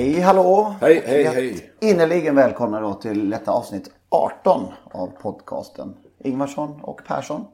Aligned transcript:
Hej 0.00 0.20
hallå! 0.20 0.74
Hej, 0.80 1.02
hej, 1.06 1.24
hej. 1.24 1.72
Innerligen 1.80 2.34
välkomna 2.34 2.80
då 2.80 2.94
till 2.94 3.30
detta 3.30 3.50
avsnitt 3.52 3.90
18 4.08 4.66
av 4.84 5.06
podcasten. 5.06 5.96
Ingvarsson 6.24 6.80
och 6.82 7.00
Persson. 7.06 7.44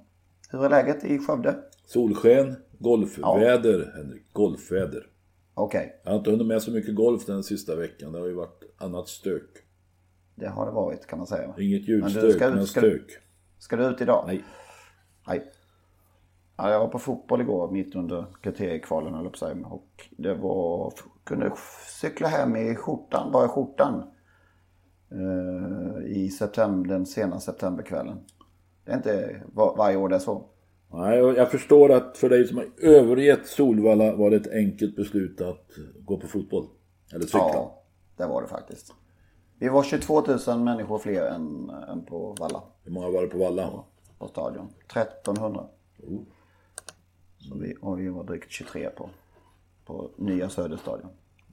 Hur 0.50 0.64
är 0.64 0.70
läget 0.70 1.04
i 1.04 1.18
Skövde? 1.18 1.56
Solsken, 1.86 2.56
golfväder 2.78 3.92
Henrik, 3.96 4.32
golfväder. 4.32 5.06
Okej, 5.54 6.00
Jag 6.04 6.10
har 6.10 6.18
inte 6.18 6.30
hunnit 6.30 6.46
med 6.46 6.62
så 6.62 6.70
mycket 6.70 6.94
golf 6.94 7.26
den 7.26 7.42
sista 7.42 7.76
veckan. 7.76 8.12
Det 8.12 8.18
har 8.18 8.26
ju 8.26 8.34
varit 8.34 8.62
annat 8.78 9.08
stök. 9.08 9.50
det 10.34 10.48
har 10.48 10.66
det 10.66 10.72
varit 10.72 11.06
kan 11.06 11.18
man 11.18 11.26
säga. 11.26 11.54
Inget 11.58 11.58
Men 11.58 11.86
du, 11.86 11.92
ljudstök, 11.92 12.34
ska 12.34 12.48
du- 12.50 12.54
men 12.54 12.66
ska 12.66 12.80
du- 12.80 12.88
stök. 12.90 13.18
Ska 13.58 13.76
du 13.76 13.84
ut 13.86 14.00
idag? 14.00 14.24
Nej. 14.26 14.44
Nej. 15.28 15.52
Ja, 16.56 16.70
jag 16.70 16.80
var 16.80 16.88
på 16.88 16.98
fotboll 16.98 17.40
igår 17.40 17.70
mitt 17.70 17.94
under 17.94 18.26
kriteriekvalen 18.42 19.14
höll 19.14 19.24
jag 19.40 19.62
på. 19.62 19.64
Och 19.74 20.08
det 20.10 20.34
var, 20.34 20.92
kunde 21.24 21.52
cykla 22.00 22.28
hem 22.28 22.56
i 22.56 22.74
skjortan, 22.74 23.32
bara 23.32 23.44
i 23.44 23.48
skjortan. 23.48 24.02
eh, 25.10 26.06
I 26.06 26.30
september, 26.30 26.88
den 26.90 27.06
sena 27.06 27.40
septemberkvällen. 27.40 28.18
Det 28.84 28.92
är 28.92 28.96
inte 28.96 29.42
var, 29.54 29.76
varje 29.76 29.96
år 29.96 30.08
det 30.08 30.14
är 30.14 30.18
så. 30.18 30.44
Nej, 30.92 31.18
jag 31.18 31.50
förstår 31.50 31.92
att 31.92 32.16
för 32.18 32.28
dig 32.28 32.46
som 32.46 32.56
har 32.56 32.66
övergett 32.82 33.46
Solvalla 33.46 34.16
var 34.16 34.30
det 34.30 34.36
ett 34.36 34.52
enkelt 34.52 34.96
beslut 34.96 35.40
att 35.40 35.70
gå 36.04 36.16
på 36.16 36.26
fotboll. 36.26 36.66
Eller 37.12 37.24
cykla. 37.24 37.38
Ja, 37.38 37.82
det 38.16 38.26
var 38.26 38.42
det 38.42 38.48
faktiskt. 38.48 38.92
Vi 39.58 39.68
var 39.68 39.82
22 39.82 40.22
000 40.48 40.58
människor 40.60 40.98
fler 40.98 41.26
än, 41.26 41.70
än 41.88 42.04
på 42.04 42.36
Valla, 42.40 42.62
Hur 42.84 42.92
många 42.92 43.10
var 43.10 43.22
det 43.22 43.28
på 43.28 43.38
Valla? 43.38 43.70
på 44.18 44.28
stadion. 44.28 44.68
1300. 44.90 45.64
Så 47.48 47.58
vi, 47.58 47.76
och 47.80 48.00
vi 48.00 48.08
var 48.08 48.24
drygt 48.24 48.50
23 48.50 48.90
på, 48.90 49.10
på 49.84 50.10
nya 50.16 50.48
Söderstadion. 50.48 51.10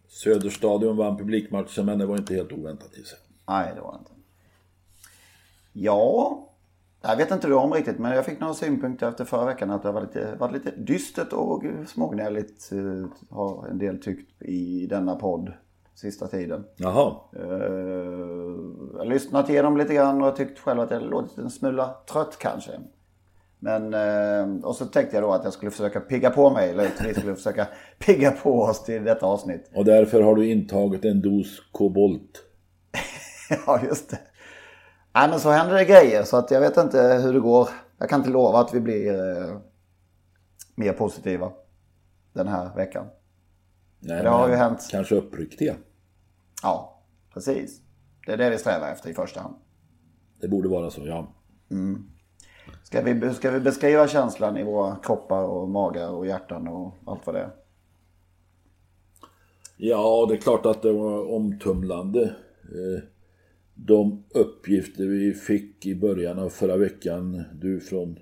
Söderstadion 0.08 0.98
vann 0.98 1.18
publikmatchen 1.18 1.86
men 1.86 2.00
det 2.00 2.06
var 2.06 2.18
inte 2.18 2.36
helt 2.36 2.52
oväntat 2.52 2.98
i 2.98 3.04
sig. 3.04 3.20
Nej, 3.48 3.72
det 3.76 3.82
var 3.82 3.92
det 3.92 3.98
inte. 3.98 4.12
Ja, 5.74 6.40
jag 7.02 7.18
vet 7.18 7.32
inte 7.32 7.48
du 7.48 7.54
om 7.54 7.74
riktigt, 7.74 8.00
men 8.00 8.16
jag 8.16 8.26
fick 8.26 8.40
några 8.40 8.54
synpunkter 8.54 9.10
efter 9.10 9.26
förra 9.26 9.46
veckan 9.46 9.72
att 9.72 9.84
det 9.84 9.92
var 9.92 10.02
lite, 10.02 10.36
var 10.40 10.52
lite 10.52 10.72
dystert 10.72 11.34
och 11.34 11.64
smågnälligt 11.88 12.72
eh, 12.72 13.10
har 13.30 13.68
en 13.68 13.78
del 13.78 14.02
tyckt 14.02 14.42
i 14.42 14.88
denna 14.88 15.16
podd 15.16 15.54
sista 15.96 16.28
tiden. 16.28 16.64
Jaha. 16.76 17.16
Eh, 17.34 17.44
jag 18.94 19.00
har 19.00 19.06
lyssnat 19.06 19.50
igenom 19.50 19.78
lite 19.78 19.94
grann 19.94 20.22
och 20.22 20.28
jag 20.28 20.36
tyckt 20.36 20.59
själv 20.59 20.80
att 20.80 20.92
jag 20.92 21.02
låtit 21.02 21.38
en 21.38 21.50
smula 21.50 21.96
trött 22.12 22.38
kanske. 22.40 22.72
Men, 23.63 23.94
eh, 23.94 24.66
och 24.66 24.75
så 24.75 24.85
tänkte 24.85 25.16
jag 25.16 25.24
då 25.24 25.31
att 25.31 25.44
jag 25.44 25.53
skulle 25.53 25.72
försöka 25.72 26.00
pigga 26.00 26.29
på 26.29 26.50
mig, 26.50 26.69
eller 26.69 26.85
att 26.85 27.06
vi 27.06 27.13
skulle 27.13 27.35
försöka 27.35 27.68
pigga 28.00 28.31
på 28.31 28.62
oss 28.62 28.84
till 28.84 29.03
detta 29.03 29.25
avsnitt. 29.25 29.72
Och 29.75 29.85
därför 29.85 30.22
har 30.22 30.35
du 30.35 30.51
intagit 30.51 31.06
en 31.06 31.22
dos 31.22 31.59
kobolt. 31.72 32.44
ja, 33.66 33.79
just 33.84 34.09
det. 34.09 34.19
Nej, 35.13 35.29
men 35.29 35.40
så 35.40 35.50
händer 35.50 35.75
det 35.75 35.85
grejer 35.85 36.23
så 36.23 36.38
att 36.38 36.52
jag 36.52 36.62
vet 36.62 36.78
inte 36.78 37.22
hur 37.23 37.34
det 37.34 37.40
går. 37.40 37.69
Jag 37.97 38.09
kan 38.09 38.19
inte 38.19 38.29
lova 38.29 38.59
att 38.59 38.73
vi 38.73 38.79
blir 38.79 39.13
eh, 39.13 39.57
mer 40.75 40.94
positiva 40.94 41.52
den 42.34 42.47
här 42.47 42.75
veckan. 42.75 43.06
Nej, 44.00 44.23
Det 44.23 44.29
har 44.29 44.50
ju 44.50 44.56
hänt. 44.56 44.88
Kanske 44.91 45.16
uppriktiga. 45.16 45.75
Ja, 46.63 47.03
precis. 47.34 47.81
Det 48.25 48.34
är 48.34 48.38
det 48.38 48.50
vi 48.50 48.57
strävar 48.57 48.91
efter 48.91 49.09
i 49.09 49.13
första 49.13 49.41
hand. 49.41 49.56
Det 50.41 50.47
borde 50.47 50.69
vara 50.69 50.90
så, 50.90 51.02
ja. 51.07 51.35
Ska 52.84 53.01
vi, 53.01 53.34
ska 53.34 53.51
vi 53.51 53.59
beskriva 53.59 54.07
känslan 54.07 54.57
i 54.57 54.63
våra 54.63 54.96
kroppar 54.96 55.44
och 55.44 55.69
magar 55.69 56.09
och 56.09 56.28
hjärtan 56.28 56.68
och 56.68 56.94
allt 57.06 57.25
vad 57.25 57.35
det 57.35 57.41
är? 57.41 57.50
Ja, 59.78 60.25
det 60.29 60.35
är 60.35 60.38
klart 60.38 60.66
att 60.66 60.81
det 60.81 60.91
var 60.91 61.31
omtumlande. 61.31 62.23
Eh, 62.63 63.03
De 63.75 64.23
uppgifter 64.29 65.06
vi 65.06 65.34
fick 65.34 65.85
i 65.85 65.96
början 65.96 66.40
av 66.40 66.50
förra 66.50 66.78
veckan, 66.78 67.44
du 67.53 67.79
från... 67.79 68.19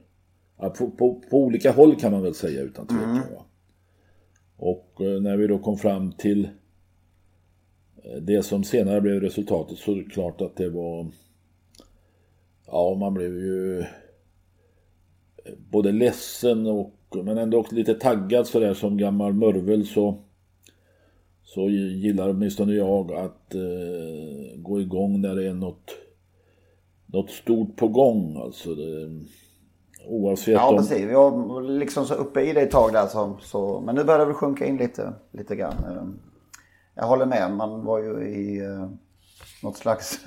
På, 0.57 0.91
på, 0.91 1.21
på 1.29 1.37
olika 1.37 1.71
håll 1.71 1.95
kan 1.95 2.11
man 2.11 2.21
väl 2.21 2.33
säga 2.33 2.61
utan 2.61 2.87
tvekan. 2.87 3.15
va. 3.35 3.45
Och 4.57 5.01
eh, 5.01 5.21
när 5.21 5.37
vi 5.37 5.47
då 5.47 5.59
kom 5.59 5.77
fram 5.77 6.11
till 6.11 6.49
eh, 8.03 8.21
det 8.21 8.43
som 8.43 8.63
senare 8.63 9.01
blev 9.01 9.21
resultatet 9.21 9.77
så 9.77 9.91
är 9.91 9.95
det 9.95 10.09
klart 10.09 10.41
att 10.41 10.55
det 10.55 10.69
var... 10.69 11.07
Ja, 12.67 12.97
man 12.99 13.13
blev 13.13 13.35
ju 13.35 13.85
både 15.71 15.91
ledsen 15.91 16.67
och 16.67 16.93
men 17.23 17.37
ändå 17.37 17.57
också 17.57 17.75
lite 17.75 17.93
taggad 17.93 18.47
sådär 18.47 18.73
som 18.73 18.97
gammal 18.97 19.33
mörvel 19.33 19.85
så 19.87 20.17
så 21.43 21.69
gillar 21.69 22.29
åtminstone 22.29 22.73
jag 22.73 23.11
att 23.11 23.55
eh, 23.55 24.57
gå 24.57 24.81
igång 24.81 25.21
när 25.21 25.35
det 25.35 25.47
är 25.47 25.53
något, 25.53 25.91
något 27.05 27.29
stort 27.29 27.75
på 27.75 27.87
gång. 27.87 28.37
Alltså 28.37 28.75
det, 28.75 29.19
oavsett 30.07 30.53
Ja, 30.53 30.69
om... 30.69 30.77
precis. 30.77 31.01
Vi 31.09 31.13
var 31.13 31.61
liksom 31.61 32.05
så 32.05 32.13
uppe 32.13 32.41
i 32.41 32.53
det 32.53 32.61
ett 32.61 32.71
tag 32.71 32.93
där. 32.93 33.07
Så, 33.07 33.37
så, 33.41 33.81
men 33.85 33.95
nu 33.95 34.03
börjar 34.03 34.19
det 34.19 34.25
väl 34.25 34.33
sjunka 34.33 34.65
in 34.65 34.77
lite, 34.77 35.13
lite 35.31 35.55
grann. 35.55 35.73
Eh, 35.87 36.03
Jag 36.95 37.07
håller 37.07 37.25
med. 37.25 37.51
Man 37.51 37.85
var 37.85 37.99
ju 37.99 38.27
i 38.27 38.59
eh, 38.59 38.89
något 39.63 39.77
slags 39.77 40.19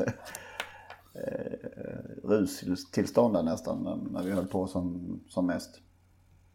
eh, 1.14 2.28
rustillstånd 2.68 3.34
där 3.34 3.42
nästan. 3.42 3.82
när- 4.12 4.22
vi 4.22 4.30
höll 4.30 4.46
på 4.46 4.66
som, 4.66 5.20
som 5.28 5.46
mest. 5.46 5.80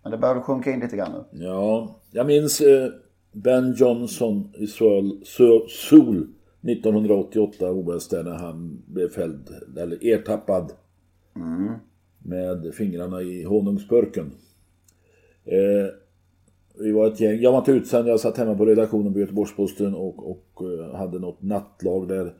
Men 0.04 0.12
det 0.12 0.18
börjar 0.18 0.42
sjunka 0.42 0.72
in 0.72 0.80
lite 0.80 0.98
grann 0.98 1.12
nu. 1.32 1.44
Ja, 1.46 1.96
jag 2.12 2.28
minns 2.28 2.62
eh, 2.62 2.90
Ben 3.32 3.74
Johnson 3.78 4.50
i 4.58 4.68
Seoul, 4.68 5.26
Seoul, 5.26 5.70
Seoul 5.70 6.28
1988 6.62 7.72
OS 7.72 8.08
där 8.10 8.24
när 8.24 8.38
han 8.38 8.82
blev 8.88 9.10
fälld, 9.10 9.50
eller 9.78 10.06
ertappad 10.08 10.72
med 12.20 12.74
fingrarna 12.74 13.22
i 13.22 13.44
honungsburken. 13.44 14.32
Eh, 15.46 15.88
vi 16.80 16.92
var 16.92 17.08
ett 17.08 17.20
gäng, 17.20 17.40
jag 17.42 17.52
var 17.52 17.60
inte 17.60 17.72
utsänd, 17.72 18.08
jag 18.08 18.20
satt 18.20 18.38
hemma 18.38 18.56
på 18.56 18.66
redaktionen 18.66 19.14
på 19.14 19.20
Göteborgs-Posten 19.20 19.96
och, 19.96 20.32
och 20.32 20.62
eh, 20.62 20.96
hade 20.96 21.20
något 21.20 21.42
nattlag 21.42 22.08
där. 22.08 22.34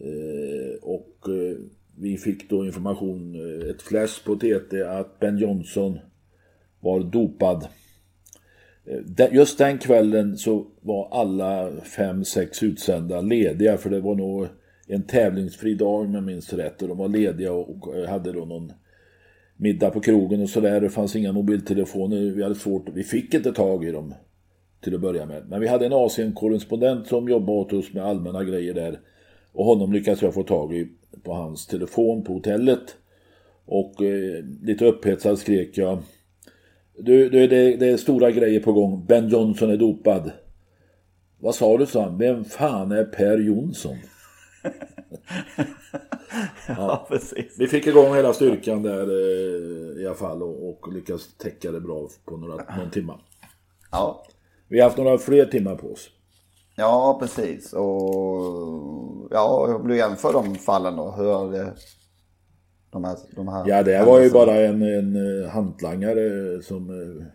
Eh, 0.00 0.78
och 0.82 1.28
eh, 1.28 1.56
vi 1.96 2.16
fick 2.16 2.50
då 2.50 2.66
information, 2.66 3.34
eh, 3.34 3.70
ett 3.70 3.82
flash 3.82 4.24
på 4.24 4.36
TT 4.36 4.82
att 4.82 5.20
Ben 5.20 5.38
Johnson 5.38 5.98
var 6.80 7.00
dopad. 7.00 7.68
Just 9.32 9.58
den 9.58 9.78
kvällen 9.78 10.36
så 10.36 10.66
var 10.80 11.08
alla 11.10 11.80
fem, 11.80 12.24
sex 12.24 12.62
utsända 12.62 13.20
lediga 13.20 13.76
för 13.76 13.90
det 13.90 14.00
var 14.00 14.14
nog 14.14 14.46
en 14.86 15.02
tävlingsfri 15.02 15.74
dag 15.74 16.00
om 16.00 16.14
jag 16.14 16.22
minns 16.22 16.52
rätt 16.52 16.82
och 16.82 16.88
de 16.88 16.98
var 16.98 17.08
lediga 17.08 17.52
och 17.52 17.88
och 17.88 17.94
hade 18.08 18.32
då 18.32 18.44
någon 18.44 18.72
middag 19.56 19.90
på 19.90 20.00
krogen 20.00 20.42
och 20.42 20.48
sådär. 20.48 20.80
Det 20.80 20.90
fanns 20.90 21.16
inga 21.16 21.32
mobiltelefoner, 21.32 22.16
vi 22.16 22.42
hade 22.42 22.54
svårt, 22.54 22.88
vi 22.94 23.04
fick 23.04 23.34
inte 23.34 23.52
tag 23.52 23.84
i 23.84 23.90
dem 23.90 24.14
till 24.80 24.94
att 24.94 25.00
börja 25.00 25.26
med. 25.26 25.42
Men 25.48 25.60
vi 25.60 25.68
hade 25.68 25.86
en 25.86 25.92
Asien-korrespondent 25.92 27.06
som 27.06 27.28
jobbade 27.28 27.58
åt 27.58 27.72
oss 27.72 27.92
med 27.92 28.04
allmänna 28.04 28.44
grejer 28.44 28.74
där 28.74 29.00
och 29.52 29.64
honom 29.64 29.92
lyckades 29.92 30.22
jag 30.22 30.34
få 30.34 30.42
tag 30.42 30.74
i 30.74 30.88
på 31.22 31.32
hans 31.32 31.66
telefon 31.66 32.24
på 32.24 32.32
hotellet. 32.32 32.96
Och 33.64 34.02
eh, 34.02 34.44
lite 34.62 34.84
upphetsad 34.84 35.38
skrek 35.38 35.78
jag 35.78 36.02
du, 36.98 37.28
du 37.28 37.46
det, 37.46 37.76
det 37.76 37.86
är 37.86 37.96
stora 37.96 38.30
grejer 38.30 38.60
på 38.60 38.72
gång. 38.72 39.06
Ben 39.06 39.28
Johnson 39.28 39.70
är 39.70 39.76
dopad. 39.76 40.32
Vad 41.38 41.54
sa 41.54 41.78
du, 41.78 41.86
sa 41.86 42.02
han? 42.02 42.18
Vem 42.18 42.44
fan 42.44 42.92
är 42.92 43.04
Per 43.04 43.38
Jonsson? 43.38 43.96
ja, 46.68 47.06
precis. 47.08 47.54
Vi 47.58 47.66
fick 47.66 47.86
igång 47.86 48.14
hela 48.14 48.32
styrkan 48.32 48.82
där 48.82 49.02
eh, 49.02 50.02
i 50.02 50.06
alla 50.06 50.14
fall 50.14 50.42
och, 50.42 50.70
och 50.70 50.92
lyckades 50.92 51.36
täcka 51.36 51.72
det 51.72 51.80
bra 51.80 52.08
på 52.24 52.36
några, 52.36 52.76
någon 52.76 52.90
timma. 52.90 53.20
Ja. 53.90 54.24
Vi 54.68 54.80
har 54.80 54.84
haft 54.84 54.98
några 54.98 55.18
fler 55.18 55.46
timmar 55.46 55.74
på 55.76 55.92
oss. 55.92 56.10
Ja, 56.78 57.18
precis. 57.20 57.72
Och 57.72 59.28
ja, 59.30 59.76
om 59.80 59.88
du 59.88 59.96
jämför 59.96 60.32
de 60.32 60.54
fallen 60.54 60.96
då. 60.96 61.10
Hur 61.10 61.32
har 61.32 61.52
det... 61.52 61.72
De 62.90 63.04
här, 63.04 63.16
de 63.36 63.48
här 63.48 63.64
Ja, 63.68 63.82
det 63.82 64.04
var 64.04 64.20
ju 64.20 64.30
bara 64.30 64.54
en, 64.54 64.82
en 64.82 65.42
eh, 65.42 65.48
hantlangare 65.48 66.62
som 66.62 66.90
eh, 66.90 67.26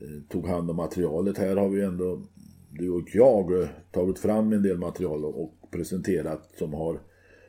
eh, 0.00 0.22
tog 0.28 0.46
hand 0.46 0.70
om 0.70 0.76
materialet. 0.76 1.38
Här 1.38 1.56
har 1.56 1.68
vi 1.68 1.84
ändå, 1.84 2.22
du 2.70 2.90
och 2.90 3.08
jag, 3.12 3.62
eh, 3.62 3.68
tagit 3.92 4.18
fram 4.18 4.52
en 4.52 4.62
del 4.62 4.78
material 4.78 5.24
och, 5.24 5.42
och 5.42 5.70
presenterat 5.70 6.50
som 6.58 6.74
har 6.74 7.00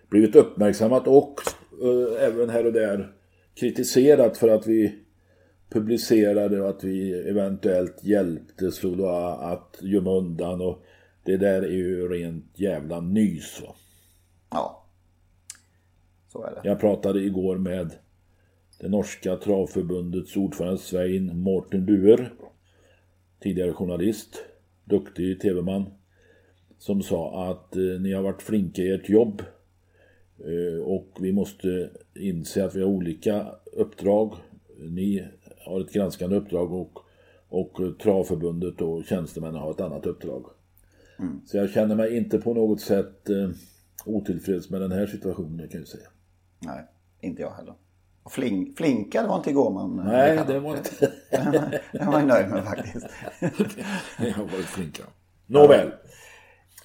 blivit 0.09 0.35
uppmärksammat 0.35 1.07
och 1.07 1.35
eh, 1.83 2.25
även 2.25 2.49
här 2.49 2.65
och 2.65 2.73
där 2.73 3.13
kritiserat 3.55 4.37
för 4.37 4.47
att 4.47 4.67
vi 4.67 4.95
publicerade 5.69 6.61
och 6.61 6.69
att 6.69 6.83
vi 6.83 7.29
eventuellt 7.29 8.03
hjälpte 8.03 8.71
Soloa 8.71 9.33
att 9.33 9.77
gömma 9.81 10.11
undan 10.11 10.61
och 10.61 10.83
det 11.23 11.37
där 11.37 11.61
är 11.61 11.71
ju 11.71 12.07
rent 12.07 12.59
jävla 12.59 12.99
nys 12.99 13.61
va. 13.61 13.75
Ja. 14.49 14.85
Så 16.27 16.43
är 16.43 16.51
det. 16.51 16.61
Jag 16.63 16.79
pratade 16.79 17.19
igår 17.19 17.57
med 17.57 17.91
det 18.79 18.89
norska 18.89 19.35
travförbundets 19.35 20.37
ordförande 20.37 20.77
Svein 20.77 21.39
Morten 21.39 21.85
Buer. 21.85 22.33
Tidigare 23.39 23.73
journalist, 23.73 24.45
duktig 24.83 25.41
tv-man. 25.41 25.85
Som 26.77 27.01
sa 27.01 27.49
att 27.51 27.75
eh, 27.75 27.81
ni 27.81 28.13
har 28.13 28.21
varit 28.21 28.41
flinka 28.41 28.81
i 28.81 28.91
ert 28.91 29.09
jobb. 29.09 29.43
Eh, 30.39 30.81
och 30.83 31.17
vi 31.19 31.31
måste 31.31 31.89
inse 32.15 32.65
att 32.65 32.75
vi 32.75 32.81
har 32.81 32.87
olika 32.87 33.47
uppdrag. 33.73 34.33
Ni 34.77 35.27
har 35.57 35.81
ett 35.81 35.93
granskande 35.93 36.35
uppdrag 36.35 36.73
och, 36.73 36.99
och 37.49 37.99
travförbundet 38.01 38.81
och 38.81 39.05
tjänstemännen 39.05 39.61
har 39.61 39.71
ett 39.71 39.81
annat 39.81 40.05
uppdrag. 40.05 40.45
Så 41.45 41.57
jag 41.57 41.69
känner 41.69 41.95
mig 41.95 42.17
inte 42.17 42.39
på 42.39 42.53
något 42.53 42.81
sätt 42.81 43.29
eh, 43.29 43.49
otillfreds 44.05 44.69
med 44.69 44.81
den 44.81 44.91
här 44.91 45.07
situationen 45.07 45.69
kan 45.69 45.79
jag 45.79 45.87
säga. 45.87 46.07
Nej, 46.59 46.85
inte 47.21 47.41
jag 47.41 47.51
heller. 47.51 47.73
Och 48.23 48.31
flink, 48.31 48.77
flinka, 48.77 49.21
det 49.21 49.27
var 49.27 49.35
inte 49.35 49.49
igår 49.49 49.71
man... 49.71 49.95
Nej, 50.05 50.39
det 50.47 50.59
var 50.59 50.77
inte... 50.77 51.11
Det 51.91 52.05
var 52.05 52.19
jag 52.19 52.27
nöjd 52.27 52.49
med 52.49 52.63
faktiskt. 52.63 53.07
Jag 54.19 54.33
har 54.33 54.43
varit 54.43 54.65
flinka. 54.65 55.03
Nåväl. 55.45 55.87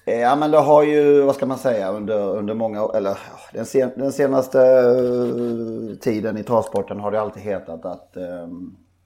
Eh, 0.05 0.19
Ja 0.19 0.35
men 0.35 0.51
det 0.51 0.57
har 0.57 0.83
ju, 0.83 1.21
vad 1.21 1.35
ska 1.35 1.45
man 1.45 1.57
säga, 1.57 1.91
under, 1.91 2.37
under 2.37 2.53
många 2.53 2.89
eller 2.93 3.17
den, 3.53 3.65
sen, 3.65 3.91
den 3.95 4.11
senaste 4.11 4.61
eh, 4.61 5.97
tiden 5.97 6.37
i 6.37 6.43
travsporten 6.43 6.99
har 6.99 7.11
det 7.11 7.21
alltid 7.21 7.43
hetat 7.43 7.85
att 7.85 8.17
eh, 8.17 8.47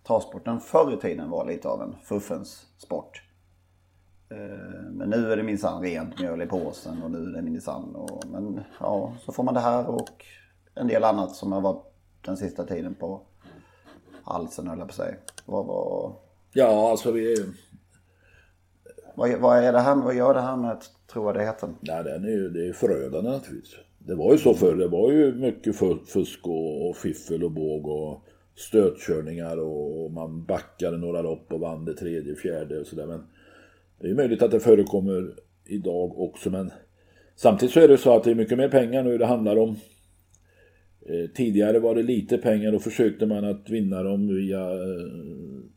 travsporten 0.08 0.60
förr 0.60 0.94
i 0.94 0.98
tiden 0.98 1.30
var 1.30 1.46
lite 1.46 1.68
av 1.68 1.82
en 1.82 1.96
fuffens 2.04 2.66
sport. 2.78 3.22
Eh, 4.32 4.92
men 4.92 5.10
nu 5.10 5.32
är 5.32 5.38
det 5.38 5.44
minsann 5.44 5.82
rent 5.84 6.20
mjöl 6.20 6.42
i 6.42 6.46
påsen 6.46 7.04
och 7.04 7.12
nu 7.12 7.18
är 7.18 7.36
det 7.36 7.42
minsann 7.42 7.96
och 7.96 8.24
men 8.32 8.62
ja, 8.80 9.14
så 9.26 9.32
får 9.32 9.44
man 9.44 9.54
det 9.54 9.60
här 9.60 9.90
och 9.90 10.26
en 10.76 10.88
del 10.88 11.04
annat 11.04 11.36
som 11.36 11.52
har 11.52 11.62
varit 11.62 11.86
den 12.22 12.38
sista 12.38 12.66
tiden 12.66 12.96
på 12.96 13.22
halsen 14.24 14.68
höll 14.68 14.80
jag 14.80 14.88
på 14.88 14.92
att 14.92 14.96
säga. 14.96 15.16
Vad, 15.46 15.66
vad, 15.66 16.12
Ja, 16.54 16.92
alltså 16.92 17.12
vi... 17.12 17.36
vad, 19.16 19.40
vad 19.40 19.58
är 19.58 19.74
det 19.74 19.80
här, 19.80 19.96
vad 19.96 20.16
gör 20.16 20.34
det 20.34 20.42
här 20.42 20.56
med 20.58 20.78
trovärdigheten? 21.12 21.76
Nej, 21.80 22.04
den 22.04 22.24
är 22.24 22.30
ju, 22.30 22.50
det 22.50 22.60
är 22.60 22.66
ju 22.66 22.74
förödande 22.74 23.30
naturligtvis. 23.30 23.76
Det 24.00 24.16
var 24.16 24.32
ju 24.32 24.38
så 24.38 24.54
förr. 24.54 24.76
Det 24.76 24.88
var 24.88 25.12
ju 25.12 25.36
mycket 25.36 25.76
fu- 25.76 26.06
fusk 26.06 26.40
och, 26.48 26.90
och 26.90 26.96
fiffel 26.96 27.44
och 27.44 27.52
båg 27.52 27.88
och 27.88 28.22
stötkörningar 28.56 29.58
och 29.58 30.12
man 30.12 30.44
backade 30.46 30.98
några 30.98 31.22
lopp 31.22 31.54
och 31.54 31.60
vann 31.60 31.86
det 31.86 31.94
tredje, 31.94 32.36
fjärde 32.36 32.80
och 32.80 32.88
sådär. 32.88 33.06
Men 33.08 33.28
det 34.00 34.10
är 34.10 34.16
möjligt 34.16 34.42
att 34.42 34.52
det 34.52 34.60
förekommer 34.60 35.36
idag 35.66 36.20
också. 36.20 36.50
Men 36.50 36.72
samtidigt 37.36 37.74
så 37.74 37.80
är 37.80 37.88
det 37.88 37.98
så 37.98 38.16
att 38.16 38.24
det 38.24 38.32
är 38.32 38.36
mycket 38.36 38.58
mer 38.58 38.70
pengar 38.70 39.04
nu 39.04 39.18
det 39.18 39.26
handlar 39.26 39.58
om. 39.58 39.76
Eh, 41.06 41.30
tidigare 41.36 41.80
var 41.80 41.96
det 41.96 42.04
lite 42.04 42.38
pengar 42.38 42.76
och 42.76 42.82
försökte 42.82 43.26
man 43.26 43.46
att 43.46 43.70
vinna 43.70 44.04
dem 44.04 44.28
via 44.28 44.72
eh, 44.72 45.08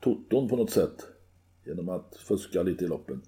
toton 0.00 0.48
på 0.48 0.56
något 0.56 0.70
sätt. 0.70 1.06
Genom 1.66 1.88
att 1.88 2.16
fuska 2.16 2.62
lite 2.62 2.84
i 2.84 2.88
loppen. 2.88 3.22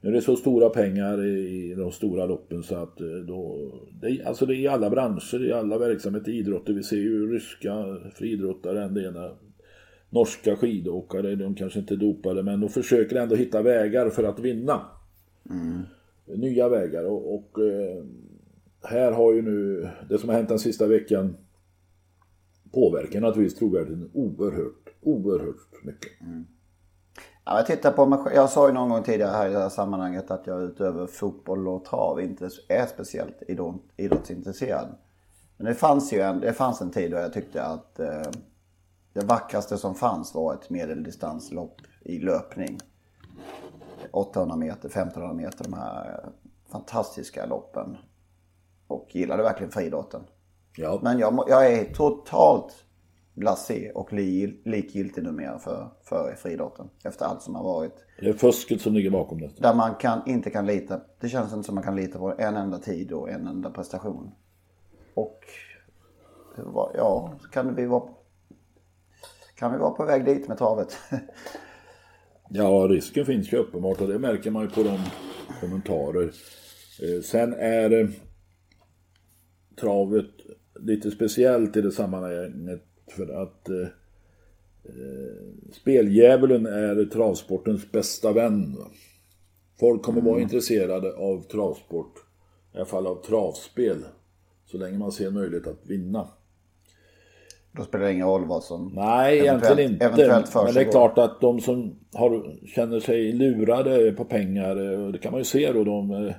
Nu 0.00 0.08
är 0.08 0.12
det 0.12 0.20
så 0.20 0.36
stora 0.36 0.70
pengar 0.70 1.26
i 1.26 1.74
de 1.74 1.92
stora 1.92 2.26
loppen 2.26 2.62
så 2.62 2.76
att 2.76 3.00
eh, 3.00 3.06
då, 3.06 3.70
det, 4.02 4.22
alltså 4.24 4.46
det 4.46 4.54
är 4.54 4.58
i 4.58 4.68
alla 4.68 4.90
branscher, 4.90 5.44
i 5.44 5.52
alla 5.52 5.78
verksamheter, 5.78 6.32
idrotter. 6.32 6.72
Vi 6.72 6.82
ser 6.82 6.96
ju 6.96 7.32
ryska 7.32 7.96
friidrottare, 8.14 8.84
än 8.84 8.94
det 8.94 9.04
ena. 9.04 9.30
Norska 10.10 10.56
skidåkare, 10.56 11.34
de 11.34 11.54
kanske 11.54 11.78
inte 11.78 11.94
är 11.94 11.98
dopade 11.98 12.42
men 12.42 12.60
de 12.60 12.68
försöker 12.68 13.16
ändå 13.16 13.34
hitta 13.34 13.62
vägar 13.62 14.10
för 14.10 14.24
att 14.24 14.38
vinna. 14.38 14.80
Nya 16.26 16.68
vägar 16.68 17.04
och, 17.04 17.34
och 17.34 17.58
eh, 17.58 18.04
här 18.82 19.12
har 19.12 19.32
ju 19.32 19.42
nu 19.42 19.88
det 20.08 20.18
som 20.18 20.28
har 20.28 20.36
hänt 20.36 20.48
den 20.48 20.58
sista 20.58 20.86
veckan 20.86 21.36
påverkar 22.72 23.20
naturligtvis 23.20 23.58
trovärdigheten 23.58 24.10
oerhört, 24.14 24.88
oerhört 25.00 25.84
mycket. 25.84 26.12
Ja, 27.44 27.56
jag 27.56 27.66
tittar 27.66 27.92
på 27.92 28.06
mig. 28.06 28.18
Jag 28.34 28.50
sa 28.50 28.68
ju 28.68 28.74
någon 28.74 28.88
gång 28.88 29.02
tidigare 29.02 29.30
här 29.30 29.48
i 29.48 29.52
det 29.52 29.58
här 29.58 29.68
sammanhanget 29.68 30.30
att 30.30 30.46
jag 30.46 30.62
utöver 30.62 31.06
fotboll 31.06 31.68
och 31.68 31.84
trav 31.84 32.20
inte 32.20 32.50
är 32.68 32.86
speciellt 32.86 33.42
idrott- 33.48 33.90
idrottsintresserad. 33.96 34.88
Men 35.56 35.66
det 35.66 35.74
fanns 35.74 36.12
ju 36.12 36.20
en, 36.20 36.40
det 36.40 36.52
fanns 36.52 36.80
en 36.80 36.90
tid 36.90 37.10
då 37.10 37.16
jag 37.16 37.32
tyckte 37.32 37.62
att 37.62 38.00
eh, 38.00 38.30
det 39.12 39.24
vackraste 39.24 39.78
som 39.78 39.94
fanns 39.94 40.34
var 40.34 40.54
ett 40.54 40.70
medeldistanslopp 40.70 41.80
i 42.00 42.18
löpning. 42.18 42.78
800 44.12 44.56
meter, 44.56 44.88
1500 44.88 45.34
meter, 45.34 45.64
de 45.64 45.72
här 45.72 46.30
fantastiska 46.72 47.46
loppen. 47.46 47.96
Och 48.86 49.08
gillade 49.10 49.42
verkligen 49.42 49.72
friidrotten. 49.72 50.22
Ja, 50.76 51.00
Men 51.02 51.18
jag, 51.18 51.44
jag 51.48 51.72
är 51.72 51.94
totalt 51.94 52.84
blasé 53.34 53.90
och 53.90 54.12
li, 54.12 54.60
likgiltig 54.64 55.24
numera 55.24 55.58
för, 55.58 55.90
för 56.02 56.34
friidrotten. 56.38 56.90
Efter 57.04 57.24
allt 57.24 57.42
som 57.42 57.54
har 57.54 57.64
varit. 57.64 58.04
det 58.20 58.28
är 58.28 58.32
fusket 58.32 58.80
som 58.80 58.94
ligger 58.94 59.10
bakom 59.10 59.40
detta. 59.40 59.62
Där 59.62 59.74
man 59.74 59.94
kan, 59.94 60.22
inte 60.26 60.50
kan 60.50 60.66
lita, 60.66 61.00
det 61.20 61.28
känns 61.28 61.52
inte 61.52 61.66
som 61.66 61.74
man 61.74 61.84
kan 61.84 61.96
lita 61.96 62.18
på 62.18 62.34
en 62.38 62.56
enda 62.56 62.78
tid 62.78 63.12
och 63.12 63.30
en 63.30 63.46
enda 63.46 63.70
prestation. 63.70 64.30
Och 65.14 65.44
ja, 66.94 67.32
kan 67.52 67.74
vi 67.74 67.86
vara, 67.86 68.02
kan 69.60 69.72
vi 69.72 69.78
vara 69.78 69.90
på 69.90 70.04
väg 70.04 70.24
dit 70.24 70.48
med 70.48 70.58
travet? 70.58 70.96
Ja, 72.52 72.86
risken 72.90 73.26
finns 73.26 73.52
ju 73.52 73.56
uppenbart 73.56 74.00
och 74.00 74.08
det 74.08 74.18
märker 74.18 74.50
man 74.50 74.62
ju 74.62 74.70
på 74.70 74.82
de 74.82 74.98
kommentarer. 75.60 76.32
Eh, 77.02 77.22
Sen 77.22 77.52
är 77.52 78.00
eh, 78.00 78.08
travet 79.80 80.30
lite 80.80 81.10
speciellt 81.10 81.76
i 81.76 81.80
det 81.80 81.92
sammanhanget 81.92 82.82
för 83.16 83.42
att 83.42 83.68
eh, 83.68 83.86
speldjävulen 85.72 86.66
är 86.66 87.04
travsportens 87.04 87.92
bästa 87.92 88.32
vän. 88.32 88.76
Folk 89.80 90.02
kommer 90.02 90.20
vara 90.20 90.40
intresserade 90.40 91.16
av 91.16 91.42
travsport, 91.42 92.14
i 92.74 92.76
alla 92.76 92.86
fall 92.86 93.06
av 93.06 93.22
travspel, 93.22 94.04
så 94.66 94.78
länge 94.78 94.98
man 94.98 95.12
ser 95.12 95.30
möjlighet 95.30 95.66
att 95.66 95.86
vinna. 95.86 96.28
Då 97.72 97.82
spelar 97.82 98.04
det 98.04 98.12
ingen 98.12 98.26
roll 98.26 98.44
vad 98.46 98.62
som 98.62 98.92
Nej, 98.94 99.38
egentligen 99.38 99.92
inte. 99.92 100.04
eventuellt 100.04 100.54
Men 100.54 100.74
det 100.74 100.80
är 100.80 100.90
klart 100.90 101.18
att 101.18 101.40
de 101.40 101.60
som 101.60 101.94
har, 102.14 102.56
känner 102.66 103.00
sig 103.00 103.32
lurade 103.32 104.12
på 104.12 104.24
pengar, 104.24 104.92
eh, 104.92 105.04
och 105.06 105.12
det 105.12 105.18
kan 105.18 105.32
man 105.32 105.40
ju 105.40 105.44
se 105.44 105.72
då, 105.72 105.84
de, 105.84 106.10
eh, 106.10 106.34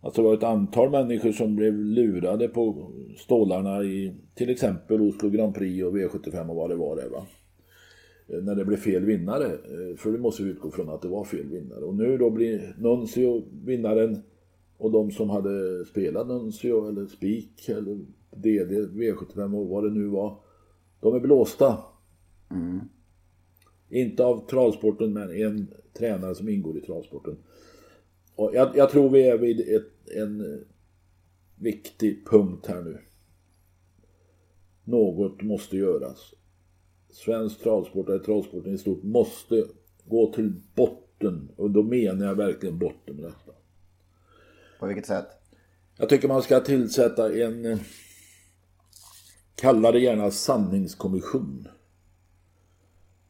att 0.00 0.14
det 0.14 0.22
var 0.22 0.34
ett 0.34 0.42
antal 0.42 0.90
människor 0.90 1.32
som 1.32 1.56
blev 1.56 1.74
lurade 1.74 2.48
på 2.48 2.90
stålarna 3.18 3.82
i 3.82 4.12
till 4.34 4.50
exempel 4.50 5.00
Oslo 5.00 5.30
Grand 5.30 5.54
Prix 5.54 5.84
och 5.84 5.96
V75 5.96 6.48
och 6.48 6.56
vad 6.56 6.70
det 6.70 6.76
var 6.76 6.96
det 6.96 7.08
va. 7.08 7.26
Eh, 8.28 8.42
När 8.42 8.54
det 8.54 8.64
blev 8.64 8.76
fel 8.76 9.04
vinnare, 9.04 9.50
för 9.96 10.12
det 10.12 10.18
måste 10.18 10.42
vi 10.42 10.50
utgå 10.50 10.70
från 10.70 10.88
att 10.88 11.02
det 11.02 11.08
var 11.08 11.24
fel 11.24 11.48
vinnare. 11.48 11.84
Och 11.84 11.94
nu 11.94 12.18
då 12.18 12.30
blir 12.30 12.74
Nuncio 12.78 13.44
vinnaren 13.64 14.22
och 14.78 14.90
de 14.90 15.10
som 15.10 15.30
hade 15.30 15.84
spelat 15.84 16.26
Nuncio 16.28 16.88
eller 16.88 17.06
Spik 17.06 17.68
eller 17.68 17.98
DD, 18.36 18.72
V75 18.72 19.56
och 19.56 19.68
vad 19.68 19.84
det 19.84 19.90
nu 19.90 20.06
var. 20.06 20.36
De 21.02 21.14
är 21.14 21.20
blåsta. 21.20 21.78
Inte 23.88 24.24
av 24.24 24.46
travsporten 24.48 25.12
men 25.12 25.30
en 25.30 25.74
tränare 25.92 26.34
som 26.34 26.48
ingår 26.48 26.78
i 26.78 26.80
travsporten. 26.80 27.36
Och 28.34 28.50
jag, 28.54 28.76
jag 28.76 28.90
tror 28.90 29.10
vi 29.10 29.28
är 29.28 29.38
vid 29.38 29.60
ett, 29.60 30.10
en 30.16 30.64
viktig 31.56 32.26
punkt 32.26 32.66
här 32.66 32.82
nu. 32.82 32.98
Något 34.84 35.42
måste 35.42 35.76
göras. 35.76 36.34
Svensk 37.10 37.62
travsport, 37.62 38.08
eller 38.08 38.18
travsporten 38.18 38.74
i 38.74 38.78
stort, 38.78 39.02
måste 39.02 39.64
gå 40.04 40.32
till 40.32 40.52
botten. 40.74 41.48
Och 41.56 41.70
då 41.70 41.82
menar 41.82 42.26
jag 42.26 42.34
verkligen 42.34 42.78
botten 42.78 43.16
med 43.16 43.24
detta. 43.24 43.52
På 44.78 44.86
vilket 44.86 45.06
sätt? 45.06 45.26
Jag 45.98 46.08
tycker 46.08 46.28
man 46.28 46.42
ska 46.42 46.60
tillsätta 46.60 47.42
en, 47.42 47.78
kalla 49.54 49.92
det 49.92 50.00
gärna 50.00 50.30
sanningskommission. 50.30 51.68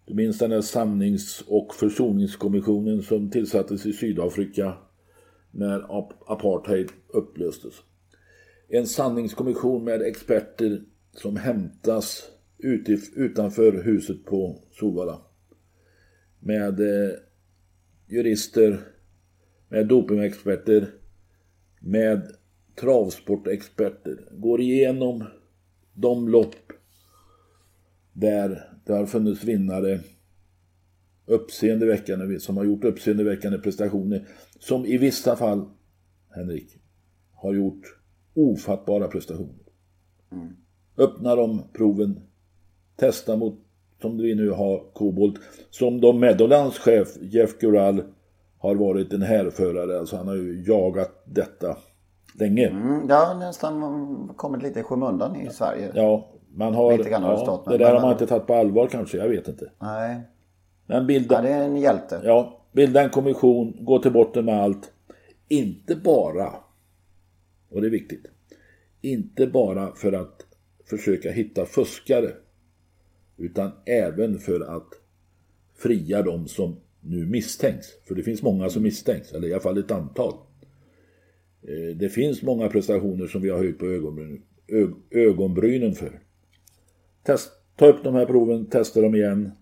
Du 0.05 0.14
minns 0.14 0.38
den 0.38 0.52
här 0.52 0.61
sannings 0.61 1.45
och 1.47 1.75
försoningskommissionen 1.75 3.02
som 3.02 3.31
tillsattes 3.31 3.87
i 3.87 3.93
Sydafrika 3.93 4.75
när 5.50 6.02
apartheid 6.33 6.88
upplöstes. 7.09 7.75
En 8.69 8.87
sanningskommission 8.87 9.85
med 9.85 10.02
experter 10.02 10.83
som 11.12 11.37
hämtas 11.37 12.29
utanför 13.17 13.83
huset 13.83 14.25
på 14.25 14.59
Solvalla. 14.71 15.21
Med 16.41 16.81
eh, 16.81 17.12
jurister, 18.07 18.81
med 19.69 19.88
dopingexperter, 19.88 20.87
med 21.81 22.37
travsportexperter. 22.81 24.29
Går 24.31 24.61
igenom 24.61 25.25
de 25.94 26.28
lopp 26.28 26.72
där 28.12 28.68
det 28.84 28.92
har 28.92 29.06
funnits 29.06 29.44
vinnare 29.44 30.00
uppseendeväckande, 31.26 32.40
som 32.40 32.56
har 32.56 32.64
gjort 32.64 32.84
uppseendeväckande 32.84 33.58
prestationer. 33.58 34.28
Som 34.58 34.87
i 34.87 34.99
vissa 34.99 35.37
fall, 35.37 35.64
Henrik, 36.30 36.76
har 37.32 37.54
gjort 37.54 37.99
ofattbara 38.34 39.08
prestationer. 39.08 39.64
Mm. 40.32 40.56
Öppna 40.96 41.37
de 41.37 41.62
proven, 41.72 42.20
testa 42.96 43.37
mot, 43.37 43.61
som 44.00 44.18
vi 44.18 44.34
nu 44.34 44.50
har, 44.50 44.92
kobolt. 44.92 45.40
Som 45.70 46.00
då 46.00 46.12
Meadowlands 46.12 46.78
chef 46.78 47.08
Jeff 47.20 47.58
Gural 47.58 48.02
har 48.58 48.75
varit 48.75 49.12
en 49.12 49.22
härförare, 49.22 49.99
alltså 49.99 50.16
han 50.16 50.28
har 50.28 50.34
ju 50.34 50.64
jagat 50.66 51.22
detta 51.26 51.76
länge. 52.34 52.68
Mm, 52.68 53.06
det 53.06 53.14
har 53.14 53.34
nästan 53.34 54.32
kommit 54.36 54.62
lite 54.62 54.80
i 54.80 54.82
skymundan 54.82 55.36
i 55.36 55.50
Sverige. 55.50 55.92
Ja, 55.94 56.28
man 56.54 56.74
har, 56.74 56.98
lite 56.98 57.10
grann 57.10 57.22
har 57.22 57.32
ja, 57.32 57.64
det 57.66 57.78
där 57.78 57.94
har 57.94 58.00
man 58.00 58.12
inte 58.12 58.26
tagit 58.26 58.46
på 58.46 58.54
allvar 58.54 58.86
kanske, 58.86 59.18
jag 59.18 59.28
vet 59.28 59.48
inte. 59.48 59.70
Nej. 59.78 60.20
Men 60.86 61.06
bilda, 61.06 61.34
ja, 61.34 61.42
det 61.42 61.48
är 61.48 61.64
en 61.64 61.76
hjälte. 61.76 62.20
Ja, 62.24 62.66
bilda 62.72 63.02
en 63.02 63.10
kommission, 63.10 63.84
gå 63.84 63.98
till 63.98 64.12
botten 64.12 64.44
med 64.44 64.62
allt. 64.62 64.92
Inte 65.48 65.96
bara, 65.96 66.52
och 67.70 67.80
det 67.80 67.86
är 67.86 67.90
viktigt, 67.90 68.26
inte 69.00 69.46
bara 69.46 69.94
för 69.94 70.12
att 70.12 70.46
försöka 70.90 71.30
hitta 71.30 71.66
fuskare. 71.66 72.30
Utan 73.36 73.70
även 73.86 74.38
för 74.38 74.76
att 74.76 74.88
fria 75.74 76.22
de 76.22 76.48
som 76.48 76.76
nu 77.00 77.26
misstänks. 77.26 77.86
För 78.08 78.14
det 78.14 78.22
finns 78.22 78.42
många 78.42 78.68
som 78.68 78.82
misstänks, 78.82 79.32
eller 79.32 79.48
i 79.48 79.52
alla 79.52 79.62
fall 79.62 79.78
ett 79.78 79.90
antal. 79.90 80.34
Eh, 81.62 81.97
det 81.97 82.09
finns 82.09 82.42
många 82.42 82.69
prestationer 82.69 83.26
som 83.26 83.42
vi 83.42 83.50
har 83.50 83.59
höjt 83.59 83.78
på 83.78 83.87
ögonbrynen, 83.87 84.42
ögonbrynen 85.11 85.95
för. 85.95 86.21
Test, 87.23 87.50
ta 87.76 87.87
upp 87.87 88.04
de 88.04 88.14
här 88.14 88.26
proven, 88.26 88.66
testa 88.66 89.00
dem 89.00 89.14
igen 89.14 89.52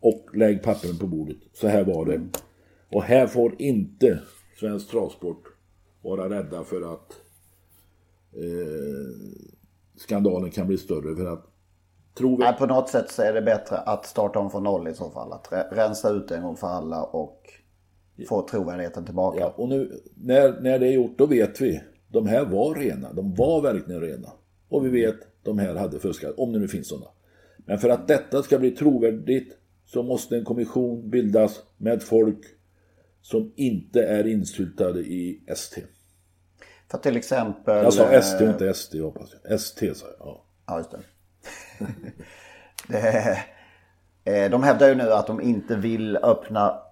och 0.00 0.26
lägg 0.34 0.62
pappren 0.62 0.98
på 0.98 1.06
bordet. 1.06 1.36
Så 1.52 1.68
här 1.68 1.84
var 1.84 2.06
det. 2.06 2.20
Och 2.92 3.02
här 3.02 3.26
får 3.26 3.54
inte 3.58 4.20
svensk 4.60 4.90
travsport 4.90 5.44
vara 6.02 6.30
rädda 6.30 6.64
för 6.64 6.94
att 6.94 7.20
eh, 8.32 9.12
skandalen 9.96 10.50
kan 10.50 10.66
bli 10.66 10.78
större. 10.78 11.16
För 11.16 11.26
att 11.26 11.46
tror 12.14 12.36
vi... 12.36 12.44
Nej, 12.44 12.56
på 12.58 12.66
något 12.66 12.88
sätt 12.88 13.10
så 13.10 13.22
är 13.22 13.32
det 13.32 13.42
bättre 13.42 13.76
att 13.76 14.06
starta 14.06 14.38
om 14.38 14.50
från 14.50 14.62
noll 14.62 14.88
i 14.88 14.94
så 14.94 15.10
fall. 15.10 15.32
Att 15.32 15.48
rensa 15.72 16.10
ut 16.10 16.30
en 16.30 16.42
gång 16.42 16.56
för 16.56 16.66
alla 16.66 17.02
och 17.02 17.41
få 18.28 18.48
trovärdigheten 18.48 19.04
tillbaka. 19.04 19.40
Ja, 19.40 19.54
och 19.56 19.68
nu 19.68 20.00
när, 20.14 20.60
när 20.60 20.78
det 20.78 20.86
är 20.86 20.92
gjort 20.92 21.18
då 21.18 21.26
vet 21.26 21.60
vi. 21.60 21.80
De 22.08 22.26
här 22.26 22.44
var 22.44 22.74
rena. 22.74 23.12
De 23.12 23.34
var 23.34 23.62
verkligen 23.62 24.00
rena. 24.00 24.28
Och 24.68 24.86
vi 24.86 24.90
vet 24.90 25.16
de 25.42 25.58
här 25.58 25.74
hade 25.74 25.98
fuskat. 25.98 26.34
Om 26.36 26.52
det 26.52 26.58
nu 26.58 26.68
finns 26.68 26.88
sådana. 26.88 27.06
Men 27.56 27.78
för 27.78 27.88
att 27.88 28.08
detta 28.08 28.42
ska 28.42 28.58
bli 28.58 28.70
trovärdigt 28.70 29.56
så 29.84 30.02
måste 30.02 30.36
en 30.36 30.44
kommission 30.44 31.10
bildas 31.10 31.60
med 31.76 32.02
folk 32.02 32.44
som 33.22 33.52
inte 33.56 34.02
är 34.02 34.26
insyltade 34.26 35.00
i 35.00 35.42
ST. 35.46 35.82
För 36.90 36.98
till 36.98 37.16
exempel... 37.16 37.84
Jag 37.84 37.92
sa 37.92 38.10
ST 38.12 38.44
och 38.44 38.50
inte 38.50 38.74
SD 38.74 38.94
hoppas 38.94 39.34
jag. 39.42 39.52
ST 39.52 39.94
sa 39.94 40.06
jag. 40.06 40.16
Ja, 40.18 40.44
ja 40.66 40.78
just 40.78 40.90
det. 40.90 41.00
det 44.24 44.44
eh, 44.44 44.50
de 44.50 44.62
hävdar 44.62 44.88
ju 44.88 44.94
nu 44.94 45.12
att 45.12 45.26
de 45.26 45.40
inte 45.40 45.76
vill 45.76 46.16
öppna 46.16 46.82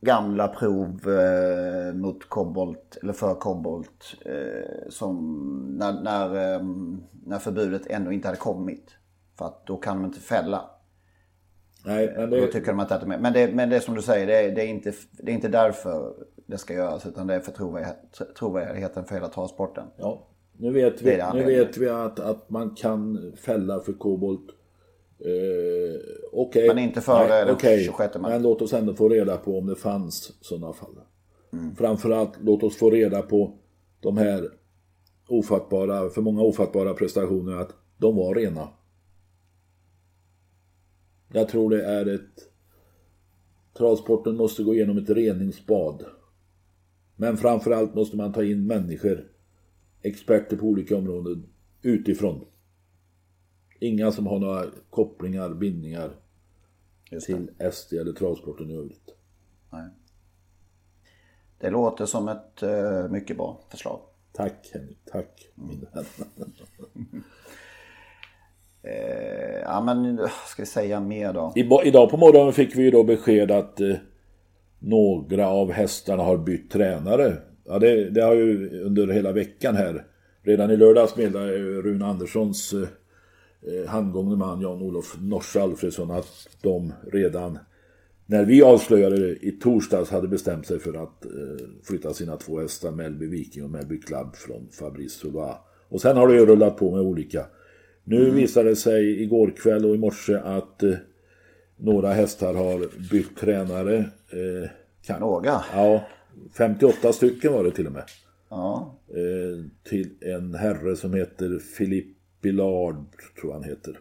gamla 0.00 0.48
prov 0.48 1.08
eh, 1.08 1.94
mot 1.94 2.28
kobolt 2.28 2.98
eller 3.02 3.12
för 3.12 3.34
kobolt 3.34 4.16
eh, 4.24 4.88
som 4.88 5.76
när, 5.78 5.92
när, 5.92 6.54
eh, 6.54 6.62
när 7.26 7.38
förbudet 7.38 7.86
ännu 7.86 8.14
inte 8.14 8.28
hade 8.28 8.38
kommit. 8.38 8.90
För 9.38 9.44
att 9.44 9.66
då 9.66 9.76
kan 9.76 9.96
de 9.96 10.04
inte 10.04 10.20
fälla. 10.20 10.70
Nej, 11.84 12.14
men 12.16 12.30
det... 12.30 12.40
Då 12.40 12.46
tycker 12.46 12.66
de 12.66 12.80
att 12.80 13.00
de 13.00 13.12
är. 13.12 13.18
Men 13.18 13.32
det, 13.32 13.54
men 13.54 13.70
det 13.70 13.80
som 13.80 13.94
du 13.94 14.02
säger, 14.02 14.26
det 14.26 14.36
är, 14.36 14.54
det 14.54 14.62
är, 14.62 14.68
inte, 14.68 14.92
det 15.12 15.30
är 15.32 15.34
inte 15.34 15.48
därför 15.48 16.14
det 16.46 16.58
ska 16.58 16.74
göras 16.74 17.06
utan 17.06 17.26
det 17.26 17.34
är 17.34 17.40
för 17.40 17.52
trovärdigheten 18.34 19.04
för 19.04 19.14
hela 19.14 19.28
travsporten. 19.28 19.86
Ja, 19.96 20.26
nu 20.52 20.72
vet 20.72 21.02
vi, 21.02 21.22
nu 21.34 21.44
vet 21.44 21.76
vi 21.76 21.88
att, 21.88 22.20
att 22.20 22.50
man 22.50 22.74
kan 22.74 23.32
fälla 23.36 23.80
för 23.80 23.92
kobolt. 23.92 24.46
Eh, 25.20 26.00
okay. 26.32 26.68
Men 26.68 26.78
inte 26.78 27.00
före 27.00 27.44
den 27.44 27.54
okay. 27.54 27.84
26 27.84 28.14
maj. 28.14 28.32
Men 28.32 28.42
låt 28.42 28.62
oss 28.62 28.72
ändå 28.72 28.94
få 28.94 29.08
reda 29.08 29.36
på 29.36 29.58
om 29.58 29.66
det 29.66 29.76
fanns 29.76 30.32
sådana 30.40 30.72
fall. 30.72 31.00
Mm. 31.52 31.76
Framförallt 31.76 32.32
låt 32.40 32.62
oss 32.62 32.76
få 32.76 32.90
reda 32.90 33.22
på 33.22 33.58
de 34.00 34.16
här 34.16 34.50
ofattbara, 35.28 36.10
för 36.10 36.22
många 36.22 36.42
ofattbara 36.42 36.94
prestationer 36.94 37.56
att 37.56 37.74
de 37.96 38.16
var 38.16 38.34
rena. 38.34 38.68
Jag 41.32 41.48
tror 41.48 41.70
det 41.70 41.84
är 41.84 42.06
ett... 42.06 42.52
Travsporten 43.78 44.36
måste 44.36 44.62
gå 44.62 44.74
igenom 44.74 44.98
ett 44.98 45.10
reningsbad. 45.10 46.04
Men 47.16 47.36
framförallt 47.36 47.94
måste 47.94 48.16
man 48.16 48.32
ta 48.32 48.44
in 48.44 48.66
människor, 48.66 49.24
experter 50.02 50.56
på 50.56 50.66
olika 50.66 50.96
områden, 50.96 51.46
utifrån. 51.82 52.44
Inga 53.80 54.12
som 54.12 54.26
har 54.26 54.38
några 54.38 54.64
kopplingar, 54.90 55.54
bindningar 55.54 56.10
till 57.26 57.50
SD 57.72 57.92
eller 57.92 58.12
travsporten 58.12 58.70
i 58.70 58.76
övrigt. 58.76 59.14
Nej. 59.70 59.88
Det 61.58 61.70
låter 61.70 62.06
som 62.06 62.28
ett 62.28 62.62
uh, 62.62 63.10
mycket 63.10 63.36
bra 63.36 63.60
förslag. 63.68 64.00
Tack 64.32 64.70
Henrik, 64.72 64.98
tack 65.04 65.48
min 65.54 65.86
vän. 65.92 66.04
Eh, 68.82 69.60
ja 69.62 69.80
men 69.80 70.18
ska 70.46 70.62
vi 70.62 70.66
säga 70.66 71.00
mer 71.00 71.32
då? 71.32 71.52
I, 71.56 71.88
idag 71.88 72.10
på 72.10 72.16
morgonen 72.16 72.52
fick 72.52 72.76
vi 72.76 72.82
ju 72.82 72.90
då 72.90 73.04
besked 73.04 73.50
att 73.50 73.80
eh, 73.80 73.96
några 74.78 75.48
av 75.48 75.72
hästarna 75.72 76.22
har 76.22 76.36
bytt 76.36 76.70
tränare. 76.70 77.36
Ja, 77.64 77.78
det, 77.78 78.10
det, 78.10 78.22
har 78.22 78.34
ju 78.34 78.80
under 78.82 79.06
hela 79.06 79.32
veckan 79.32 79.76
här. 79.76 80.06
Redan 80.42 80.70
i 80.70 80.76
lördags 80.76 81.16
meddelade 81.16 81.52
Rune 81.58 82.06
Anderssons 82.06 82.72
eh, 82.72 82.88
eh, 83.66 83.90
handgångne 83.90 84.36
man 84.36 84.60
Jan-Olof 84.60 85.16
Norse 85.20 85.62
Alfredsson 85.62 86.10
att 86.10 86.48
de 86.62 86.92
redan 87.12 87.58
när 88.26 88.44
vi 88.44 88.62
avslöjade 88.62 89.18
det 89.18 89.46
i 89.46 89.50
torsdags 89.50 90.10
hade 90.10 90.28
bestämt 90.28 90.66
sig 90.66 90.78
för 90.78 90.94
att 90.94 91.24
eh, 91.24 91.66
flytta 91.82 92.14
sina 92.14 92.36
två 92.36 92.60
hästar 92.60 92.90
Melby 92.90 93.26
Viking 93.26 93.64
och 93.64 93.70
Melby 93.70 94.00
Club 94.00 94.36
från 94.36 94.68
Fabrice 94.70 95.18
Soulois. 95.18 95.56
Och 95.88 96.00
sen 96.00 96.16
har 96.16 96.28
det 96.28 96.34
ju 96.34 96.46
rullat 96.46 96.76
på 96.76 96.90
med 96.90 97.00
olika 97.00 97.46
nu 98.08 98.22
mm. 98.22 98.34
visade 98.34 98.68
det 98.68 98.76
sig 98.76 99.22
igår 99.22 99.50
kväll 99.50 99.84
och 99.84 99.94
i 99.94 99.98
morse 99.98 100.34
att 100.34 100.82
eh, 100.82 100.94
några 101.76 102.12
hästar 102.12 102.54
har 102.54 103.10
bytt 103.10 103.36
tränare. 103.36 103.96
Eh, 104.30 104.70
kan, 105.06 105.20
några? 105.20 105.64
Ja, 105.74 106.06
58 106.58 107.12
stycken 107.12 107.52
var 107.52 107.64
det 107.64 107.70
till 107.70 107.86
och 107.86 107.92
med. 107.92 108.04
Ja. 108.48 108.98
Eh, 109.08 109.64
till 109.90 110.10
en 110.20 110.54
herre 110.54 110.96
som 110.96 111.14
heter 111.14 111.60
Philippe 111.78 112.17
Billard, 112.40 113.04
tror 113.40 113.52
han 113.52 113.64
heter. 113.64 114.00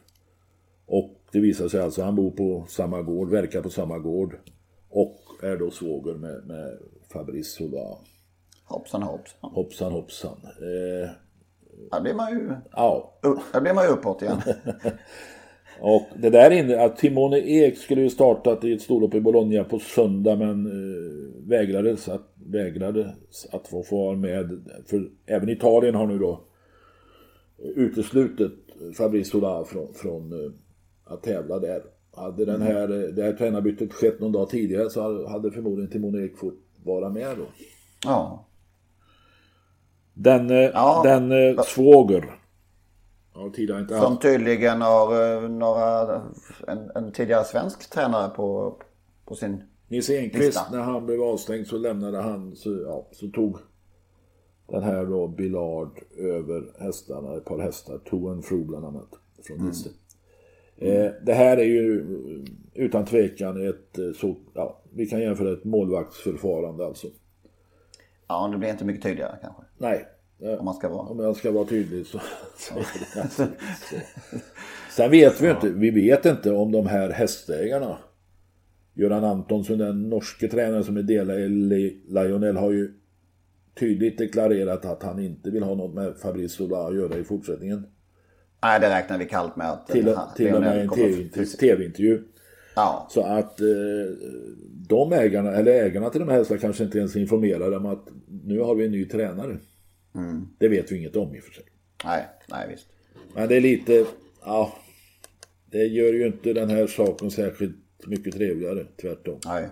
Och 0.85 1.09
det 1.31 1.39
visar 1.39 1.67
sig 1.67 1.81
alltså, 1.81 2.03
han 2.03 2.15
bor 2.15 2.31
på 2.31 2.65
samma 2.67 3.01
gård, 3.01 3.29
verkar 3.29 3.61
på 3.61 3.69
samma 3.69 3.97
gård. 3.97 4.37
Och 4.89 5.19
är 5.43 5.57
då 5.57 5.71
svåger 5.71 6.13
med, 6.13 6.47
med 6.47 6.77
Fabrice. 7.13 7.63
Hoppsan 8.63 9.03
hoppsan. 9.03 9.51
Hoppsan 9.51 9.91
hoppsan. 9.91 10.37
Eh, 10.43 11.09
där 11.91 12.01
blir 12.01 12.13
man 12.13 12.31
ju, 12.31 12.51
ja. 12.71 13.19
där 13.53 13.61
blir 13.61 13.73
man 13.73 13.83
ju 13.83 13.89
uppåt 13.89 14.21
igen. 14.21 14.41
och 15.81 16.01
det 16.15 16.29
där 16.29 16.51
inne, 16.51 16.83
att 16.83 16.97
Timone 16.97 17.37
Ek 17.39 17.77
skulle 17.77 18.01
ju 18.01 18.09
startat 18.09 18.63
i 18.63 18.73
ett 18.73 18.81
storlopp 18.81 19.13
i 19.13 19.21
Bologna 19.21 19.63
på 19.63 19.79
söndag 19.79 20.35
men 20.35 20.65
eh, 20.65 21.47
vägrades, 21.47 22.09
att, 22.09 22.33
vägrades 22.35 23.07
att 23.51 23.67
få, 23.67 23.83
få 23.83 24.05
vara 24.05 24.17
med. 24.17 24.65
För 24.85 25.09
även 25.25 25.49
Italien 25.49 25.95
har 25.95 26.07
nu 26.07 26.19
då 26.19 26.46
uteslutit 27.57 28.53
Fabrice 28.97 29.29
Sola 29.31 29.65
från, 29.65 29.93
från 29.93 30.33
uh, 30.33 30.51
att 31.03 31.23
tävla 31.23 31.59
där. 31.59 31.81
Hade 32.15 32.45
den 32.45 32.61
här, 32.61 32.85
mm. 32.85 33.15
det 33.15 33.23
här 33.23 33.33
tränarbytet 33.33 33.93
skett 33.93 34.19
någon 34.19 34.31
dag 34.31 34.49
tidigare 34.49 34.89
så 34.89 35.27
hade 35.27 35.51
förmodligen 35.51 35.91
Timone 35.91 36.25
Ek 36.25 36.37
fått 36.37 36.53
vara 36.83 37.09
med 37.09 37.37
då. 37.37 37.45
Ja. 38.03 38.45
Den, 40.13 40.49
eh, 40.49 40.57
Ja. 40.57 41.01
den 41.03 41.31
eh, 41.31 41.63
svåger. 41.63 42.39
Som 44.01 44.17
tydligen 44.19 44.81
har 44.81 45.35
eh, 45.43 45.49
några, 45.49 46.21
en, 46.67 46.91
en 46.95 47.11
tidigare 47.11 47.43
svensk 47.43 47.89
tränare 47.89 48.29
på, 48.29 48.77
på 49.25 49.35
sin... 49.35 49.63
Nils 49.87 50.09
Enqvist, 50.09 50.45
Lista. 50.45 50.71
när 50.71 50.79
han 50.79 51.05
blev 51.05 51.21
avstängd 51.21 51.67
så 51.67 51.77
lämnade 51.77 52.17
han, 52.21 52.55
så, 52.55 52.81
ja, 52.85 53.07
så 53.11 53.27
tog 53.27 53.57
den 54.67 54.83
här 54.83 55.05
då 55.05 55.27
Billard 55.27 55.99
över 56.17 56.63
hästarna, 56.79 57.37
ett 57.37 57.45
par 57.45 57.59
hästar, 57.59 57.97
To 57.97 58.29
and 58.29 58.45
Fro 58.45 58.63
bland 58.63 58.85
annat, 58.85 59.09
från 59.43 59.67
Nisse. 59.67 59.89
Eh, 60.77 61.11
det 61.25 61.33
här 61.33 61.57
är 61.57 61.63
ju 61.63 61.99
eh, 61.99 62.83
utan 62.83 63.05
tvekan 63.05 63.69
ett, 63.69 63.97
eh, 63.97 64.11
så, 64.15 64.35
ja, 64.53 64.81
vi 64.93 65.05
kan 65.05 65.19
jämföra 65.21 65.53
ett 65.53 65.63
målvaktsförfarande 65.63 66.85
alltså. 66.85 67.07
Ja, 68.27 68.49
det 68.51 68.57
blir 68.57 68.69
inte 68.69 68.85
mycket 68.85 69.03
tydligare 69.03 69.37
kanske. 69.41 69.63
Nej, 69.77 70.07
eh, 70.39 70.53
Om 70.59 70.65
man 70.65 70.73
ska 70.73 70.89
vara. 70.89 71.07
om 71.07 71.19
jag 71.19 71.35
ska 71.35 71.51
vara 71.51 71.65
tydlig 71.65 72.05
så, 72.05 72.19
så 72.57 72.73
så. 73.29 73.43
Sen 74.95 75.11
vet 75.11 75.41
vi 75.41 75.45
ju 75.45 75.51
inte, 75.51 75.69
vi 75.69 75.89
vet 75.89 76.25
inte 76.25 76.51
om 76.51 76.71
de 76.71 76.87
här 76.87 77.09
hästägarna 77.09 77.97
Göran 78.93 79.23
Antonsson, 79.23 79.77
den 79.77 80.09
norske 80.09 80.47
tränaren 80.47 80.83
som 80.83 80.97
är 80.97 81.03
delägare 81.03 81.45
i 81.45 82.01
Lionel 82.07 82.57
har 82.57 82.71
ju 82.71 82.93
tydligt 83.79 84.17
deklarerat 84.17 84.85
att 84.85 85.03
han 85.03 85.19
inte 85.19 85.49
vill 85.51 85.63
ha 85.63 85.75
något 85.75 85.93
med 85.95 86.17
Fabrice 86.17 86.55
Sola 86.55 86.87
att 86.87 86.95
göra 86.95 87.17
i 87.17 87.23
fortsättningen. 87.23 87.85
Nej, 88.63 88.79
det 88.79 88.89
räknar 88.89 89.17
vi 89.17 89.25
kallt 89.25 89.55
med 89.55 89.71
att... 89.71 89.87
Till, 89.87 90.07
han- 90.15 90.33
till 90.35 90.55
och 90.55 90.61
med 90.61 90.81
en 90.81 90.89
TV-intervju. 91.59 92.23
Ja, 92.75 93.07
Så 93.11 93.21
att 93.21 93.61
eh, 93.61 93.67
de 94.89 95.13
ägarna, 95.13 95.51
eller 95.51 95.71
ägarna 95.71 96.09
till 96.09 96.19
de 96.19 96.29
här 96.29 96.37
hästarna 96.37 96.59
kanske 96.61 96.83
inte 96.83 96.97
ens 96.97 97.15
är 97.15 97.19
informerade 97.19 97.77
om 97.77 97.85
att 97.85 98.07
nu 98.43 98.59
har 98.59 98.75
vi 98.75 98.85
en 98.85 98.91
ny 98.91 99.05
tränare. 99.05 99.57
Det 100.59 100.67
vet 100.67 100.91
vi 100.91 100.97
inget 100.97 101.15
om 101.15 101.35
i 101.35 101.39
och 101.39 101.43
för 101.43 101.53
sig. 101.53 101.63
nej, 102.05 102.25
nej 102.49 102.67
visst. 102.69 102.87
Men 103.35 103.47
det 103.49 103.55
är 103.57 103.61
lite, 103.61 104.05
ja. 104.45 104.73
Det 105.71 105.77
gör 105.85 106.13
ju 106.13 106.27
inte 106.27 106.53
den 106.53 106.69
här 106.69 106.87
saken 106.87 107.31
särskilt 107.31 107.75
mycket 108.07 108.33
trevligare, 108.33 108.85
tvärtom. 109.01 109.39
Nej. 109.45 109.67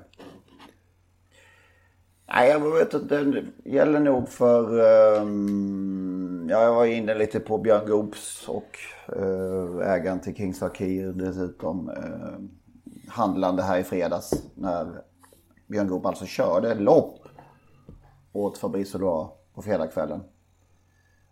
Nej, 2.28 2.50
jag 2.50 2.60
vet 2.60 2.94
inte. 2.94 3.24
Det 3.24 3.70
gäller 3.70 4.00
nog 4.00 4.30
för... 4.30 4.80
Um, 5.22 6.48
ja, 6.50 6.64
jag 6.64 6.76
var 6.76 6.86
inne 6.86 7.16
lite 7.16 7.40
på 7.40 7.58
Björn 7.58 7.90
Goops 7.90 8.50
och 8.50 8.78
uh, 9.18 9.88
ägaren 9.88 10.20
till 10.20 10.36
Kings 10.36 10.60
Fakir 10.60 11.14
dessutom. 11.14 11.90
Uh, 11.90 12.40
handlande 13.08 13.64
här 13.64 13.80
i 13.80 13.84
fredags 13.84 14.44
när 14.56 15.02
Björn 15.68 15.88
Goop 15.88 16.06
alltså 16.06 16.26
körde 16.26 16.76
lopp 16.76 17.20
åt 18.34 18.58
Fabrice 18.58 18.98
Odoa 18.98 19.30
på 19.54 19.62
fredagskvällen. 19.62 20.24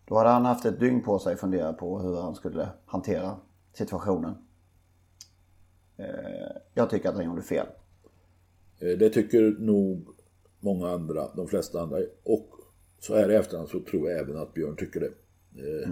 Då 0.06 0.18
hade 0.18 0.30
han 0.30 0.46
haft 0.46 0.66
ett 0.66 0.80
dygn 0.80 1.04
på 1.04 1.20
sig 1.20 1.34
att 1.34 1.40
fundera 1.40 1.74
på 1.74 2.00
hur 2.00 2.22
han 2.22 2.36
skulle 2.36 2.70
hantera 2.86 3.36
situationen. 3.74 4.36
Uh, 6.00 6.58
jag 6.74 6.90
tycker 6.90 7.10
att 7.10 7.16
han 7.16 7.26
gjorde 7.26 7.42
fel. 7.42 7.68
Eh, 8.84 8.98
det 8.98 9.10
tycker 9.10 9.56
nog 9.60 10.08
många 10.64 10.88
andra, 10.90 11.28
de 11.36 11.48
flesta 11.48 11.82
andra. 11.82 11.98
Och 12.24 12.48
så 13.00 13.16
här 13.16 13.32
i 13.32 13.36
efterhand 13.36 13.70
så 13.70 13.80
tror 13.80 14.10
jag 14.12 14.20
även 14.20 14.38
att 14.38 14.54
Björn 14.54 14.76
tycker 14.76 15.00
det. 15.00 15.12
Eh, 15.62 15.90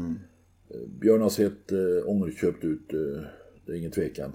eh, 0.70 0.88
Björn 1.00 1.22
har 1.22 1.30
sett 1.30 1.72
eh, 1.72 1.78
ångerköpt 2.10 2.64
ut, 2.64 2.94
eh, 2.94 3.24
det 3.66 3.72
är 3.72 3.76
ingen 3.76 3.92
tvekan. 3.92 4.32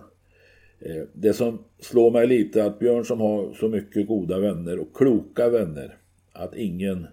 Eh, 0.80 1.02
det 1.12 1.32
som 1.32 1.58
slår 1.80 2.10
mig 2.10 2.26
lite 2.26 2.62
är 2.62 2.66
att 2.66 2.78
Björn 2.78 3.04
som 3.04 3.20
har 3.20 3.54
så 3.54 3.68
mycket 3.68 4.08
goda 4.08 4.38
vänner 4.38 4.78
och 4.78 4.96
kloka 4.96 5.48
vänner. 5.48 5.98
Att 6.32 6.54
ingen, 6.56 7.06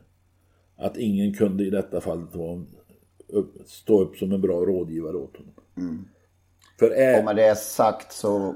att 0.75 0.97
ingen 0.97 1.33
kunde 1.33 1.63
i 1.63 1.69
detta 1.69 2.01
fall 2.01 2.27
vara 2.33 2.53
en- 2.53 2.67
upp, 3.27 3.53
stå 3.65 4.01
upp 4.01 4.17
som 4.17 4.31
en 4.31 4.41
bra 4.41 4.65
rådgivare 4.65 5.17
åt 5.17 5.37
honom. 5.37 5.53
För 6.79 6.89
är, 6.91 7.19
Och 7.19 7.25
med 7.25 7.35
det 7.35 7.57
sagt 7.57 8.13
så, 8.13 8.55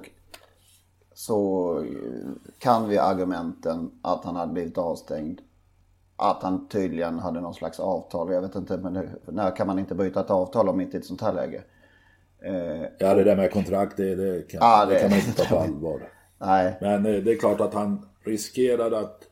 så 1.17 1.85
kan 2.59 2.89
vi 2.89 2.97
argumenten 2.97 3.91
att 4.01 4.25
han 4.25 4.35
hade 4.35 4.53
blivit 4.53 4.77
avstängd. 4.77 5.39
Att 6.15 6.43
han 6.43 6.67
tydligen 6.67 7.19
hade 7.19 7.41
någon 7.41 7.53
slags 7.53 7.79
avtal. 7.79 8.33
Jag 8.33 8.41
vet 8.41 8.55
inte, 8.55 8.77
men 8.77 9.09
när 9.27 9.55
kan 9.55 9.67
man 9.67 9.79
inte 9.79 9.95
bryta 9.95 10.19
ett 10.21 10.31
avtal 10.31 10.69
om 10.69 10.81
inte 10.81 10.97
i 10.97 10.99
ett 10.99 11.05
sånt 11.05 11.21
här 11.21 11.33
läge? 11.33 11.63
Eh, 12.39 12.81
Ja, 12.99 13.13
det 13.13 13.23
där 13.23 13.35
med 13.35 13.51
kontrakt, 13.51 13.97
det, 13.97 14.15
det, 14.15 14.41
kan, 14.51 14.59
Ja, 14.61 14.85
det... 14.85 14.93
det- 14.93 14.99
kan 14.99 15.09
man 15.09 15.19
inte 15.19 15.31
ta 15.43 15.55
på 15.55 15.59
allvar. 15.61 16.09
nej, 16.37 16.77
Men 16.81 17.05
eh, 17.05 17.23
det 17.23 17.31
är 17.31 17.39
klart 17.39 17.61
att 17.61 17.73
han 17.73 18.05
riskerade 18.25 18.99
att, 18.99 19.23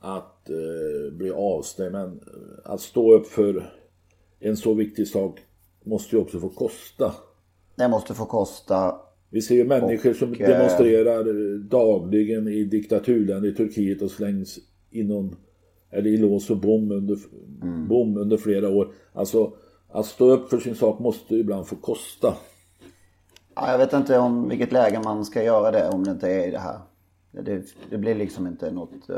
att 0.00 0.50
eh, 0.50 1.12
bli 1.12 1.30
avstängd. 1.30 1.92
Men 1.92 2.08
eh, 2.20 2.72
att 2.72 2.80
stå 2.80 3.14
upp 3.14 3.26
för 3.26 3.72
en 4.40 4.56
så 4.56 4.74
viktig 4.74 5.08
sak 5.08 5.40
måste 5.84 6.16
ju 6.16 6.22
också 6.22 6.40
få 6.40 6.48
kosta. 6.48 7.12
det 7.74 7.88
måste 7.88 8.14
få 8.14 8.24
kosta. 8.24 9.00
Vi 9.30 9.42
ser 9.42 9.54
ju 9.54 9.64
människor 9.64 10.12
som 10.12 10.30
Och, 10.30 10.40
eh, 10.40 10.48
demonstrerar 10.48 11.58
dagligen 11.58 12.48
i 12.48 12.64
diktaturländer 12.64 13.48
i 13.48 13.54
Turkiet 13.54 14.02
och 14.02 14.10
slängs 14.10 14.58
inom, 14.90 15.36
eller 15.90 16.10
i 16.10 16.16
lås 16.16 16.50
och 16.50 16.56
bom 16.56 16.92
under, 16.92 17.18
Mm. 17.62 17.88
bom 17.88 18.16
under 18.16 18.36
flera 18.36 18.68
år. 18.68 18.92
Alltså, 19.12 19.52
att 19.88 20.06
stå 20.06 20.30
upp 20.30 20.50
för 20.50 20.58
sin 20.58 20.74
sak 20.74 20.98
måste 20.98 21.34
ibland 21.34 21.66
få 21.66 21.76
kosta. 21.76 22.34
Ja, 23.54 23.70
jag 23.70 23.78
vet 23.78 23.92
inte 23.92 24.18
om 24.18 24.48
vilket 24.48 24.72
läge 24.72 25.00
man 25.04 25.24
ska 25.24 25.42
göra 25.42 25.70
det 25.70 25.88
om 25.88 26.04
det 26.04 26.10
inte 26.10 26.28
är 26.28 26.48
i 26.48 26.50
det 26.50 26.58
här. 26.58 26.78
Det, 27.32 27.62
det 27.90 27.98
blir 27.98 28.14
liksom 28.14 28.46
inte 28.46 28.70
något, 28.70 29.10
eh, 29.10 29.16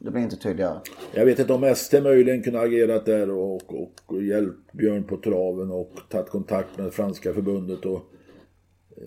det 0.00 0.10
blir 0.10 0.22
inte 0.22 0.36
tydligare. 0.36 0.78
Jag 1.12 1.24
vet 1.24 1.38
inte 1.38 1.52
om 1.52 1.74
SD 1.76 1.94
möjligen 2.02 2.42
kunde 2.42 2.60
agerat 2.60 3.06
där 3.06 3.30
och, 3.30 3.54
och, 3.54 3.92
och 4.06 4.22
hjälpt 4.22 4.72
Björn 4.72 5.04
på 5.04 5.16
traven 5.16 5.70
och 5.70 5.90
tagit 6.10 6.28
kontakt 6.30 6.78
med 6.78 6.92
franska 6.92 7.32
förbundet 7.34 7.86
och 7.86 8.00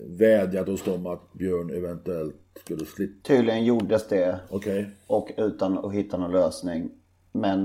vädjat 0.06 0.66
hos 0.68 0.82
dem 0.84 1.06
att 1.06 1.32
Björn 1.32 1.70
eventuellt 1.70 2.36
skulle 2.60 2.84
slippa. 2.84 3.28
Tydligen 3.28 3.64
gjordes 3.64 4.08
det 4.08 4.40
Okej. 4.50 4.90
och 5.06 5.30
utan 5.36 5.78
att 5.78 5.92
hitta 5.92 6.16
någon 6.18 6.32
lösning. 6.32 6.90
Men 7.32 7.64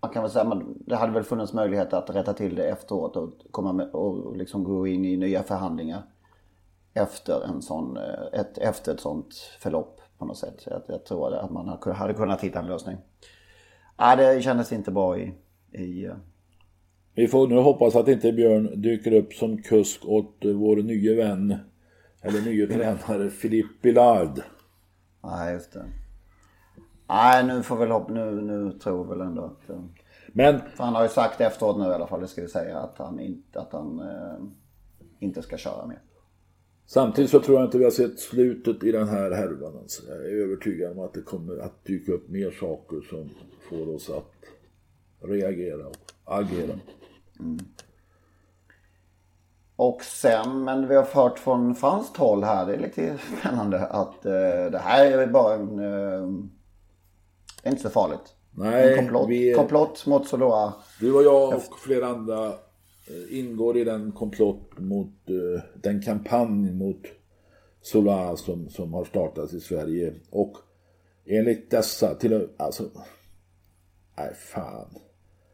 man 0.00 0.10
kan 0.12 0.22
väl 0.22 0.30
säga 0.30 0.44
att 0.44 0.62
det 0.86 0.96
hade 0.96 1.12
väl 1.12 1.22
funnits 1.24 1.52
möjlighet 1.52 1.92
att 1.92 2.10
rätta 2.10 2.32
till 2.32 2.54
det 2.54 2.68
efteråt 2.68 3.16
och, 3.16 3.32
komma 3.50 3.72
med, 3.72 3.90
och 3.90 4.36
liksom 4.36 4.64
gå 4.64 4.86
in 4.86 5.04
i 5.04 5.16
nya 5.16 5.42
förhandlingar 5.42 6.02
efter, 6.94 7.44
en 7.44 7.62
sån, 7.62 7.96
eh, 7.96 8.40
ett, 8.40 8.58
efter 8.58 8.94
ett 8.94 9.00
sånt 9.00 9.34
förlopp 9.60 10.00
på 10.18 10.24
något 10.24 10.38
sätt. 10.38 10.62
Jag, 10.66 10.82
jag 10.86 11.04
tror 11.04 11.34
att 11.34 11.50
man 11.50 11.78
hade- 11.94 12.14
kunnat 12.14 12.40
hitta 12.40 12.58
en 12.58 12.66
lösning. 12.66 12.96
Ja, 13.96 14.16
det 14.16 14.42
kändes 14.42 14.72
inte 14.72 14.90
bra 14.90 15.18
i, 15.18 15.34
i 15.72 16.04
eh, 16.04 16.14
Vi 17.18 17.28
får 17.28 17.48
nu 17.48 17.56
hoppas 17.56 17.96
att 17.96 18.08
inte 18.08 18.32
Björn 18.32 18.80
dyker 18.82 19.12
upp 19.12 19.32
som 19.32 19.62
kusk 19.62 20.04
åt 20.04 20.44
eh, 20.44 20.52
vår 20.52 20.76
nye 20.76 21.14
vän 21.14 21.56
eller 22.22 22.40
nye 22.40 22.66
tränare 22.66 23.30
Philippe 23.30 23.68
Billard. 23.82 24.40
Nej, 25.24 25.52
just 25.54 25.72
det. 25.72 25.84
Nej, 27.08 27.44
nu 27.46 27.62
får 27.62 27.76
väl 27.76 27.90
hoppa, 27.90 28.12
nu, 28.12 28.30
nu 28.40 28.72
tror 28.72 29.04
väl 29.04 29.20
ändå 29.20 29.42
att... 29.44 29.70
eh, 29.70 29.82
Men 30.32 30.60
För 30.76 30.84
han 30.84 30.94
har 30.94 31.02
ju 31.02 31.08
sagt 31.08 31.40
efteråt 31.40 31.78
nu 31.78 31.84
i 31.84 31.94
alla 31.94 32.06
fall, 32.06 32.20
det 32.20 32.28
ska 32.28 32.42
vi 32.42 32.48
säga, 32.48 32.78
att 32.78 32.98
han 32.98 33.20
inte, 33.20 33.60
att 33.60 33.72
han, 33.72 34.00
eh, 34.00 34.44
inte 35.18 35.42
ska 35.42 35.56
köra 35.56 35.86
mer. 35.86 36.00
samtidigt 36.86 37.30
så 37.30 37.40
tror 37.40 37.56
jag 37.58 37.66
inte 37.66 37.78
vi 37.78 37.84
har 37.84 37.90
sett 37.90 38.18
slutet 38.20 38.84
i 38.84 38.92
den 38.92 39.08
här 39.08 39.30
härvan. 39.30 39.76
Alltså. 39.78 40.02
Jag 40.08 40.16
är 40.16 40.42
övertygad 40.42 40.92
om 40.92 41.04
att 41.04 41.14
det 41.14 41.22
kommer 41.22 41.58
att 41.58 41.84
dyka 41.84 42.12
upp 42.12 42.28
mer 42.28 42.50
saker 42.50 43.00
som 43.10 43.30
får 43.70 43.94
oss 43.94 44.10
att 44.10 44.34
reagera 45.28 45.86
och 45.86 45.96
agera. 46.24 46.78
Och 49.76 50.02
sen, 50.04 50.64
men 50.64 50.88
vi 50.88 50.94
har 50.96 51.02
hört 51.04 51.38
från 51.38 51.74
franskt 51.74 52.16
håll 52.16 52.44
här, 52.44 52.66
det 52.66 52.74
är 52.74 52.78
lite 52.78 53.18
spännande, 53.40 53.86
att 53.86 54.26
eh, 54.26 54.70
det 54.72 54.78
här 54.78 55.04
är 55.18 55.26
bara 55.26 55.54
en... 55.54 55.78
Eh, 55.78 56.28
det 57.62 57.68
är 57.68 57.70
inte 57.70 57.82
så 57.82 57.90
farligt. 57.90 58.34
Nej, 58.50 58.92
en 58.92 58.98
komplott, 58.98 59.28
vi- 59.28 59.54
komplott 59.54 60.06
mot 60.06 60.28
Soloa. 60.28 60.74
Du 61.00 61.14
och 61.14 61.22
jag 61.22 61.54
och 61.56 61.78
flera 61.84 62.06
andra 62.06 62.46
eh, 62.46 63.38
ingår 63.38 63.76
i 63.76 63.84
den 63.84 64.12
komplott 64.12 64.78
mot 64.78 65.28
eh, 65.28 65.62
den 65.82 66.02
kampanj 66.02 66.72
mot 66.72 67.02
Solar 67.82 68.36
som, 68.36 68.68
som 68.68 68.94
har 68.94 69.04
startats 69.04 69.52
i 69.52 69.60
Sverige. 69.60 70.14
Och 70.30 70.56
enligt 71.26 71.70
dessa, 71.70 72.14
till 72.14 72.48
alltså, 72.56 72.84
nej 74.16 74.34
fan. 74.34 74.88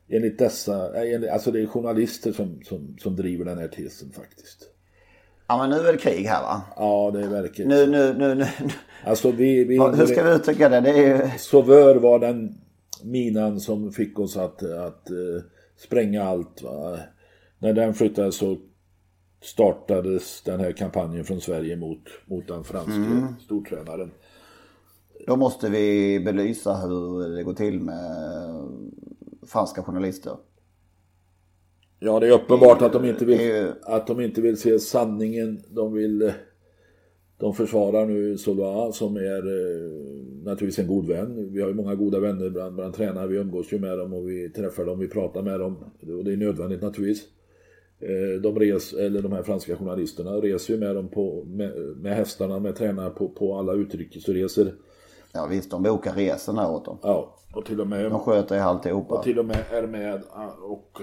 Enligt 0.09 0.39
dessa, 0.39 1.05
enligt, 1.05 1.31
alltså 1.31 1.51
det 1.51 1.61
är 1.61 1.67
journalister 1.67 2.33
som, 2.33 2.61
som, 2.65 2.97
som 3.01 3.17
driver 3.17 3.45
den 3.45 3.59
här 3.59 3.69
tesen 3.69 4.13
faktiskt. 4.13 4.71
Ja 5.47 5.59
men 5.59 5.71
nu 5.71 5.89
är 5.89 5.93
det 5.93 5.99
krig 5.99 6.25
här 6.27 6.43
va? 6.43 6.63
Ja, 6.77 7.11
det 7.15 7.21
är 7.25 7.29
verkligen. 7.29 7.69
Nu, 7.69 7.87
nu, 7.87 8.15
nu, 8.15 8.35
nu. 8.35 8.47
Alltså 9.05 9.31
vi, 9.31 9.65
vi 9.65 9.79
Hur 9.79 10.07
ska 10.07 10.23
vi 10.23 10.35
uttrycka 10.35 10.69
det? 10.69 10.81
Det 10.81 10.91
är 10.91 11.25
ju... 11.33 11.39
Sauveur 11.39 11.95
var 11.95 12.19
den 12.19 12.59
minan 13.03 13.61
som 13.61 13.93
fick 13.93 14.19
oss 14.19 14.37
att, 14.37 14.63
att 14.63 15.11
eh, 15.11 15.43
spränga 15.77 16.25
allt. 16.25 16.63
Va? 16.63 16.99
När 17.59 17.73
den 17.73 17.95
flyttades 17.95 18.37
så 18.37 18.59
startades 19.43 20.43
den 20.43 20.61
här 20.61 20.73
kampanjen 20.73 21.25
från 21.25 21.41
Sverige 21.41 21.77
mot, 21.77 22.03
mot 22.27 22.49
den 22.49 22.65
franske 22.65 23.35
stortränaren. 23.45 24.11
Då 25.27 25.37
måste 25.37 25.71
vi 25.71 26.21
belysa 26.21 26.75
hur 26.75 27.29
det 27.37 27.43
går 27.43 27.55
till 27.55 27.81
med 27.81 28.01
franska 29.47 29.83
journalister. 29.83 30.33
Ja, 32.01 32.21
det 32.21 32.27
är 32.27 32.33
uppenbart 32.33 32.83
att 32.83 32.93
de 32.93 33.05
inte 33.05 33.25
Det 33.25 33.35
är 33.51 33.63
vill, 33.65 33.73
att 33.83 34.07
de 34.07 34.21
inte 34.21 34.41
vill 34.41 34.57
se 34.57 34.79
sanningen. 34.79 35.63
De 35.69 35.93
vill... 35.93 36.23
eh, 36.23 36.33
De 37.39 37.55
försvarar 37.55 38.07
nu 38.07 38.39
Solva 38.39 38.93
som 38.93 39.17
är 39.17 39.39
eh, 39.39 39.93
naturligtvis 40.45 40.79
en 40.79 40.87
god 40.87 41.07
vän. 41.09 41.53
Vi 41.53 41.61
har 41.61 41.69
ju 41.69 41.75
många 41.75 41.95
goda 41.95 42.21
vänner 42.21 42.51
bland, 42.51 42.75
bland 42.75 42.95
tränare. 42.95 43.27
Vi 43.29 43.37
umgås 43.37 43.73
ju 43.73 43.79
med 43.79 43.99
dem 43.99 44.13
och 44.13 44.29
vi 44.29 44.51
träffar 44.51 44.85
dem, 44.85 44.99
vi 44.99 45.09
pratar 45.09 45.43
med 45.43 45.61
dem. 45.61 45.77
Och 46.19 46.25
det 46.25 46.33
är 46.33 46.37
nödvändigt 46.37 46.83
naturligtvis. 46.83 47.29
Eh, 48.01 48.41
De, 48.41 48.59
res, 48.59 48.93
eller 48.93 49.23
de 49.23 49.33
här 49.33 49.43
franska 49.43 49.77
journalisterna 49.77 50.31
reser 50.37 50.75
ju 50.75 50.81
med 50.81 50.95
dem 50.97 51.09
på, 51.09 51.45
med, 51.45 51.73
med 51.97 52.17
hästarna, 52.17 52.59
med 52.59 52.77
tränare 52.77 53.11
på, 53.11 53.29
på 53.29 53.55
alla 53.59 53.73
utrikesresor. 53.73 54.67
Ja 55.35 55.47
visst, 55.47 55.71
de 55.71 55.83
bokar 55.83 56.13
resorna 56.13 56.71
åt 56.71 56.85
dem. 56.85 56.99
Ja, 57.03 57.35
och 57.55 57.65
till 57.65 57.81
och 57.81 57.87
med 57.87 58.11
De 58.11 58.21
sköter 58.21 58.55
ju 58.55 58.61
alltihopa. 58.61 59.15
och 59.15 59.23
till 59.23 59.39
och 59.39 59.45
med 59.45 59.65
är 59.71 59.87
med 59.87 60.23
ah, 60.31 60.51
och, 60.63 61.01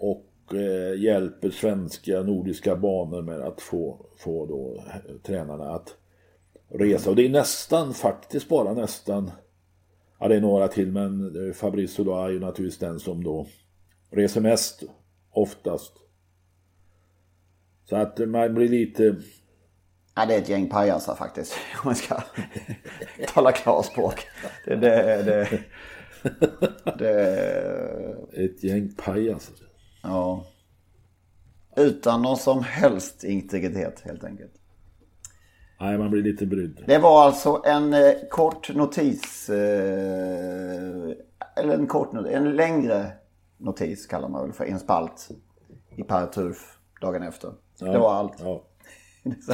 och 0.00 0.54
eh, 0.54 1.00
hjälper 1.00 1.50
svenska 1.50 2.22
nordiska 2.22 2.76
banor 2.76 3.22
med 3.22 3.40
att 3.40 3.60
få, 3.60 4.06
få 4.16 4.46
då 4.46 4.84
eh, 4.86 5.16
tränarna 5.22 5.70
att 5.70 5.96
resa. 6.68 7.10
Och 7.10 7.16
det 7.16 7.26
är 7.26 7.30
nästan, 7.30 7.94
faktiskt 7.94 8.48
bara 8.48 8.74
nästan, 8.74 9.30
ja 10.18 10.28
det 10.28 10.36
är 10.36 10.40
några 10.40 10.68
till 10.68 10.92
men 10.92 11.46
eh, 11.46 11.52
Fabrice 11.52 12.02
då 12.02 12.16
är 12.16 12.28
ju 12.28 12.40
naturligtvis 12.40 12.78
den 12.78 13.00
som 13.00 13.24
då 13.24 13.46
reser 14.10 14.40
mest, 14.40 14.82
oftast. 15.30 15.92
Så 17.84 17.96
att 17.96 18.18
man 18.28 18.54
blir 18.54 18.68
lite, 18.68 19.16
Ja, 20.14 20.26
det 20.26 20.34
är 20.34 20.38
ett 20.38 20.48
gäng 20.48 20.68
pajasar 20.68 21.14
faktiskt. 21.14 21.52
Om 21.74 21.80
man 21.84 21.94
ska 21.94 22.22
tala 23.34 23.52
klarspråk. 23.52 24.26
Det, 24.64 24.76
det, 24.76 25.22
det, 25.22 25.60
det, 26.98 28.44
ett 28.44 28.64
gäng 28.64 28.94
pajas. 28.94 29.50
ja. 30.02 30.46
Utan 31.76 32.22
någon 32.22 32.36
som 32.36 32.62
helst 32.62 33.24
integritet 33.24 34.00
helt 34.00 34.24
enkelt. 34.24 34.52
Nej, 35.80 35.98
man 35.98 36.10
blir 36.10 36.22
lite 36.22 36.46
brydd. 36.46 36.84
Det 36.86 36.98
var 36.98 37.24
alltså 37.24 37.62
en 37.64 37.94
eh, 37.94 38.12
kort 38.30 38.74
notis. 38.74 39.50
Eh, 39.50 39.56
eller 41.56 41.74
en 41.74 41.86
kort 41.86 42.12
notis. 42.12 42.32
En 42.32 42.56
längre 42.56 43.12
notis 43.58 44.06
kallar 44.06 44.28
man 44.28 44.42
väl 44.42 44.52
för 44.52 44.64
en 44.64 44.78
spalt. 44.78 45.28
I 45.96 46.02
Paraturf 46.02 46.78
dagen 47.00 47.22
efter. 47.22 47.52
Det 47.78 47.98
var 47.98 48.14
allt. 48.14 48.40
Ja. 48.40 48.64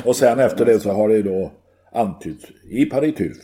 Och 0.05 0.16
sen 0.16 0.38
efter 0.38 0.64
det 0.64 0.81
så 0.81 0.90
har 0.90 1.09
det 1.09 1.14
ju 1.16 1.22
då 1.22 1.52
antytts 1.92 2.44
i 2.70 2.85
Pariturf. 2.85 3.37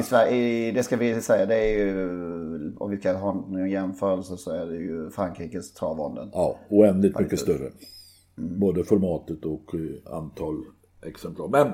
I 0.00 0.02
Sverige, 0.02 0.72
det 0.72 0.82
ska 0.82 0.96
vi 0.96 1.20
säga, 1.20 1.46
det 1.46 1.56
är 1.56 1.78
ju, 1.78 2.76
om 2.76 2.90
vi 2.90 2.96
ska 2.96 3.12
ha 3.12 3.44
en 3.54 3.70
jämförelse 3.70 4.36
så 4.36 4.50
är 4.50 4.66
det 4.66 4.76
ju 4.76 5.10
Frankrikes 5.10 5.72
travronden. 5.72 6.30
Ja, 6.32 6.58
oändligt 6.68 7.18
mycket 7.18 7.38
större. 7.38 7.70
Både 8.36 8.84
formatet 8.84 9.44
och 9.44 9.74
eh, 9.74 10.14
antal 10.14 10.64
exemplar. 11.06 11.48
Men 11.48 11.72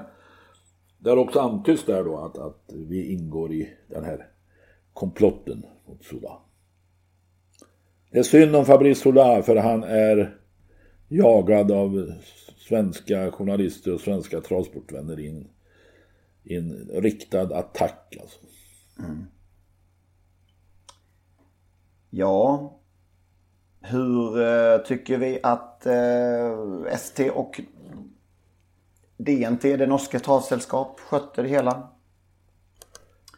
det 0.98 1.10
har 1.10 1.16
också 1.16 1.40
antytts 1.40 1.84
där 1.84 2.04
då 2.04 2.16
att, 2.16 2.38
att 2.38 2.64
vi 2.88 3.12
ingår 3.12 3.52
i 3.52 3.70
den 3.88 4.04
här 4.04 4.26
komplotten 4.92 5.66
mot 5.88 6.04
Sola. 6.04 6.38
Det 8.10 8.18
är 8.18 8.22
synd 8.22 8.56
om 8.56 8.64
Fabrice 8.64 9.02
Sola 9.02 9.42
för 9.42 9.56
han 9.56 9.82
är 9.84 10.39
jagad 11.10 11.72
av 11.72 12.12
svenska 12.56 13.30
journalister 13.30 13.94
och 13.94 14.00
svenska 14.00 14.40
travsportvänner 14.40 15.20
i 15.20 15.28
en, 15.28 15.48
i 16.44 16.56
en 16.56 16.90
riktad 16.92 17.56
attack. 17.56 18.16
Alltså. 18.20 18.38
Ja, 22.10 22.72
hur 23.80 24.42
eh, 24.42 24.78
tycker 24.78 25.18
vi 25.18 25.38
att 25.42 25.86
eh, 25.86 26.92
ST 26.92 27.30
och 27.30 27.60
DNT, 29.16 29.76
det 29.76 29.86
norska 29.86 30.18
travsällskap, 30.18 31.00
skötte 31.00 31.42
det 31.42 31.48
hela? 31.48 31.88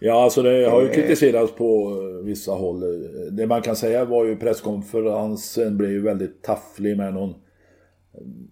Ja, 0.00 0.24
alltså 0.24 0.42
det 0.42 0.70
har 0.70 0.82
ju 0.82 0.88
kritiserats 0.88 1.52
på 1.52 1.90
eh, 1.90 2.24
vissa 2.24 2.52
håll. 2.52 2.80
Det 3.30 3.46
man 3.46 3.62
kan 3.62 3.76
säga 3.76 4.04
var 4.04 4.24
ju 4.24 4.36
presskonferensen 4.36 5.76
blev 5.76 5.90
ju 5.90 6.02
väldigt 6.02 6.42
tafflig 6.42 6.96
med 6.96 7.14
någon 7.14 7.34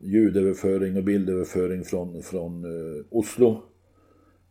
ljudöverföring 0.01 0.97
och 0.97 1.05
bildöverföring 1.05 1.85
från, 1.85 2.23
från 2.23 2.65
eh, 2.65 3.05
Oslo. 3.11 3.63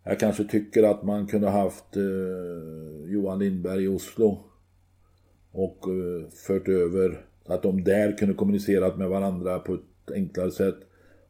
Jag 0.03 0.19
kanske 0.19 0.43
tycker 0.43 0.83
att 0.83 1.03
man 1.03 1.27
kunde 1.27 1.49
haft 1.49 1.97
eh, 1.97 3.11
Johan 3.11 3.39
Lindberg 3.39 3.83
i 3.83 3.87
Oslo 3.87 4.37
och 5.51 5.87
eh, 5.87 6.29
fört 6.29 6.67
över 6.67 7.25
att 7.45 7.63
de 7.63 7.83
där 7.83 8.17
kunde 8.17 8.33
kommunicerat 8.33 8.97
med 8.97 9.09
varandra 9.09 9.59
på 9.59 9.73
ett 9.73 10.11
enklare 10.13 10.51
sätt 10.51 10.77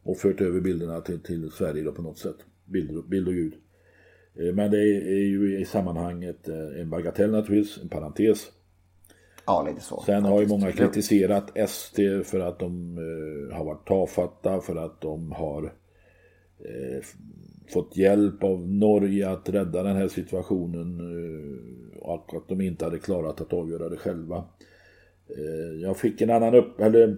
och 0.04 0.18
fört 0.18 0.42
över 0.42 0.62
bilderna 0.62 1.02
till, 1.02 1.20
till 1.20 1.52
Sverige 1.52 1.84
då 1.84 1.92
på 1.92 2.02
något 2.02 2.18
sätt. 2.18 2.36
Bild, 2.66 3.10
bild 3.10 3.28
och 3.28 3.34
ljud. 3.34 3.54
Eh, 4.36 4.54
Men 4.54 4.72
det 4.72 4.80
är 4.80 5.28
ju 5.28 5.60
i 5.60 5.66
sammanhanget 5.66 6.48
eh, 6.50 6.82
en 6.82 6.90
bagatell 6.90 7.32
naturligtvis, 7.32 7.84
en 7.84 7.90
parentes. 7.90 8.52
Ja, 9.50 9.66
lite 9.70 9.82
så. 9.82 10.02
Sen 10.06 10.26
har 10.26 10.42
ju 10.42 10.48
många 10.48 10.72
kritiserat 10.72 11.70
SD 11.70 12.00
för 12.24 12.40
att 12.40 12.60
de 12.60 12.98
eh, 12.98 13.58
har 13.58 13.66
varit 13.66 13.88
tafatta, 13.88 14.62
för 14.62 14.76
att 14.76 15.02
de 15.02 15.32
har 15.32 15.64
eh, 16.60 17.04
fått 17.74 17.98
hjälp 17.98 18.44
av 18.44 18.70
Norge 18.70 19.30
att 19.30 19.50
rädda 19.50 19.84
den 19.84 19.96
här 19.96 20.08
situationen 20.08 21.00
eh, 21.00 21.98
och 22.02 22.34
att 22.36 22.48
de 22.48 22.62
inte 22.62 22.86
hade 22.86 23.00
klarat 23.00 23.42
att 23.42 23.54
avgöra 23.54 23.90
det 23.90 23.98
själva. 23.98 24.44
Eh, 25.30 25.82
jag 25.82 25.98
fick 25.98 26.22
en 26.22 26.30
annan 26.30 26.56
upp, 26.56 26.82
eller 26.82 27.18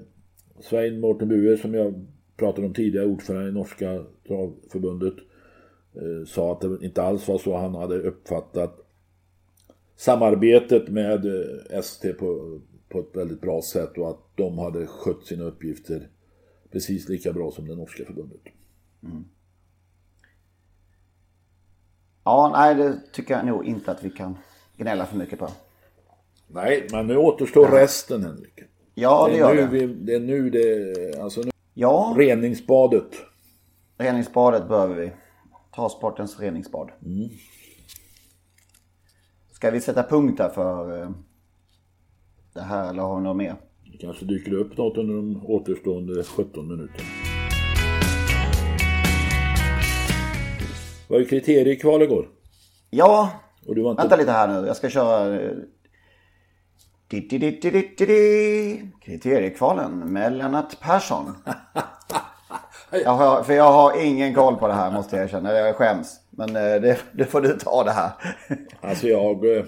Svein 0.59 0.99
Mårten 0.99 1.27
Buer 1.27 1.57
som 1.57 1.73
jag 1.73 2.05
pratade 2.37 2.67
om 2.67 2.73
tidigare, 2.73 3.05
ordförande 3.05 3.49
i 3.49 3.53
norska 3.53 4.03
travförbundet, 4.27 5.15
eh, 5.95 6.25
sa 6.27 6.51
att 6.51 6.61
det 6.61 6.85
inte 6.85 7.03
alls 7.03 7.27
var 7.27 7.37
så 7.37 7.57
han 7.57 7.75
hade 7.75 7.99
uppfattat 7.99 8.80
samarbetet 10.01 10.89
med 10.89 11.25
eh, 11.25 11.79
ST 11.79 12.13
på, 12.13 12.59
på 12.89 12.99
ett 12.99 13.15
väldigt 13.15 13.41
bra 13.41 13.61
sätt 13.61 13.97
och 13.97 14.09
att 14.09 14.19
de 14.35 14.57
hade 14.57 14.87
skött 14.87 15.25
sina 15.25 15.43
uppgifter 15.43 16.09
precis 16.71 17.09
lika 17.09 17.33
bra 17.33 17.51
som 17.51 17.67
det 17.67 17.75
norska 17.75 18.05
förbundet. 18.05 18.41
Ja, 22.23 22.51
nej, 22.53 22.75
det 22.75 23.01
tycker 23.11 23.33
jag 23.33 23.45
nog 23.45 23.65
inte 23.65 23.91
att 23.91 24.03
vi 24.03 24.09
kan 24.09 24.37
gnälla 24.77 25.05
för 25.05 25.17
mycket 25.17 25.39
på. 25.39 25.47
Nej, 26.47 26.87
men 26.91 27.07
nu 27.07 27.17
återstår 27.17 27.67
resten 27.67 28.23
Henrik. 28.23 28.59
Ja, 28.93 29.27
det 29.27 29.35
är 29.35 29.39
gör 29.39 29.55
nu 29.55 29.61
det. 29.61 29.67
Vi, 29.67 29.93
det 29.93 30.15
är 30.15 30.19
nu 30.19 30.49
det, 30.49 31.19
alltså 31.19 31.41
nu, 31.41 31.51
Ja, 31.73 32.15
reningsbadet. 32.17 33.11
reningsbadet 33.97 34.67
behöver 34.67 34.95
vi. 34.95 35.11
Travsportens 35.75 36.39
reningsbad. 36.39 36.89
Ska 39.61 39.71
vi 39.71 39.81
sätta 39.81 40.03
punkt 40.03 40.37
där 40.37 40.49
för 40.49 41.01
eh, 41.01 41.09
det 42.53 42.61
här 42.61 42.89
eller 42.89 43.03
har 43.03 43.15
vi 43.15 43.21
något 43.21 43.37
mer? 43.37 43.55
Det 43.91 43.97
kanske 43.97 44.25
dyker 44.25 44.53
upp 44.53 44.77
något 44.77 44.97
under 44.97 45.15
de 45.15 45.45
återstående 45.45 46.23
17 46.23 46.67
minuterna. 46.67 47.09
Vad 51.09 51.21
är 51.21 51.25
kriteriekval 51.25 52.01
igår? 52.01 52.29
Ja, 52.89 53.31
Och 53.67 53.75
du 53.75 53.81
var 53.81 53.91
inte... 53.91 54.01
vänta 54.03 54.15
lite 54.15 54.31
här 54.31 54.47
nu. 54.47 54.67
Jag 54.67 54.75
ska 54.75 54.89
köra... 54.89 55.41
eh. 55.41 55.57
Kriteriekvalen 59.01 60.13
med 60.13 60.33
Lennart 60.33 60.79
Persson. 60.79 61.35
Jag 62.91 63.11
har, 63.11 63.43
för 63.43 63.53
jag 63.53 63.71
har 63.71 64.05
ingen 64.05 64.33
koll 64.33 64.55
på 64.55 64.67
det 64.67 64.73
här 64.73 64.91
måste 64.91 65.15
jag 65.15 65.25
erkänna. 65.25 65.53
Jag 65.53 65.75
skäms. 65.75 66.20
Men 66.31 66.49
eh, 66.49 66.81
det, 66.81 66.99
det 67.13 67.25
får 67.25 67.41
du 67.41 67.57
ta 67.57 67.83
det 67.83 67.91
här. 67.91 68.11
Alltså 68.81 69.07
jag... 69.07 69.57
Eh, 69.57 69.65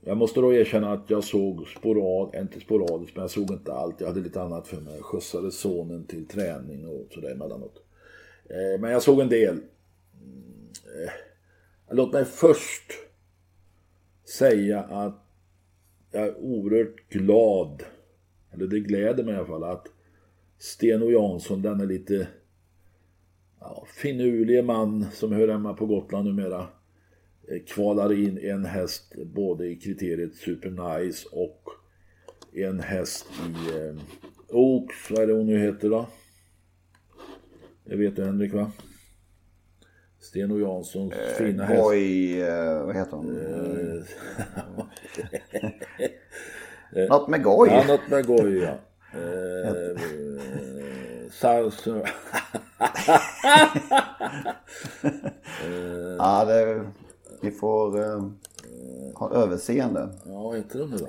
jag 0.00 0.16
måste 0.16 0.40
då 0.40 0.52
erkänna 0.52 0.92
att 0.92 1.10
jag 1.10 1.24
såg 1.24 1.68
sporad, 1.68 2.34
inte 2.34 2.60
sporadiskt, 2.60 3.16
men 3.16 3.22
jag 3.22 3.30
såg 3.30 3.50
inte 3.50 3.72
allt. 3.72 4.00
Jag 4.00 4.08
hade 4.08 4.20
lite 4.20 4.42
annat 4.42 4.68
för 4.68 4.76
mig. 4.76 4.94
Jag 4.96 5.04
skjutsade 5.04 5.50
sonen 5.50 6.06
till 6.06 6.28
träning 6.28 6.88
och 6.88 7.06
sådär 7.10 7.30
emellanåt. 7.30 7.82
Eh, 8.48 8.80
men 8.80 8.90
jag 8.90 9.02
såg 9.02 9.20
en 9.20 9.28
del. 9.28 9.60
Mm, 10.22 11.10
låt 11.90 12.12
mig 12.12 12.24
först 12.24 12.92
säga 14.24 14.80
att 14.80 15.26
jag 16.10 16.26
är 16.26 16.36
oerhört 16.38 17.08
glad, 17.08 17.82
eller 18.52 18.66
det 18.66 18.80
gläder 18.80 19.24
mig 19.24 19.34
i 19.34 19.36
alla 19.36 19.46
fall, 19.46 19.64
att 19.64 19.86
Sten 20.58 21.02
och 21.02 21.12
Jansson, 21.12 21.62
den 21.62 21.80
är 21.80 21.86
lite 21.86 22.28
ja, 23.68 23.84
finurlige 24.02 24.62
man 24.62 25.06
som 25.12 25.32
hör 25.32 25.48
hemma 25.48 25.74
på 25.74 25.86
Gotland 25.86 26.28
numera 26.28 26.60
eh, 27.48 27.62
kvalar 27.66 28.12
in 28.12 28.38
en 28.38 28.64
häst 28.64 29.14
både 29.34 29.66
i 29.66 29.76
kriteriet 29.76 30.34
Super 30.34 30.70
Nice 30.70 31.28
och 31.32 31.62
en 32.52 32.80
häst 32.80 33.26
i 33.48 33.78
eh, 33.78 33.94
Oaks, 34.48 35.10
vad 35.10 35.22
är 35.22 35.26
det 35.26 35.32
hon 35.32 35.46
nu 35.46 35.58
heter 35.58 35.90
då? 35.90 36.06
Det 37.84 37.96
vet 37.96 38.16
du 38.16 38.24
Henrik 38.24 38.52
va? 38.52 38.72
Sten 40.18 40.50
och 40.50 40.60
Janssons 40.60 41.14
fina 41.38 41.64
häst. 41.64 41.82
Goy, 41.82 42.40
eh, 42.40 42.86
vad 42.86 42.96
heter 42.96 43.16
hon? 43.16 43.26
Något 47.08 47.28
med 47.28 47.42
Goy. 47.42 47.68
Ja, 47.68 47.84
något 47.88 48.08
med 48.10 48.26
Goy 48.26 48.58
ja. 48.58 48.78
Eh, 49.12 49.96
Sars... 51.40 51.84
Ja, 56.18 56.44
det, 56.44 56.84
vi 57.40 57.50
får 57.50 57.98
eh, 58.04 58.22
ha 59.14 59.30
överseende. 59.30 60.08
Ja, 60.26 60.52
heter 60.52 60.78
de 60.78 60.90
då? 60.96 61.06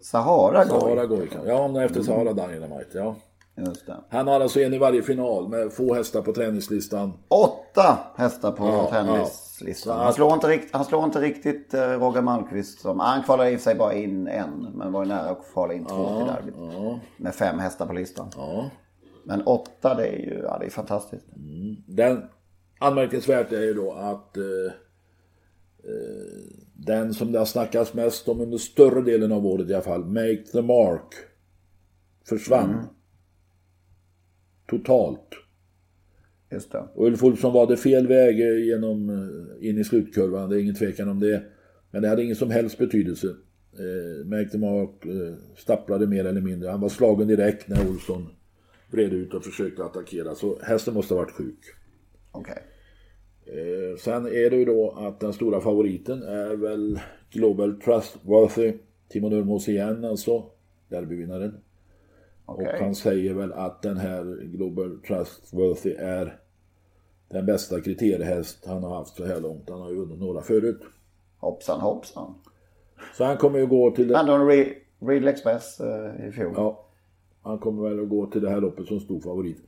Sahara 0.00 0.64
Goy. 0.64 0.80
Sahara 0.80 1.06
Goy 1.06 1.28
Ja, 1.46 1.80
är 1.80 1.84
efter 1.84 2.02
Sahara 2.02 2.32
Dynamite, 2.32 2.98
ja. 2.98 3.14
Just 3.56 3.86
det. 3.86 3.96
Han 4.08 4.28
har 4.28 4.40
alltså 4.40 4.60
en 4.60 4.74
i 4.74 4.78
varje 4.78 5.02
final 5.02 5.48
med 5.48 5.72
få 5.72 5.94
hästar 5.94 6.22
på 6.22 6.32
träningslistan. 6.32 7.12
Åtta 7.28 7.98
hästar 8.16 8.52
på 8.52 8.64
Ja, 8.64 8.86
tennislistan. 8.90 9.98
ja. 9.98 10.04
Han, 10.04 10.12
slår 10.12 10.32
inte 10.34 10.48
rikt, 10.48 10.74
han 10.74 10.84
slår 10.84 11.04
inte 11.04 11.20
riktigt 11.20 11.74
eh, 11.74 11.80
Roger 11.80 12.22
Malmqvist 12.22 12.80
som... 12.80 13.00
Han 13.00 13.22
kvalade 13.22 13.50
i 13.50 13.58
sig 13.58 13.74
bara 13.74 13.94
in 13.94 14.28
en. 14.28 14.72
Men 14.74 14.92
var 14.92 15.02
ju 15.02 15.08
nära 15.08 15.30
att 15.30 15.52
kvala 15.52 15.74
in 15.74 15.84
två 15.84 16.06
till 16.18 16.26
derbyt. 16.26 16.54
Med 17.16 17.34
fem 17.34 17.58
hästar 17.58 17.86
på 17.86 17.92
listan. 17.92 18.30
Ja. 18.36 18.70
Men 19.24 19.42
åtta 19.42 19.94
det 19.94 20.06
är 20.06 20.18
ju 20.18 20.40
ja, 20.42 20.58
det 20.58 20.66
är 20.66 20.70
fantastiskt. 20.70 21.26
Den 21.86 22.22
anmärkningsvärt 22.78 23.52
är 23.52 23.62
ju 23.62 23.74
då 23.74 23.92
att 23.92 24.36
eh, 24.36 24.44
eh, 25.84 26.54
den 26.72 27.14
som 27.14 27.32
det 27.32 27.38
har 27.38 27.46
snackats 27.46 27.94
mest 27.94 28.28
om 28.28 28.40
under 28.40 28.58
större 28.58 29.02
delen 29.02 29.32
av 29.32 29.46
året 29.46 29.70
i 29.70 29.74
alla 29.74 29.82
fall, 29.82 30.04
Make 30.04 30.44
the 30.52 30.62
Mark, 30.62 31.14
försvann. 32.28 32.86
Totalt. 34.66 35.28
Just 36.50 36.72
det. 36.72 36.88
Och 36.94 37.06
Ulf 37.06 37.22
Olsson 37.22 37.52
valde 37.52 37.76
fel 37.76 38.06
väg 38.06 38.40
eh, 38.40 38.64
genom, 38.64 39.10
eh, 39.10 39.68
in 39.68 39.78
i 39.78 39.84
slutkurvan, 39.84 40.50
det 40.50 40.56
är 40.56 40.60
ingen 40.60 40.74
tvekan 40.74 41.08
om 41.08 41.20
det. 41.20 41.42
Men 41.90 42.02
det 42.02 42.08
hade 42.08 42.22
ingen 42.22 42.36
som 42.36 42.50
helst 42.50 42.78
betydelse. 42.78 43.26
Eh, 43.78 44.26
Make 44.26 44.48
the 44.48 44.58
Mark 44.58 45.04
eh, 45.04 45.34
stapplade 45.56 46.06
mer 46.06 46.24
eller 46.24 46.40
mindre. 46.40 46.70
Han 46.70 46.80
var 46.80 46.88
slagen 46.88 47.28
direkt 47.28 47.68
när 47.68 47.90
Olsson 47.90 48.26
bred 48.94 49.12
ut 49.12 49.34
och 49.34 49.44
försökte 49.44 49.84
attackera. 49.84 50.34
Så 50.34 50.58
hästen 50.62 50.94
måste 50.94 51.14
ha 51.14 51.20
varit 51.20 51.30
sjuk. 51.34 51.60
Okej. 52.32 52.62
Eh, 53.46 53.96
sen 53.98 54.26
är 54.26 54.50
det 54.50 54.56
ju 54.56 54.64
då 54.64 54.90
att 54.90 55.20
den 55.20 55.32
stora 55.32 55.60
favoriten 55.60 56.22
är 56.22 56.56
väl 56.56 57.00
Global 57.30 57.80
Trustworthy. 57.80 58.72
Timo 59.08 59.28
Nurmos 59.28 59.68
igen 59.68 60.04
alltså. 60.04 60.44
Derbyvinnaren. 60.88 61.60
Okej. 62.46 62.66
Och 62.66 62.84
han 62.84 62.94
säger 62.94 63.34
väl 63.34 63.52
att 63.52 63.82
den 63.82 63.96
här 63.96 64.40
Global 64.42 65.00
Trustworthy 65.00 65.92
är 65.92 66.40
den 67.28 67.46
bästa 67.46 67.80
kriteriehäst 67.80 68.66
han 68.66 68.82
har 68.82 68.96
haft 68.96 69.16
så 69.16 69.24
här 69.24 69.40
långt. 69.40 69.70
Han 69.70 69.80
har 69.80 69.90
ju 69.90 69.96
vunnit 69.96 70.20
några 70.20 70.40
förut. 70.42 70.80
Hoppsan 71.38 71.80
hoppsan. 71.80 72.34
Så 73.16 73.24
han 73.24 73.36
kommer 73.36 73.58
ju 73.58 73.66
gå 73.66 73.90
till 73.90 74.14
Hade 74.14 74.32
hon 74.32 74.50
Re- 74.50 74.72
Real 75.00 75.28
Express 75.28 75.80
eh, 75.80 76.28
i 76.28 76.32
fjol? 76.32 76.52
ja, 76.56 76.83
han 77.44 77.58
kommer 77.58 77.88
väl 77.88 78.00
att 78.00 78.08
gå 78.08 78.26
till 78.26 78.42
det 78.42 78.50
här 78.50 78.60
loppet 78.60 78.86
som 78.86 79.00
stor 79.00 79.20
favorit. 79.20 79.62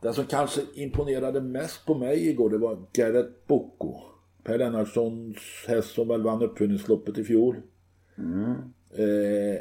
Den 0.00 0.14
som 0.14 0.24
kanske 0.24 0.60
imponerade 0.74 1.40
mest 1.40 1.86
på 1.86 1.94
mig 1.94 2.28
igår 2.28 2.50
det 2.50 2.58
var 2.58 2.78
Garrett 2.92 3.46
Bocco. 3.46 3.94
Per 4.44 4.58
Lennartssons 4.58 5.36
häst 5.68 5.94
som 5.94 6.08
väl 6.08 6.22
vann 6.22 6.42
uppföljningsloppet 6.42 7.18
i 7.18 7.24
fjol. 7.24 7.56
Eh, 8.90 9.60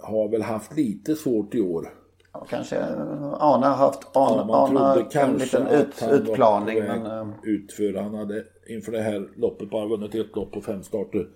har 0.00 0.28
väl 0.28 0.42
haft 0.42 0.76
lite 0.76 1.14
svårt 1.14 1.54
i 1.54 1.60
år. 1.60 1.88
Ja, 2.32 2.46
kanske 2.50 2.76
eh, 2.76 3.32
Arne 3.32 3.66
har 3.66 3.76
haft 3.76 4.08
Ja, 4.14 4.30
Arne, 4.30 4.46
man 4.46 4.76
Arne 4.76 5.08
en 5.14 5.36
liten 5.36 5.66
ut, 5.66 6.04
utplaning. 6.10 6.78
Men, 6.78 7.06
eh, 7.06 7.34
utför. 7.42 7.94
Han 7.94 8.14
hade 8.14 8.44
inför 8.68 8.92
det 8.92 9.02
här 9.02 9.28
loppet 9.36 9.70
bara 9.70 9.86
vunnit 9.86 10.14
ett 10.14 10.36
lopp 10.36 10.52
på 10.52 10.60
fem 10.60 10.82
starter. 10.82 11.28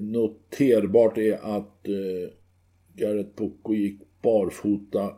Noterbart 0.00 1.18
är 1.18 1.56
att 1.56 1.88
eh, 1.88 2.32
Gareth 2.94 3.30
Bocco 3.36 3.74
gick 3.74 4.00
barfota 4.22 5.10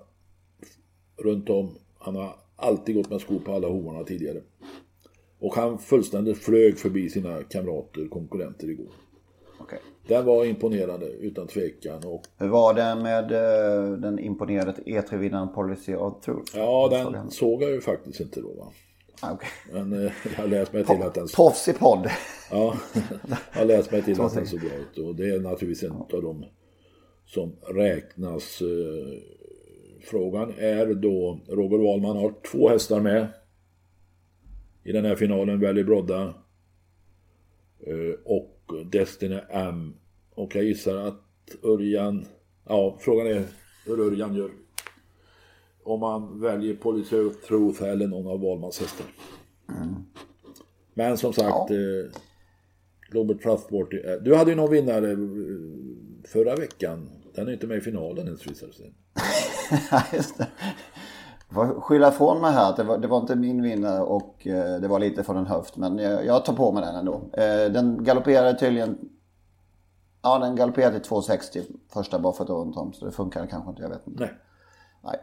runt 1.17 1.51
om. 1.51 1.71
Han 1.99 2.17
har 2.17 2.37
alltid 2.57 2.95
gått 2.97 3.11
med 3.11 3.21
skor 3.21 3.39
på 3.39 3.53
alla 3.53 3.69
hovarna 3.69 4.05
tidigare. 4.05 4.41
Och 5.41 5.55
han 5.55 5.79
fullständigt 5.79 6.39
flög 6.39 6.79
förbi 6.79 7.11
sina 7.11 7.43
kamrater, 7.43 8.09
konkurrenter 8.09 8.71
igår. 8.71 8.87
okej. 9.61 9.79
Den 10.07 10.25
var 10.25 10.45
imponerande 10.45 11.07
utan 11.07 11.47
tvekan. 11.47 12.05
Och 12.05 12.23
Hur 12.37 12.49
var 12.49 12.75
det 12.75 13.03
med 13.03 13.33
eh, 13.33 13.93
den 13.99 14.19
imponerade 14.19 14.73
E3-vinnaren 14.87 15.55
Policy 15.55 15.95
of 15.95 16.21
Truth? 16.25 16.57
ja, 16.57 16.99
han? 17.03 17.13
den 17.13 17.31
såg 17.31 17.63
jag 17.63 17.71
ju 17.71 17.81
faktiskt 17.81 18.21
inte 18.21 18.41
då 18.41 18.49
va. 18.49 18.67
Ah, 19.21 19.33
okej. 19.33 19.49
Men 19.73 19.93
eh, 20.07 20.13
jag 20.25 20.43
har 20.43 20.49
läst 20.49 20.73
mig 20.73 20.85
till 20.85 21.03
att 21.03 21.15
den 21.15 21.27
Proffs 21.37 21.69
i 21.69 21.73
podd. 21.73 22.11
Ja, 22.51 22.75
jag 23.53 23.59
har 23.61 23.65
läst 23.65 23.93
mig 23.93 24.03
till 24.03 24.21
att 24.21 24.35
den 24.35 24.47
såg 24.47 24.61
bra 24.61 24.71
ut 24.71 24.99
och 24.99 25.15
det 25.15 25.31
är 25.31 25.41
naturligtvis 25.41 25.83
en 25.91 25.97
av 26.13 26.23
dem 26.23 26.45
som 27.29 27.53
räknas. 27.75 28.63
Eh, 28.63 29.19
Frågan 30.03 30.55
är 30.59 30.95
då, 30.95 31.41
Roger 31.49 31.79
Wahlman 31.79 32.17
har 32.17 32.35
två 32.53 32.69
hästar 32.69 33.01
med 33.01 33.27
i 34.85 34.93
den 34.93 35.05
här 35.05 35.17
finalen, 35.17 35.61
Valley 35.61 35.85
Brodda 35.85 36.35
eh, 37.81 38.15
och 38.25 38.55
Destiny 38.87 39.39
M. 39.51 39.95
Och 40.35 40.57
jag 40.57 40.65
gissar 40.65 40.97
att 40.97 41.23
Örjan, 41.63 42.25
ja 42.65 42.97
frågan 43.01 43.27
är 43.27 43.45
hur 43.87 44.01
Örjan 44.01 44.35
gör. 44.35 44.51
Om 45.83 46.03
han 46.03 46.41
väljer 46.41 46.75
Policy 46.75 47.17
of 47.17 47.47
Truth 47.47 47.83
eller 47.83 48.07
någon 48.07 48.27
av 48.27 48.41
Wahlmans 48.41 48.81
hästar. 48.81 49.07
Men 50.95 51.19
som 51.19 51.33
sagt, 51.33 51.71
Ja. 51.71 52.09
Global 53.11 53.39
eh, 53.77 54.13
Du 54.23 54.35
hade 54.35 54.51
ju 54.51 54.57
någon 54.57 54.71
vinnare 54.71 55.17
förra 56.25 56.57
veckan. 56.57 57.09
Den 57.39 57.49
är 57.49 57.53
inte 57.53 57.67
med 57.67 57.79
i 57.79 57.81
finalen 57.81 58.27
ens 58.27 58.47
visar 58.47 58.67
det 58.67 58.73
sig. 58.73 58.95
Just 60.17 60.39
det. 60.39 60.47
Får 61.51 61.81
skylla 61.81 62.09
ifrån 62.09 62.41
mig 62.41 62.53
här 62.53 62.71
att 62.71 62.77
det 62.77 62.85
var, 62.85 62.99
det 62.99 63.09
var 63.09 63.21
inte 63.21 63.37
min 63.37 63.63
vinnare 63.63 64.01
och 64.01 64.47
eh, 64.47 64.81
det 64.81 64.89
var 64.89 64.99
lite 64.99 65.25
från 65.25 65.37
en 65.37 65.47
höft. 65.47 65.77
Men 65.77 65.99
jag, 65.99 66.27
jag 66.27 66.45
tar 66.45 66.53
på 66.53 66.73
mig 66.73 66.83
den 66.83 66.95
ändå. 66.95 67.15
Eh, 67.33 67.73
den 67.73 68.05
galopperade 68.05 68.59
tydligen... 68.59 68.99
Ja, 70.23 70.39
den 70.39 70.57
galopperade 70.57 71.01
till 71.01 71.11
2,60 71.11 71.63
första 71.93 72.19
barfota 72.19 72.53
runt 72.53 72.77
om. 72.77 72.93
Så 72.93 73.05
det 73.05 73.13
funkade 73.13 73.47
kanske 73.47 73.71
inte, 73.71 73.83
jag 73.83 73.89
vet 73.89 74.07
inte. 74.07 74.21
Nej. 74.25 74.35
Nej. 75.05 75.21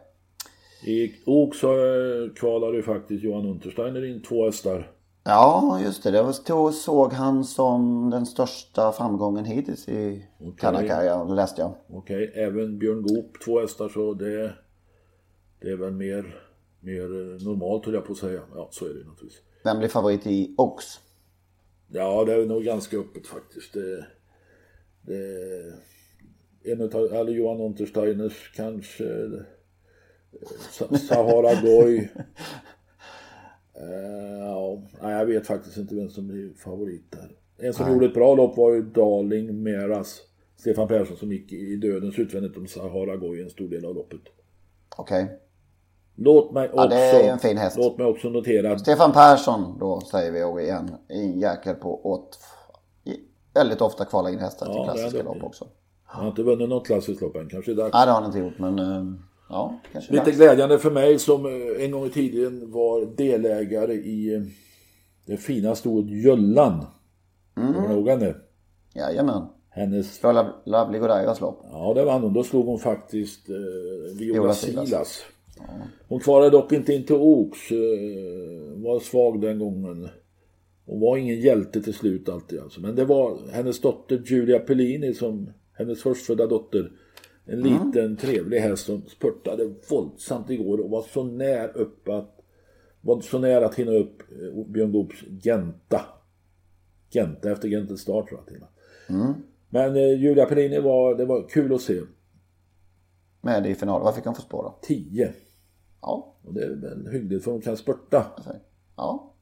I 0.96 1.14
ok 1.26 1.54
så 1.54 1.72
eh, 1.72 2.32
kvalade 2.34 2.82
faktiskt 2.82 3.24
Johan 3.24 3.46
Untersteiner 3.46 4.04
in 4.04 4.22
två 4.22 4.44
hästar. 4.44 4.90
Ja, 5.28 5.80
just 5.84 6.02
det. 6.02 6.10
Då 6.46 6.72
såg 6.72 7.12
han 7.12 7.44
som 7.44 8.10
den 8.10 8.26
största 8.26 8.92
framgången 8.92 9.44
hittills 9.44 9.88
i 9.88 10.26
okay. 10.38 10.52
Kanakaja, 10.58 11.24
läste 11.24 11.60
jag. 11.60 11.74
Okej, 11.88 12.32
även 12.34 12.78
Björn 12.78 13.02
Goop 13.02 13.40
två 13.44 13.60
hästar 13.60 13.88
så 13.88 14.14
det, 14.14 14.54
det 15.60 15.68
är 15.70 15.76
väl 15.76 15.92
mer, 15.92 16.42
mer 16.80 17.08
normalt 17.44 17.84
höll 17.84 17.94
jag 17.94 18.04
på 18.06 18.12
att 18.12 18.18
säga. 18.18 18.40
Ja, 18.54 18.68
så 18.72 18.84
är 18.84 18.88
det 18.88 18.94
naturligtvis. 18.94 19.42
Vem 19.64 19.78
blir 19.78 19.88
favorit 19.88 20.26
i 20.26 20.54
Oaks? 20.58 20.84
Ja, 21.88 22.24
det 22.24 22.32
är 22.34 22.46
nog 22.46 22.62
ganska 22.62 22.96
öppet 22.96 23.26
faktiskt. 23.26 23.72
Det, 23.72 24.06
det, 25.02 26.72
en 26.72 26.80
utav, 26.80 27.04
eller 27.04 27.32
Johan 27.32 27.60
Untersteiners 27.60 28.52
kanske. 28.56 29.04
eh, 29.04 29.40
Sa- 30.70 30.98
Sahara 30.98 31.60
Goy. 31.62 32.08
Eh, 33.80 34.38
ja, 34.38 34.82
nej, 35.02 35.12
jag 35.12 35.26
vet 35.26 35.46
faktiskt 35.46 35.76
inte 35.76 35.94
vem 35.94 36.08
som 36.08 36.28
blir 36.28 36.54
favorit 36.54 37.12
där. 37.12 37.30
En 37.66 37.74
som 37.74 37.92
gjorde 37.92 38.06
ett 38.06 38.14
bra 38.14 38.34
lopp 38.34 38.56
var 38.56 38.72
ju 38.72 38.82
Darling 38.82 39.62
Meras. 39.62 40.20
Stefan 40.56 40.88
Persson 40.88 41.16
som 41.16 41.32
gick 41.32 41.52
i 41.52 41.76
dödens 41.76 42.18
utvändigt 42.18 42.56
om 42.56 42.66
Sahara 42.66 43.16
Goy 43.16 43.42
en 43.42 43.50
stor 43.50 43.68
del 43.68 43.84
av 43.84 43.94
loppet. 43.94 44.20
Okej. 44.96 45.38
Låt 46.14 46.52
mig 46.52 46.68
också, 46.68 46.76
Ja, 46.82 46.86
det 46.88 46.96
är 46.96 47.32
en 47.32 47.38
fin 47.38 47.56
häst. 47.56 47.76
Låt 47.78 47.98
mig 47.98 48.06
också 48.06 48.28
notera 48.28 48.78
Stefan 48.78 49.12
Persson 49.12 49.78
då 49.78 50.00
säger 50.00 50.32
vi 50.32 50.42
och 50.44 50.60
igen. 50.62 50.90
En 51.08 51.40
jäkel 51.40 51.74
på 51.74 52.06
åt 52.06 52.38
väldigt 53.54 53.80
ofta 53.80 54.04
kvala 54.04 54.30
in 54.30 54.38
hästar 54.38 54.66
till 54.66 54.74
Ja, 54.74 54.90
är 54.90 54.94
klassiska 54.94 55.22
lopp 55.22 55.42
också. 55.42 55.66
han 56.04 56.22
har 56.22 56.30
inte 56.30 56.42
vunnit 56.42 56.68
något 56.68 56.86
klassiskt 56.86 57.20
lopp 57.20 57.36
än. 57.36 57.48
Kanske 57.48 57.70
är 57.72 57.76
dags. 57.76 57.92
Nej 57.94 58.06
det 58.06 58.12
har 58.12 58.20
han 58.20 58.26
inte 58.26 58.38
gjort 58.38 58.58
men 58.58 58.78
eh, 58.78 59.04
ja 59.48 59.80
kanske 59.92 60.12
Lite 60.12 60.24
dags. 60.24 60.36
glädjande 60.36 60.78
för 60.78 60.90
mig 60.90 61.18
som 61.18 61.46
eh, 61.46 61.84
en 61.84 61.90
gång 61.90 62.06
i 62.06 62.10
tiden 62.10 62.70
var 62.72 63.16
delägare 63.16 63.92
i 63.94 64.34
eh, 64.34 64.42
det 65.26 65.36
fina 65.36 65.74
stoet 65.74 66.10
Jöllan. 66.10 66.86
Mm. 67.56 67.74
Kommer 67.74 67.88
du 67.88 67.94
ihåg 67.94 68.08
henne? 68.08 68.34
Jajamän. 68.94 69.42
Hennes... 69.70 70.18
För 70.18 70.32
Lo- 70.32 70.62
Lovely 70.64 70.98
Godairas 70.98 71.40
lopp. 71.40 71.60
Ja, 71.72 71.92
det 71.94 72.04
vann 72.04 72.22
hon. 72.22 72.32
Då 72.32 72.42
slog 72.44 72.66
hon 72.66 72.78
faktiskt 72.78 73.48
eh, 73.48 73.54
Viola 74.18 74.32
Viola 74.40 74.52
Silas. 74.54 74.88
Silas. 74.88 75.22
Hon 76.08 76.20
klarade 76.20 76.50
dock 76.50 76.72
inte 76.72 76.94
in 76.94 77.04
till 77.04 77.16
Oaks. 77.16 77.70
Eh, 77.70 77.78
var 78.82 79.00
svag 79.00 79.40
den 79.40 79.58
gången. 79.58 80.08
Hon 80.86 81.00
var 81.00 81.16
ingen 81.16 81.40
hjälte 81.40 81.82
till 81.82 81.94
slut 81.94 82.28
alltid 82.28 82.60
alltså. 82.60 82.80
Men 82.80 82.94
det 82.94 83.04
var 83.04 83.38
hennes 83.52 83.80
dotter 83.80 84.22
Giulia 84.26 84.58
Pellini 84.58 85.14
som 85.14 85.50
hennes 85.72 86.02
förstfödda 86.02 86.46
dotter. 86.46 86.92
En 87.46 87.60
liten 87.60 88.16
trevlig 88.16 88.60
häst 88.60 88.86
som 88.86 89.02
spurtade 89.02 89.70
våldsamt 89.90 90.50
igår 90.50 90.78
och 90.80 90.90
var 90.90 91.02
så 91.02 91.24
när 91.24 91.76
upp 91.76 92.08
att 92.08 92.40
var 93.00 93.20
så 93.20 93.38
nära 93.38 93.66
att 93.66 93.74
hinna 93.74 93.92
upp 93.92 94.22
eh, 94.42 94.64
Björn 94.66 94.92
Goops 94.92 95.16
Genta. 95.42 96.00
Genta 97.10 97.50
efter 97.52 97.68
Gentet 97.68 97.98
start 97.98 98.28
tror 98.28 98.40
jag 98.46 98.60
med. 98.60 98.68
Men 99.68 99.96
eh, 99.96 100.20
Julia 100.20 100.46
Perini 100.46 100.80
var, 100.80 101.14
det 101.14 101.24
var 101.24 101.48
kul 101.48 101.74
att 101.74 101.80
se. 101.80 102.00
Med 103.40 103.66
i 103.66 103.74
finalen. 103.74 104.04
Vad 104.04 104.14
fick 104.14 104.24
hon 104.24 104.34
för 104.34 104.42
spår 104.42 104.62
då? 104.62 104.78
10. 104.82 105.32
Ja. 106.02 106.34
Och 106.44 106.54
det 106.54 106.64
är 106.64 106.68
väl 106.68 107.08
hyggligt 107.12 107.44
för 107.44 107.50
hon 107.50 107.60
kan 107.60 107.76
spurta. 107.76 108.26
Ja. 108.96 109.34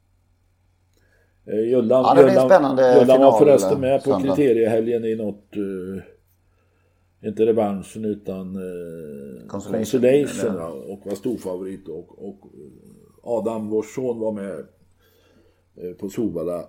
Eh, 1.46 1.58
Jullan, 1.60 2.02
Ja, 2.02 2.14
det 2.14 2.22
blir 2.24 2.32
Jullan- 2.32 2.48
spännande 2.48 2.98
Jullan 3.00 3.20
var 3.20 3.38
förresten 3.38 3.80
med 3.80 4.04
på 4.04 4.10
söndag. 4.10 4.34
kriteriehelgen 4.36 5.04
i 5.04 5.14
något, 5.16 5.56
eh, 5.56 6.02
inte 7.24 7.46
revanschen 7.46 8.04
utan 8.04 8.56
eh, 8.56 9.46
Consolation, 9.46 10.00
Consolation 10.00 10.56
ja, 10.56 10.68
och 10.68 11.06
var 11.06 11.14
storfavorit. 11.14 11.88
Och, 11.88 12.28
och 12.28 12.38
eh, 12.54 12.70
Adam, 13.22 13.68
vår 13.70 13.82
son, 13.82 14.18
var 14.18 14.32
med 14.32 14.58
eh, 15.76 15.92
på 16.00 16.08
Solvalla 16.08 16.64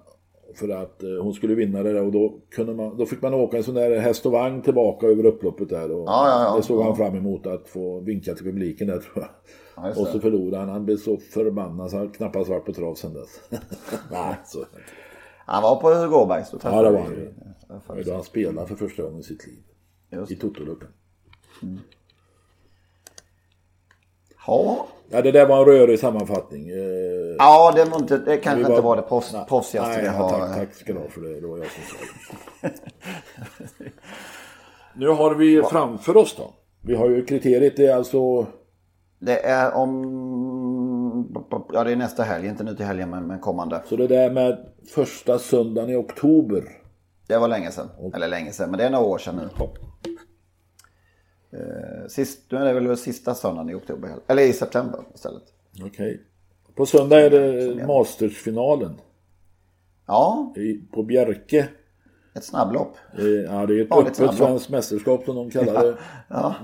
för 0.56 0.70
att 0.70 1.04
eh, 1.04 1.10
hon 1.22 1.34
skulle 1.34 1.56
vinna 1.56 1.84
det 1.84 1.94
där 1.94 2.04
och 2.04 2.12
då, 2.12 2.40
kunde 2.50 2.74
man, 2.74 2.98
då 2.98 3.06
fick 3.06 3.22
man 3.22 3.34
åka 3.34 3.58
en 3.58 3.64
sån 3.64 3.76
där 3.76 4.00
häst 4.00 4.26
och 4.26 4.32
vagn 4.32 4.62
tillbaka 4.62 5.08
över 5.08 5.26
upploppet 5.26 5.70
där. 5.70 5.92
Och 5.92 6.08
Ja, 6.08 6.30
ja, 6.30 6.44
ja. 6.44 6.58
det 6.58 6.64
såg 6.64 6.84
han 6.84 6.96
fram 6.96 7.16
emot 7.16 7.48
att 7.48 7.68
få 7.68 8.00
vinka 8.00 8.36
till 8.36 8.46
publiken 8.46 8.88
där 8.88 9.00
tror 9.00 9.16
jag. 9.16 9.30
Ja, 9.76 10.02
och 10.02 10.08
så 10.08 10.20
förlorade 10.20 10.58
han. 10.58 10.70
Han 10.70 10.86
blev 10.86 10.98
så 10.98 11.18
förbannad 11.18 11.92
så 11.92 11.98
han 11.98 12.10
knappast 12.10 12.50
varit 12.50 12.66
på 12.66 12.74
trav 12.74 12.96
sen 12.96 13.14
dess. 13.14 13.42
Nej, 14.12 14.36
så. 14.46 14.66
Han 15.46 15.64
var 15.64 15.76
på 15.82 15.90
Hugo 15.90 16.16
Åbergs. 16.16 16.52
då 16.52 16.58
Ja, 16.64 16.82
det 16.82 16.92
var 16.92 17.00
han. 17.00 17.14
Det 17.68 17.82
var 17.88 18.04
då 18.04 18.14
han 18.14 18.24
spelade 18.24 18.68
för 18.68 18.76
första 18.76 19.04
gången 19.04 19.20
i 19.20 19.24
sitt 19.24 19.48
liv. 19.48 19.60
Just 20.10 20.32
I 20.32 20.36
det. 20.36 20.42
Totoluckan. 20.42 20.90
Ja. 24.48 24.88
Ja, 25.10 25.22
det 25.22 25.32
där 25.32 25.48
var 25.48 25.60
en 25.60 25.66
rörig 25.66 26.00
sammanfattning. 26.00 26.70
Eh, 26.70 26.76
Ja, 27.38 27.72
det, 27.76 27.86
var 27.86 28.00
inte, 28.00 28.18
det 28.18 28.38
kanske 28.38 28.72
inte 28.72 28.82
var 28.82 28.96
det 28.96 29.02
proffs, 29.02 29.36
proffsigaste 29.48 30.02
vi 30.02 30.08
ja, 30.08 30.12
har. 30.12 30.30
Tack, 30.30 30.56
tack 30.56 30.74
ska 30.74 30.94
du 30.94 31.00
ha 31.00 31.08
för 31.08 31.22
det. 31.22 31.42
Det 31.42 31.48
var 31.48 31.58
jag 31.58 31.68
som 31.68 31.84
sa 31.84 31.98
det. 32.62 32.72
Nu 34.98 35.08
har 35.08 35.36
vi 35.36 35.64
framför 35.64 36.18
oss 36.18 36.36
då. 36.36 36.54
Vi 36.82 36.96
har 36.96 37.10
ju 37.10 37.26
kriteriet, 37.26 37.78
det 37.78 37.88
är 37.88 37.96
alltså 37.96 38.48
Det 39.20 39.40
är 39.46 39.74
om... 39.74 41.34
Ja, 41.74 41.84
det 41.84 41.92
är 41.92 41.96
nästa 41.96 42.24
helg. 42.24 42.48
Inte 42.48 42.64
nu 42.64 42.76
till 42.76 42.86
helgen, 42.86 43.10
men, 43.10 43.28
men 43.28 43.40
kommande. 43.40 43.82
så 43.86 43.96
det 43.96 44.08
där 44.08 44.32
med 44.32 44.66
första 44.96 45.40
söndagen 45.40 45.90
i 45.90 45.96
oktober. 45.96 46.64
Det 47.28 47.38
var 47.38 47.48
länge 47.48 47.72
sedan. 47.72 47.90
Eller 48.16 48.28
länge 48.28 48.52
sedan, 48.52 48.70
men 48.70 48.78
det 48.78 48.86
är 48.86 48.90
några 48.90 49.06
år 49.06 49.18
sedan 49.18 49.36
nu. 49.36 49.44
Eh, 49.44 49.70
Sist, 52.08 52.40
nu 52.52 52.58
är 52.58 52.74
det 52.74 52.80
väl 52.80 52.98
sista 52.98 53.36
söndagen 53.36 53.70
i 53.70 53.74
oktober. 53.74 54.16
Eller 54.28 54.44
i 54.44 54.54
september 54.54 55.00
istället. 55.16 55.44
Okej. 55.84 56.22
På 56.76 56.86
söndag 56.86 57.20
är 57.22 57.30
det 57.30 57.88
Mastersfinalen 57.88 58.94
Ja, 60.08 60.54
i- 60.58 60.82
på 60.92 61.04
Bjerke. 61.04 61.68
ett 62.34 62.44
snabblopp. 62.44 62.96
Eh, 63.18 63.26
Ja, 63.26 63.66
det 63.66 63.74
är 63.80 63.82
ett 63.82 63.88
Ja, 63.90 64.02
öppet 64.02 64.36
svenskt 64.38 64.70
mästerskap 64.70 65.26
som 65.26 65.36
de 65.36 65.50
kallar 65.52 65.84
det. 65.84 65.98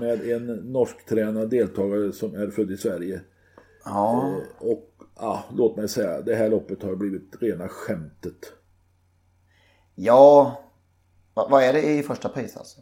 Med 0.00 0.30
en 0.30 0.46
norsktränad 0.46 1.50
deltagare 1.50 2.12
som 2.12 2.34
är 2.34 2.50
född 2.50 2.70
i 2.70 2.76
Sverige. 2.76 3.20
Ja, 3.84 4.34
Och 4.58 4.90
ja, 5.18 5.44
låt 5.56 5.76
mig 5.76 5.88
säga, 5.88 6.20
det 6.20 6.34
här 6.34 6.48
loppet 6.50 6.82
har 6.82 6.94
blivit 6.96 7.36
rena 7.40 7.68
skämtet. 7.68 8.52
ja. 9.94 10.58
Va, 11.34 11.48
vad 11.50 11.62
är 11.64 11.72
det 11.72 11.82
i 11.82 12.02
första 12.02 12.28
pris 12.28 12.56
alltså? 12.56 12.80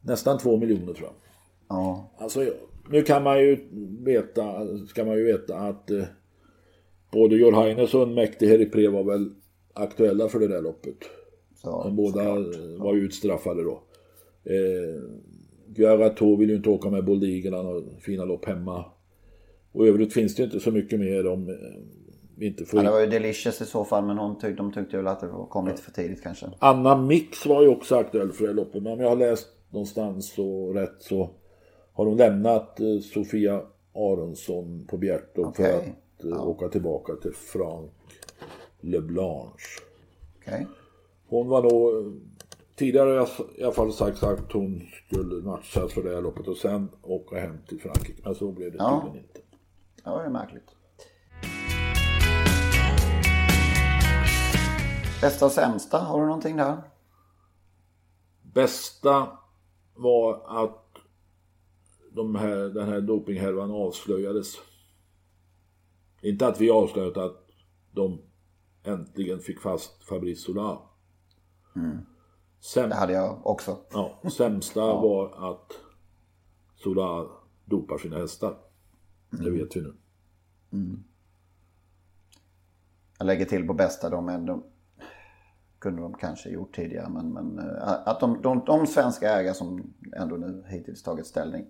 Nästan 0.00 0.38
två 0.38 0.56
miljoner 0.56 0.92
tror 0.94 1.08
jag. 1.08 1.14
Ja, 1.70 2.10
Alltså, 2.18 2.40
nu 2.90 3.02
kan 3.02 3.22
man 3.22 3.40
ju 3.40 3.58
veta, 4.04 4.66
ska 4.88 5.04
man 5.04 5.16
ju 5.16 5.24
veta 5.24 5.56
att 5.56 5.90
eh, 5.90 6.04
både 7.12 7.36
Jorhaines 7.36 7.94
och 7.94 8.02
en 8.02 8.14
mäktig 8.14 8.48
Heripre 8.48 8.88
var 8.88 9.04
väl 9.04 9.30
aktuella 9.74 10.28
för 10.28 10.38
det 10.38 10.48
där 10.48 10.62
loppet. 10.62 10.96
så, 11.56 11.82
De 11.84 11.96
båda 11.96 12.24
var 12.78 12.94
ju 12.94 13.00
utstraffade 13.00 13.62
då. 13.64 13.82
Eh, 14.44 15.02
Guarato 15.66 16.36
vill 16.36 16.50
ju 16.50 16.56
inte 16.56 16.70
åka 16.70 16.90
med 16.90 17.04
Boldigen, 17.04 17.52
han 17.54 17.66
har 17.66 17.82
fina 18.00 18.24
lopp 18.24 18.44
hemma. 18.44 18.84
Och 19.72 19.86
i 19.86 19.88
övrigt 19.88 20.12
finns 20.12 20.34
det 20.34 20.42
inte 20.42 20.60
så 20.60 20.70
mycket 20.70 21.00
mer 21.00 21.26
om 21.26 21.48
eh, 21.48 21.54
vi 22.36 22.46
inte 22.46 22.64
får 22.64 22.78
Ja, 22.78 22.84
det 22.84 22.90
var 22.90 23.00
ju 23.00 23.06
Delicious 23.06 23.60
i 23.60 23.64
så 23.64 23.84
fall, 23.84 24.04
men 24.04 24.18
hon 24.18 24.38
tyck, 24.38 24.56
de 24.56 24.72
tyckte 24.72 24.96
väl 24.96 25.06
att 25.06 25.20
det 25.20 25.28
kom 25.50 25.66
lite 25.66 25.82
för 25.82 25.92
tidigt 25.92 26.22
kanske. 26.22 26.46
Anna 26.58 26.96
Mix 26.96 27.46
var 27.46 27.62
ju 27.62 27.68
också 27.68 27.96
aktuell 27.96 28.32
för 28.32 28.46
det 28.46 28.52
loppet. 28.52 28.82
Men 28.82 28.92
om 28.92 29.00
jag 29.00 29.08
har 29.08 29.16
läst 29.16 29.48
någonstans 29.70 30.32
så 30.34 30.72
rätt 30.72 30.96
så 30.98 31.30
har 31.92 32.06
hon 32.06 32.16
lämnat 32.16 32.80
eh, 32.80 32.98
Sofia 33.14 33.62
Aronsson 33.94 34.86
på 34.90 34.96
Bjärto 34.96 35.44
Okej. 35.44 35.94
för 36.20 36.28
att 36.28 36.32
eh, 36.32 36.48
åka 36.48 36.68
tillbaka 36.68 37.12
till 37.16 37.32
Frank 37.34 37.90
Leblanche. 38.80 39.80
Okej. 40.38 40.66
Hon 41.28 41.48
var 41.48 41.62
nog, 41.62 42.06
eh, 42.06 42.12
tidigare 42.76 43.18
har 43.18 43.28
i 43.58 43.62
alla 43.64 43.72
fall 43.72 43.92
sagt 43.92 44.22
att 44.22 44.52
hon 44.52 44.82
skulle 45.06 45.42
matchas 45.42 45.92
för 45.92 46.02
det 46.02 46.14
här 46.14 46.22
loppet 46.22 46.48
och 46.48 46.56
sen 46.56 46.88
åka 47.02 47.40
hem 47.40 47.58
till 47.68 47.80
Frankrike. 47.80 48.22
Men 48.24 48.34
så 48.34 48.52
blev 48.52 48.72
det 48.72 48.78
Ja. 48.78 49.02
tydligen 49.04 49.26
inte. 49.28 49.40
Det 50.04 50.10
var 50.10 50.24
ju 50.24 50.30
märkligt. 50.30 50.74
Bästa 55.20 55.46
och 55.46 55.52
sämsta, 55.52 55.98
har 55.98 56.20
du 56.20 56.26
någonting 56.26 56.56
där? 56.56 56.76
Bästa 58.42 59.26
var 59.94 60.42
att 60.64 60.79
de 62.14 62.34
här, 62.34 62.56
den 62.56 62.88
här 62.88 63.00
dopinghärvan 63.00 63.70
avslöjades. 63.70 64.54
Inte 66.22 66.46
att 66.46 66.60
vi 66.60 66.70
avslöjade 66.70 67.24
att 67.24 67.46
de 67.92 68.22
äntligen 68.82 69.40
fick 69.40 69.60
fast 69.60 70.04
Fabrice 70.04 70.42
Sola. 70.42 70.78
Säm, 72.60 72.88
Det 72.88 72.94
hade 72.94 73.12
jag 73.12 73.46
också. 73.46 73.78
ja, 73.92 74.22
sämsta 74.36 74.80
var 74.80 75.50
att 75.50 75.72
Sola 76.76 77.26
dopar 77.64 77.98
sina 77.98 78.18
hästar. 78.18 78.58
Det 79.30 79.50
vet 79.50 79.76
vi 79.76 79.80
nu. 79.80 79.94
Jag 83.18 83.26
lägger 83.26 83.44
till 83.44 83.66
på 83.66 83.74
bästa, 83.74 84.10
de, 84.10 84.46
de 84.46 84.64
kunde 85.78 86.02
de 86.02 86.14
kanske 86.14 86.50
gjort 86.50 86.74
tidigare. 86.74 87.08
Men, 87.08 87.32
men 87.32 87.58
eh, 87.58 88.08
att 88.08 88.20
de, 88.20 88.42
de, 88.42 88.62
de 88.66 88.86
svenska 88.86 89.30
ägare 89.30 89.54
som 89.54 89.94
ändå 90.16 90.36
nu 90.36 90.64
hittills 90.68 91.02
tagit 91.02 91.26
ställning 91.26 91.66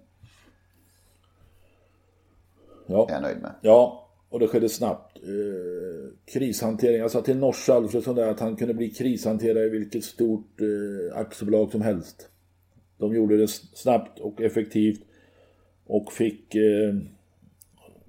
Ja. 2.90 3.09
är 3.09 3.12
jag 3.12 3.22
nöjd 3.22 3.42
med. 3.42 3.53
Ja, 3.61 4.09
och 4.29 4.40
det 4.40 4.48
skedde 4.48 4.68
snabbt. 4.68 5.16
Eh, 5.16 6.33
krishantering. 6.33 7.00
Jag 7.00 7.11
sa 7.11 7.22
till 7.22 7.37
Norsa 7.37 7.74
Alfredsson 7.74 8.16
där 8.16 8.29
att 8.29 8.40
han 8.40 8.57
kunde 8.57 8.74
bli 8.74 8.90
krishanterare 8.90 9.64
i 9.64 9.68
vilket 9.68 10.05
stort 10.05 10.61
eh, 10.61 11.18
aktiebolag 11.18 11.70
som 11.70 11.81
helst. 11.83 12.29
De 12.98 13.14
gjorde 13.14 13.37
det 13.37 13.48
snabbt 13.48 14.18
och 14.18 14.40
effektivt 14.40 15.00
och 15.87 16.12
fick 16.12 16.55
eh, 16.55 16.94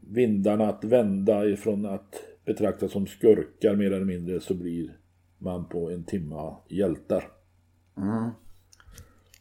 vindarna 0.10 0.70
att 0.70 0.84
vända 0.84 1.46
ifrån 1.46 1.86
att 1.86 2.15
betraktas 2.46 2.91
som 2.91 3.08
skurkar 3.08 3.76
mer 3.76 3.91
eller 3.91 4.06
mindre 4.06 4.39
så 4.39 4.54
blir 4.54 4.98
man 5.38 5.65
på 5.65 5.91
en 5.91 6.04
timma 6.04 6.56
hjältar. 6.70 7.28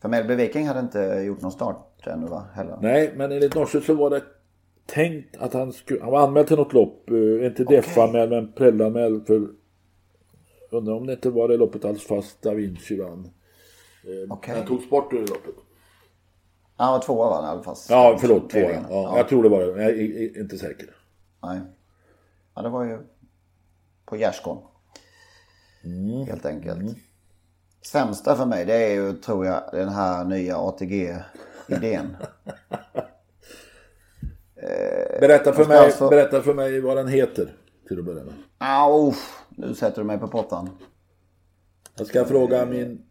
För 0.00 0.08
Melby 0.08 0.34
Viking 0.34 0.66
hade 0.66 0.80
inte 0.80 0.98
gjort 1.26 1.40
någon 1.40 1.52
start 1.52 2.06
ännu 2.06 2.26
va? 2.26 2.44
Heller. 2.54 2.78
Nej, 2.82 3.12
men 3.16 3.32
enligt 3.32 3.54
Norse 3.54 3.80
så 3.80 3.94
var 3.94 4.10
det 4.10 4.22
tänkt 4.90 5.36
att 5.36 5.52
han 5.52 5.72
skulle... 5.72 6.00
Han 6.02 6.12
var 6.12 6.20
anmäld 6.26 6.48
till 6.48 6.56
något 6.56 6.72
lopp. 6.72 7.10
Uh, 7.10 7.46
inte 7.46 7.64
DEF-anmäld, 7.64 8.30
men 8.30 8.52
Prell-anmäld 8.52 9.26
för... 9.26 9.48
Undrar 10.70 10.94
om 10.94 11.06
det 11.06 11.12
inte 11.12 11.30
var 11.30 11.48
det 11.48 11.56
loppet 11.56 11.84
alls 11.84 12.06
fast 12.06 12.42
Da 12.42 12.54
Vinci 12.54 12.96
vann. 12.96 13.30
Uh, 14.08 14.32
Okej. 14.32 14.54
Han 14.54 14.66
togs 14.66 14.90
bort 14.90 15.12
ur 15.12 15.20
det 15.20 15.26
loppet. 15.26 15.54
Han 16.76 16.92
var 16.92 17.00
tvåa 17.00 17.28
va? 17.28 17.62
fall. 17.62 17.76
Ja, 17.88 18.18
förlåt. 18.20 18.50
Två, 18.50 18.58
ja. 18.58 18.80
Ja, 18.90 19.16
Jag 19.16 19.28
tror 19.28 19.42
det 19.42 19.48
var 19.48 19.60
det. 19.60 19.82
Jag 19.82 19.90
är, 19.90 20.40
inte 20.40 20.58
säker. 20.58 20.96
Nej. 21.42 21.60
Ja, 22.54 22.62
det 22.62 22.68
var 22.68 22.84
ju 22.84 22.98
på 24.06 24.16
gärdsgården. 24.16 24.62
Mm. 25.84 26.26
Helt 26.26 26.46
enkelt. 26.46 26.96
Sämsta 27.82 28.36
för 28.36 28.46
mig 28.46 28.64
det 28.64 28.74
är 28.74 28.94
ju 28.94 29.12
tror 29.12 29.46
jag 29.46 29.62
den 29.72 29.88
här 29.88 30.24
nya 30.24 30.56
ATG-idén. 30.56 32.16
Berätta 35.20 35.52
för, 35.52 35.64
mig, 35.64 35.78
alltså- 35.78 36.08
berätta 36.08 36.42
för 36.42 36.54
mig 36.54 36.80
vad 36.80 36.96
den 36.96 37.08
heter. 37.08 37.52
Till 37.88 37.98
att 37.98 38.04
börja 38.04 38.24
med. 38.24 38.34
Au, 38.58 39.12
nu 39.50 39.74
sätter 39.74 40.00
du 40.00 40.06
mig 40.06 40.18
på 40.18 40.28
pottan. 40.28 40.70
Jag 41.98 42.06
ska 42.06 42.24
fråga 42.24 42.66
min... 42.66 43.02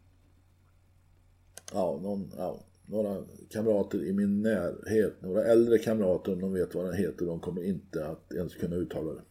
Ja, 1.74 2.00
någon, 2.02 2.32
ja, 2.38 2.60
några 2.86 3.16
kamrater 3.50 4.04
i 4.04 4.14
min 4.14 4.42
närhet. 4.42 5.22
Några 5.22 5.44
äldre 5.44 5.78
kamrater 5.78 6.34
om 6.34 6.42
de 6.42 6.54
vet 6.54 6.76
vad 6.76 6.86
den 6.86 6.94
heter. 6.94 7.26
De 7.26 7.40
kommer 7.40 7.64
inte 7.64 8.08
att 8.08 8.34
ens 8.34 8.56
kunna 8.56 8.76
uttala 8.76 9.12
det. 9.14 9.22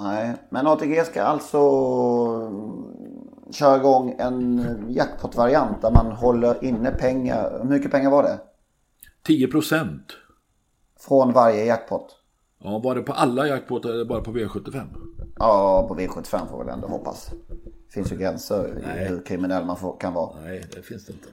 Nej, 0.00 0.34
men 0.50 0.66
ATG 0.66 1.04
ska 1.04 1.22
alltså 1.22 1.58
köra 3.52 3.76
igång 3.76 4.16
en 4.18 4.64
jackpot-variant 4.88 5.82
där 5.82 5.90
man 5.90 6.12
håller 6.12 6.64
inne 6.64 6.90
pengar. 6.90 7.58
Hur 7.62 7.68
mycket 7.68 7.90
pengar 7.90 8.10
var 8.10 8.22
det? 8.22 8.40
10 9.22 9.48
procent. 9.48 10.12
Från 11.00 11.32
varje 11.32 11.64
jackpot. 11.64 12.16
Ja, 12.58 12.78
var 12.78 12.94
det 12.94 13.02
på 13.02 13.12
alla 13.12 13.46
jackpot 13.46 13.84
eller 13.84 14.04
bara 14.04 14.20
på 14.20 14.32
V75? 14.32 14.86
Ja, 15.38 15.84
på 15.88 15.94
V75 15.94 16.46
får 16.46 16.58
väl 16.58 16.74
ändå 16.74 16.88
hoppas. 16.88 17.30
Det 17.86 17.92
finns 17.92 18.12
ju 18.12 18.16
gränser 18.16 18.82
Nej. 18.86 19.08
hur 19.08 19.24
kriminell 19.24 19.64
man 19.64 19.76
får, 19.76 19.96
kan 20.00 20.14
vara. 20.14 20.40
Nej, 20.40 20.64
det 20.74 20.82
finns 20.82 21.06
det 21.06 21.12
inte. 21.12 21.28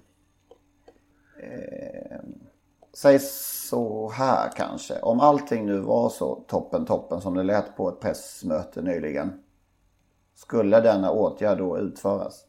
Säg 2.93 3.19
så 3.19 4.09
här 4.09 4.51
kanske. 4.55 4.99
Om 4.99 5.19
allting 5.19 5.65
nu 5.65 5.79
var 5.79 6.09
så 6.09 6.35
toppen 6.47 6.85
toppen 6.85 7.21
som 7.21 7.33
det 7.33 7.43
lät 7.43 7.75
på 7.77 7.89
ett 7.89 7.99
pressmöte 7.99 8.81
nyligen. 8.81 9.43
Skulle 10.35 10.81
denna 10.81 11.11
åtgärd 11.11 11.57
då 11.57 11.79
utföras? 11.79 12.45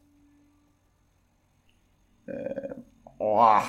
Eh, 2.28 2.76
åh, 3.18 3.62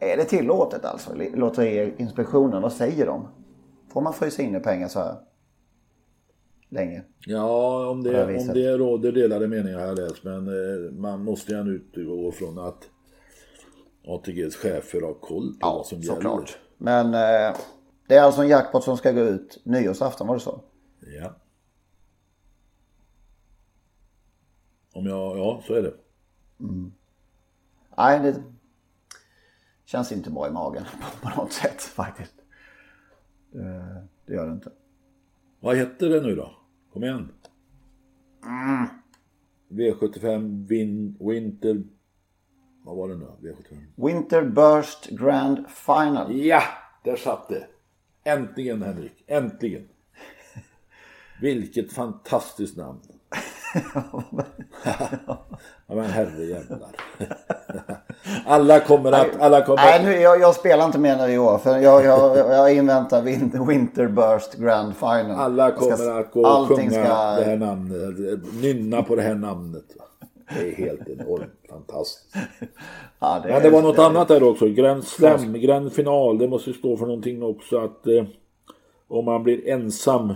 är 0.00 0.16
det 0.16 0.24
tillåtet 0.24 0.84
alltså? 0.84 1.14
Lotteriinspektionen, 1.34 2.62
vad 2.62 2.72
säger 2.72 3.06
de? 3.06 3.28
Får 3.92 4.00
man 4.00 4.12
frysa 4.12 4.42
in 4.42 4.62
pengar 4.62 4.88
så 4.88 4.98
här 4.98 5.16
länge? 6.68 7.02
Ja, 7.26 7.88
om 7.88 8.02
det 8.02 8.38
om 8.38 8.54
det 8.54 8.76
råder 8.76 9.12
delade 9.12 9.48
meningar 9.48 9.78
har 9.78 9.86
jag 9.86 9.98
läst. 9.98 10.24
Men 10.24 10.46
eh, 10.46 10.92
man 10.92 11.24
måste 11.24 11.52
ju 11.52 11.74
utgå 11.74 12.32
från 12.32 12.58
att 12.58 12.88
ATGs 14.06 14.56
chefer 14.56 15.00
har 15.00 15.14
koll 15.14 15.54
på 15.60 15.66
vad 15.66 15.86
som 15.86 16.00
gäller. 16.00 16.14
Såklart. 16.14 16.58
Men 16.78 17.06
eh, 17.06 17.56
det 18.08 18.16
är 18.16 18.22
alltså 18.22 18.42
en 18.42 18.48
jackpot 18.48 18.84
som 18.84 18.96
ska 18.96 19.12
gå 19.12 19.20
ut 19.20 19.60
nyårsafton, 19.64 20.26
var 20.26 20.34
det 20.34 20.40
så? 20.40 20.60
Ja. 21.20 21.34
Om 24.92 25.06
jag, 25.06 25.38
ja 25.38 25.62
så 25.66 25.74
är 25.74 25.82
det. 25.82 25.94
Nej, 27.96 28.20
det 28.20 28.42
känns 29.90 30.12
inte 30.12 30.30
bra 30.30 30.48
i 30.48 30.50
magen 30.50 30.84
på 31.22 31.28
något 31.28 31.52
sätt 31.52 31.82
faktiskt. 31.82 32.34
Det, 33.52 34.06
det 34.26 34.34
gör 34.34 34.46
det 34.46 34.52
inte. 34.52 34.72
Vad 35.60 35.76
heter 35.76 36.08
det 36.08 36.20
nu 36.20 36.34
då? 36.34 36.54
Kom 36.92 37.04
igen. 37.04 37.32
V75 39.68 40.66
Win, 40.68 41.16
Winter... 41.20 41.82
Vad 42.84 42.96
var 42.96 43.08
det 43.08 43.16
nu? 43.16 43.26
V75? 43.40 44.06
Winter 44.06 44.42
Burst 44.42 45.06
Grand 45.10 45.70
Final. 45.70 46.36
Ja, 46.36 46.62
där 47.04 47.16
satt 47.16 47.48
det. 47.48 47.66
Äntligen 48.24 48.82
Henrik, 48.82 49.24
äntligen. 49.26 49.88
Vilket 51.40 51.92
fantastiskt 51.92 52.76
namn. 52.76 53.00
ja 55.86 55.94
men 55.94 56.04
herrejävlar. 56.04 56.78
alla 58.46 58.80
kommer 58.80 59.12
att, 59.12 59.40
alla 59.40 59.64
kommer 59.64 59.76
Nej, 59.76 60.04
nu, 60.04 60.12
jag, 60.12 60.40
jag 60.40 60.54
spelar 60.54 60.84
inte 60.86 60.98
mer 60.98 61.16
nu 61.16 61.32
i 61.32 61.38
år. 61.38 61.58
För 61.58 61.78
jag, 61.78 62.04
jag, 62.04 62.36
jag 62.38 62.74
inväntar 62.74 63.22
Win- 63.22 63.66
Winter 63.66 64.06
Burst 64.08 64.54
Grand 64.54 64.96
Final. 64.96 65.30
Alla 65.30 65.64
Jag 65.68 65.82
ska- 65.82 65.96
kommer 65.96 66.20
att 66.20 66.32
gå 66.32 66.46
och 66.46 66.68
sjunga 66.68 66.90
ska- 66.90 67.34
det 67.36 67.44
här 67.44 67.56
namnet, 67.56 68.40
nynna 68.62 69.02
på 69.02 69.16
det 69.16 69.22
här 69.22 69.34
namnet. 69.34 69.84
Det 70.58 70.68
är 70.68 70.74
helt 70.76 71.08
enormt 71.08 71.52
fantastiskt. 71.70 72.36
Ja, 73.18 73.40
Men 73.44 73.62
det 73.62 73.70
var 73.70 73.82
något 73.82 73.98
annat 73.98 74.28
där 74.28 74.42
också. 74.42 74.66
Grand 74.68 75.04
Slam, 75.04 75.52
Grand 75.52 75.92
Final. 75.92 76.38
Det 76.38 76.48
måste 76.48 76.72
stå 76.72 76.96
för 76.96 77.06
någonting 77.06 77.42
också 77.42 77.78
att 77.78 78.06
eh, 78.06 78.24
om 79.08 79.24
man 79.24 79.42
blir 79.42 79.68
ensam 79.68 80.34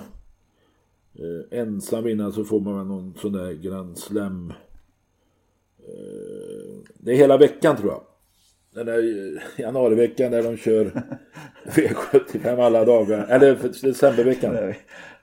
eh, 1.18 1.58
ensam 1.58 2.04
vinnare 2.04 2.32
så 2.32 2.44
får 2.44 2.60
man 2.60 2.76
väl 2.76 2.86
någon 2.86 3.14
sån 3.20 3.32
där 3.32 3.52
Grand 3.52 3.98
Slam. 3.98 4.52
Eh, 5.78 6.74
det 6.94 7.12
är 7.12 7.16
hela 7.16 7.36
veckan 7.36 7.76
tror 7.76 7.90
jag. 7.92 8.02
Den 8.74 8.86
där 8.86 8.98
eh, 8.98 9.42
januariveckan 9.56 10.32
där 10.32 10.42
de 10.42 10.56
kör 10.56 10.84
V75 11.64 12.62
alla 12.62 12.84
dagar. 12.84 13.26
Eller 13.26 13.58
decemberveckan. 13.82 14.74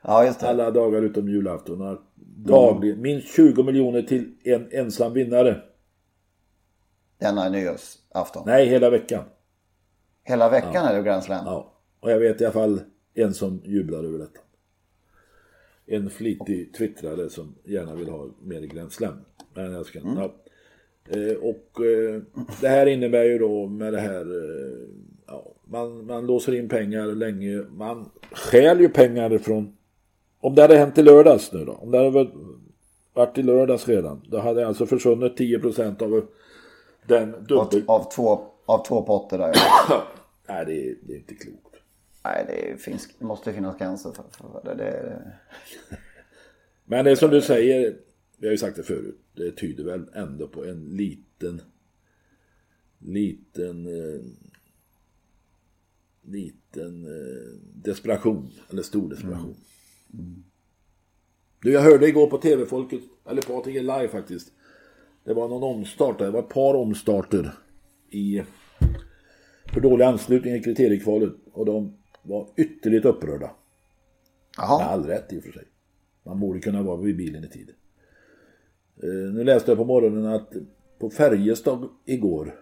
Ja, 0.01 0.25
just 0.25 0.39
det. 0.39 0.49
Alla 0.49 0.71
dagar 0.71 1.01
utom 1.01 1.29
julafton. 1.29 1.97
Dagligen. 2.35 3.01
Minst 3.01 3.35
20 3.35 3.63
miljoner 3.63 4.01
till 4.01 4.35
en 4.43 4.67
ensam 4.71 5.13
vinnare. 5.13 5.61
Denna 7.19 7.49
nyårsafton. 7.49 8.43
Nej, 8.45 8.65
hela 8.65 8.89
veckan. 8.89 9.23
Hela 10.23 10.49
veckan 10.49 10.85
är 10.85 10.95
det 10.95 11.03
Grand 11.03 11.23
Slam. 11.23 11.45
Ja, 11.45 11.73
och 11.99 12.11
jag 12.11 12.19
vet 12.19 12.41
i 12.41 12.45
alla 12.45 12.53
fall 12.53 12.81
en 13.13 13.33
som 13.33 13.61
jublar 13.65 14.03
över 14.03 14.19
detta. 14.19 14.39
En 15.93 16.09
flitig 16.09 16.73
twittrare 16.73 17.29
som 17.29 17.55
gärna 17.63 17.95
vill 17.95 18.09
ha 18.09 18.27
mer 18.43 18.61
Grand 18.61 18.91
Slam. 18.91 19.13
Men 19.53 19.71
jag 19.71 19.85
ska, 19.85 19.99
ja. 19.99 20.33
Eh, 21.09 21.37
Och 21.41 21.85
eh, 21.85 22.21
det 22.61 22.67
här 22.67 22.85
innebär 22.85 23.23
ju 23.23 23.37
då 23.37 23.67
med 23.67 23.93
det 23.93 23.99
här, 23.99 24.21
eh, 24.21 24.77
ja, 25.27 25.53
man, 25.65 26.05
man 26.05 26.25
låser 26.27 26.55
in 26.55 26.69
pengar 26.69 27.05
länge, 27.07 27.63
man 27.77 28.09
stjäl 28.31 28.79
ju 28.79 28.89
pengar 28.89 29.37
från, 29.37 29.73
om 30.39 30.55
det 30.55 30.61
hade 30.61 30.77
hänt 30.77 30.97
i 30.97 31.03
lördags 31.03 31.53
nu 31.53 31.65
då, 31.65 31.71
om 31.73 31.91
det 31.91 31.97
hade 31.97 32.09
varit- 33.13 33.37
i 33.37 33.43
lördags 33.43 33.87
redan, 33.87 34.21
då 34.29 34.37
hade 34.37 34.67
alltså 34.67 34.85
försvunnit 34.85 35.37
10% 35.39 36.01
av 36.01 36.25
den 37.07 37.35
Av, 37.35 37.43
dubbel... 37.43 37.83
av, 37.87 38.09
två, 38.15 38.41
av 38.65 38.85
två 38.87 39.01
potter 39.01 39.37
där. 39.37 39.53
Nej, 40.47 40.65
det 40.65 40.73
är, 40.89 40.95
det 41.07 41.13
är 41.13 41.17
inte 41.17 41.35
klokt. 41.35 41.70
Nej, 42.23 42.45
det, 42.47 42.81
finns, 42.81 43.09
det 43.19 43.25
måste 43.25 43.53
finnas 43.53 43.77
gränser 43.77 44.11
för, 44.11 44.23
för 44.31 44.61
det. 44.63 44.75
det. 44.75 45.21
Men 46.85 47.05
det 47.05 47.11
är 47.11 47.15
som 47.15 47.31
du 47.31 47.41
säger, 47.41 47.97
vi 48.37 48.47
har 48.47 48.51
ju 48.51 48.57
sagt 48.57 48.75
det 48.75 48.83
förut, 48.83 49.19
det 49.33 49.51
tyder 49.51 49.83
väl 49.83 50.09
ändå 50.13 50.47
på 50.47 50.65
en 50.65 50.83
liten, 50.83 51.61
liten, 52.99 53.85
eh, 53.85 54.21
liten 56.21 57.05
eh, 57.05 57.59
desperation, 57.73 58.51
eller 58.69 58.81
stor 58.81 59.09
desperation. 59.09 59.55
Du, 61.61 61.71
jag 61.71 61.81
hörde 61.81 62.07
igår 62.07 62.27
på 62.27 62.37
TV-folket, 62.37 63.01
eller 63.29 63.41
på 63.41 63.57
ATG 63.57 63.79
Live 63.79 64.07
faktiskt, 64.07 64.51
det 65.23 65.33
var 65.33 65.47
någon 65.47 65.63
omstart 65.63 66.19
där, 66.19 66.25
det 66.25 66.31
var 66.31 66.39
ett 66.39 66.49
par 66.49 66.73
omstarter 66.73 67.51
i 68.09 68.43
för 69.73 69.81
dålig 69.81 70.05
anslutning 70.05 70.55
i 70.55 70.63
kriteriekvalet 70.63 71.33
och 71.53 71.65
de 71.65 71.97
var 72.21 72.47
ytterligt 72.55 73.05
upprörda. 73.05 73.45
Med 73.45 73.51
Jaha, 74.57 74.83
all 74.83 75.05
rätt 75.05 75.33
i 75.33 75.39
och 75.39 75.43
för 75.43 75.51
sig. 75.51 75.63
Man 76.23 76.39
borde 76.39 76.59
kunna 76.59 76.83
vara 76.83 76.97
vid 76.97 77.17
bilen 77.17 77.43
i 77.43 77.47
tid. 77.47 77.69
Eh, 79.03 79.33
nu 79.33 79.43
läste 79.43 79.71
jag 79.71 79.77
på 79.77 79.85
morgonen 79.85 80.25
att 80.25 80.53
på 80.99 81.09
Färjestad 81.09 81.89
igår 82.05 82.55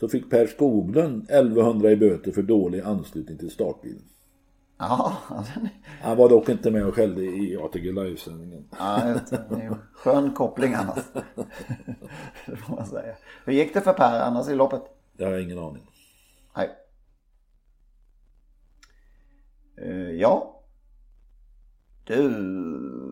så 0.00 0.08
fick 0.08 0.30
Per 0.30 0.46
Skoglund 0.46 1.22
1100 1.30 1.90
i 1.90 1.96
böter 1.96 2.32
för 2.32 2.42
dålig 2.42 2.80
anslutning 2.80 3.38
till 3.38 3.50
startbilen. 3.50 4.02
ja, 4.78 5.16
den 5.54 5.68
Han 6.02 6.16
var 6.16 6.28
dock 6.28 6.48
inte 6.48 6.70
med 6.70 6.86
och 6.86 6.94
skällde 6.94 7.22
i 7.22 7.56
ATG 7.56 7.92
Live-sändningen. 7.92 8.64
Ja, 8.78 9.16
det. 9.30 9.36
Är 9.36 9.76
skön 9.92 10.32
koppling 10.34 10.74
annars. 10.74 11.04
Det 12.46 12.56
får 12.56 12.76
man 12.76 12.86
säga. 12.86 13.16
Hur 13.44 13.52
gick 13.52 13.74
det 13.74 13.80
för 13.80 13.92
Per 13.92 14.20
annars 14.20 14.48
i 14.48 14.54
loppet? 14.54 14.82
Jag 15.16 15.26
har 15.30 15.38
ingen 15.38 15.58
aning. 15.58 15.82
Nej. 16.56 16.70
Eh, 19.82 20.10
ja. 20.10 20.56
Du 22.04 22.28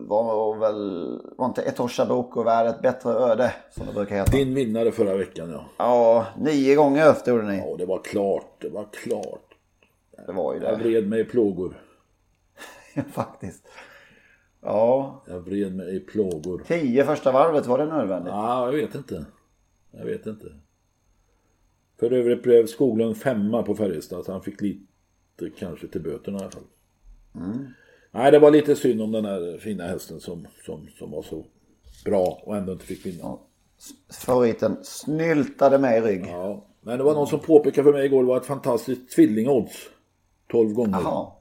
var 0.07 0.57
väl, 0.57 1.19
var 1.37 1.45
inte 1.45 1.61
Etosha 1.61 2.05
Boko 2.05 2.43
värd 2.43 2.67
ett 2.67 2.81
bättre 2.81 3.09
öde 3.11 3.53
som 3.71 3.85
det 3.87 3.93
brukar 3.93 4.15
heta? 4.15 4.31
Din 4.31 4.53
vinnare 4.53 4.91
förra 4.91 5.17
veckan 5.17 5.49
ja. 5.51 5.65
Ja, 5.77 6.25
nio 6.39 6.75
gånger 6.75 7.13
stod 7.13 7.43
ni. 7.45 7.57
Ja, 7.57 7.75
det 7.77 7.85
var 7.85 8.03
klart. 8.03 8.55
Det 8.61 8.69
var 8.69 8.87
klart. 8.93 9.55
Det 10.27 10.31
var 10.31 10.53
ju 10.53 10.61
Jag 10.63 10.79
det. 10.79 10.83
vred 10.83 11.09
mig 11.09 11.19
i 11.19 11.23
plågor. 11.23 11.73
Faktiskt. 13.11 13.67
Ja, 14.61 15.23
Jag 15.27 15.39
vred 15.39 15.75
mig 15.75 15.95
i 15.95 15.99
plågor. 15.99 16.63
tio 16.67 17.03
första 17.05 17.31
varvet 17.31 17.65
var 17.67 17.77
det 17.77 17.85
nödvändigt. 17.85 18.31
Ja, 18.33 18.65
jag 18.65 18.71
vet 18.81 18.95
inte. 18.95 19.25
Jag 19.91 20.05
vet 20.05 20.25
inte. 20.25 20.45
För 21.99 22.11
övrigt 22.13 22.43
blev 22.43 22.65
Skoglund 22.67 23.17
femma 23.17 23.63
på 23.63 23.75
Färjestad, 23.75 24.25
så 24.25 24.31
han 24.31 24.41
fick 24.41 24.61
lite 24.61 24.85
kanske 25.49 25.87
till 25.87 26.01
böterna 26.01 26.37
i 26.37 26.41
alla 26.41 26.51
fall. 26.51 26.63
Nej, 28.11 28.31
det 28.31 28.39
var 28.39 28.51
lite 28.51 28.75
synd 28.75 29.01
om 29.01 29.11
den 29.11 29.25
här 29.25 29.57
fina 29.59 29.87
hästen 29.87 30.19
som, 30.19 30.47
som, 30.65 30.87
som 30.99 31.11
var 31.11 31.21
så 31.21 31.45
bra 32.05 32.41
och 32.43 32.57
ändå 32.57 32.71
inte 32.71 32.85
fick 32.85 33.05
vinna. 33.05 33.37
Favoriten 34.25 34.77
snyltade 34.83 35.77
med 35.77 35.97
i 35.97 36.01
rygg. 36.01 36.25
Ja, 36.27 36.65
men 36.81 36.97
det 36.97 37.03
var 37.03 37.13
någon 37.13 37.27
som 37.27 37.39
påpekade 37.39 37.83
för 37.83 37.93
mig 37.93 38.05
igår, 38.05 38.23
det 38.23 38.27
var 38.27 38.37
ett 38.37 38.45
fantastiskt 38.45 39.11
tvillingodds. 39.15 39.89
12 40.51 40.73
gånger. 40.73 40.99
Jaha. 41.03 41.31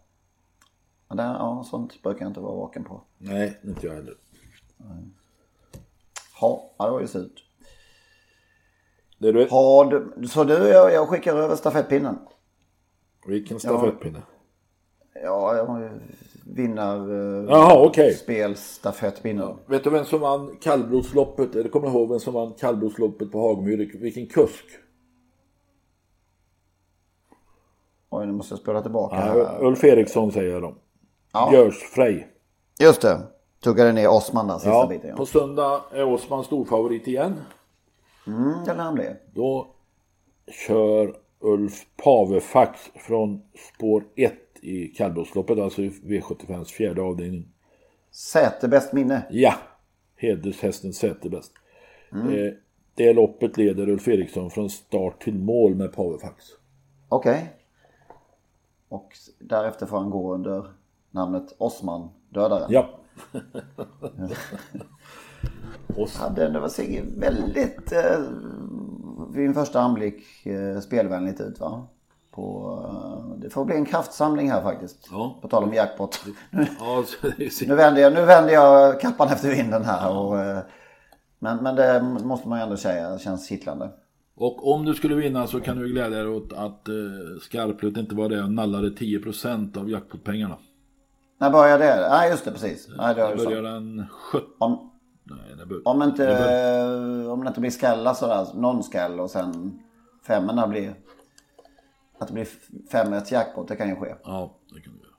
Ja, 1.08 1.14
det, 1.14 1.22
ja, 1.22 1.66
sånt 1.70 2.02
brukar 2.02 2.20
jag 2.20 2.30
inte 2.30 2.40
vara 2.40 2.54
vaken 2.54 2.84
på. 2.84 3.02
Nej, 3.18 3.60
inte 3.64 3.86
jag 3.86 3.94
heller. 3.94 4.14
Ja, 6.40 6.70
ja, 6.78 6.84
det 6.84 6.90
var 6.90 7.00
ju 7.00 7.06
surt. 7.06 7.44
Det 9.18 9.32
du, 9.32 9.48
Har 9.50 9.84
du, 9.84 10.28
så 10.28 10.44
du, 10.44 10.54
jag, 10.54 10.92
jag 10.92 11.08
skickar 11.08 11.36
över 11.36 11.56
stafettpinnen. 11.56 12.18
Vilken 13.28 13.60
stafettpinne? 13.60 14.22
Ja, 15.22 15.56
jag 15.56 15.66
har 15.66 15.80
ju. 15.80 15.88
Eh, 17.48 17.82
okej. 17.82 18.14
Spelstafettpinnen. 18.14 19.56
Vet 19.66 19.84
du 19.84 19.90
vem 19.90 20.04
som 20.04 20.20
vann 20.20 20.56
kallblodsloppet? 20.60 21.54
Eller 21.56 21.68
kommer 21.68 21.86
du 21.86 21.92
ihåg 21.92 22.08
vem 22.10 22.20
som 22.20 22.34
vann 22.34 22.52
kallblodsloppet 22.52 23.32
på 23.32 23.40
Hagmyr? 23.48 23.98
Vilken 24.00 24.26
kusk? 24.26 24.64
Oj, 28.10 28.26
nu 28.26 28.32
måste 28.32 28.52
jag 28.54 28.60
spela 28.60 28.82
tillbaka. 28.82 29.16
Ja. 29.16 29.58
Ulf 29.60 29.84
Eriksson 29.84 30.32
säger 30.32 30.60
de. 30.60 30.74
Ja. 31.32 31.48
Björsfrej. 31.50 32.28
Just 32.80 33.02
det. 33.02 33.20
Tuggade 33.64 33.92
ner 33.92 34.08
Osman 34.08 34.46
där 34.46 34.54
sista 34.54 34.68
Ja, 34.70 34.86
biten. 34.86 35.16
på 35.16 35.22
Ja. 35.22 35.26
söndag 35.26 35.80
är 35.92 36.04
Osman 36.04 36.44
storfavorit 36.44 37.08
igen. 37.08 37.34
Mm, 38.26 38.52
det 38.66 38.74
lär 38.74 38.82
han 38.82 38.94
bli. 38.94 39.16
Då 39.34 39.66
kör 40.66 41.16
Ulf 41.40 41.86
Pavefax 41.96 42.80
från 42.94 43.42
spår 43.74 44.04
1 44.16 44.34
i 44.60 44.86
kallblodsloppet, 44.86 45.58
alltså 45.58 45.82
i 45.82 45.88
V75s 45.88 46.64
fjärde 46.64 47.02
avdelning. 47.02 47.48
Säte 48.10 48.68
bäst 48.68 48.92
minne. 48.92 49.22
Ja, 49.30 49.54
hedershästen 50.16 50.92
Säterbäst. 50.92 51.52
Mm. 52.12 52.28
Eh, 52.28 52.52
det 52.94 53.12
loppet 53.12 53.56
leder 53.56 53.88
Ulf 53.88 54.08
Eriksson 54.08 54.50
från 54.50 54.70
start 54.70 55.22
till 55.22 55.38
mål 55.38 55.74
med 55.74 55.92
Pavefax. 55.92 56.44
Okej. 57.08 57.52
Och 58.88 59.12
därefter 59.38 59.86
får 59.86 59.98
han 59.98 60.10
gå 60.10 60.34
under 60.34 60.66
namnet 61.10 61.54
Osman 61.58 62.08
Dödaren. 62.28 62.72
Ja. 62.72 63.00
Ja, 65.96 66.28
den 66.36 66.52
var 66.52 67.20
väldigt, 67.20 67.92
eh, 67.92 68.20
vid 69.28 69.46
en 69.46 69.54
första 69.54 69.80
anblick, 69.80 70.46
eh, 70.46 70.80
spelvänligt 70.80 71.40
ut 71.40 71.60
va? 71.60 71.86
På, 72.30 72.78
eh, 72.88 73.40
det 73.40 73.50
får 73.50 73.64
bli 73.64 73.76
en 73.76 73.84
kraftsamling 73.84 74.50
här 74.50 74.62
faktiskt. 74.62 75.08
Ja. 75.10 75.38
På 75.42 75.48
tal 75.48 75.64
om 75.64 75.74
jackpot. 75.74 76.24
ja 76.78 77.04
det 77.22 77.44
är 77.44 77.68
Nu 77.68 77.74
vänder 77.74 78.02
jag, 78.02 78.12
nu 78.12 78.24
vänder 78.24 78.52
jag 78.52 79.00
kappan 79.00 79.28
efter 79.28 79.50
vinden 79.50 79.84
här. 79.84 80.16
Och, 80.16 80.38
eh, 80.38 80.58
men, 81.38 81.56
men 81.62 81.76
det 81.76 82.02
måste 82.02 82.48
man 82.48 82.58
ju 82.58 82.62
ändå 82.62 82.76
säga 82.76 83.18
känns 83.18 83.48
kittlande. 83.48 83.90
Och 84.36 84.72
om 84.72 84.84
du 84.84 84.94
skulle 84.94 85.14
vinna 85.14 85.46
så 85.46 85.60
kan 85.60 85.78
du 85.78 85.88
glädja 85.88 86.18
dig 86.18 86.28
åt 86.28 86.52
att 86.52 86.88
eh, 86.88 86.94
Skarplut 87.42 87.96
inte 87.96 88.14
var 88.14 88.28
det 88.28 88.42
och 88.42 88.52
nallade 88.52 88.88
10% 88.90 89.78
av 89.78 89.90
jackpotpengarna. 89.90 90.56
När 91.40 91.50
börjar 91.50 91.78
det? 91.78 92.08
Nej 92.10 92.30
just 92.30 92.44
det, 92.44 92.50
precis. 92.50 92.88
Nej, 92.96 93.14
det, 93.14 93.34
Det 93.36 93.44
börjar 93.44 93.62
den 93.62 94.06
17... 94.10 94.50
Om, 94.58 94.90
Nej, 95.30 95.56
det 95.58 95.66
bör... 95.66 95.88
om, 95.88 96.02
inte, 96.02 96.26
det 96.26 96.38
bör... 96.38 97.30
om 97.30 97.40
det 97.40 97.48
inte 97.48 97.60
blir 97.60 97.70
skallar 97.70 98.14
sådär, 98.14 98.46
någon 98.54 98.82
skall 98.82 99.20
och 99.20 99.30
sen 99.30 99.82
femmorna 100.22 100.68
blir... 100.68 100.94
Att 102.18 102.28
det 102.28 102.34
blir 102.34 102.48
fem 102.90 103.12
rätt 103.12 103.32
jackpot, 103.32 103.68
det 103.68 103.76
kan 103.76 103.88
ju 103.88 103.96
ske. 103.96 104.14
Ja, 104.24 104.58
det 104.74 104.80
kan 104.80 104.92
du 104.92 104.98
göra. 104.98 105.14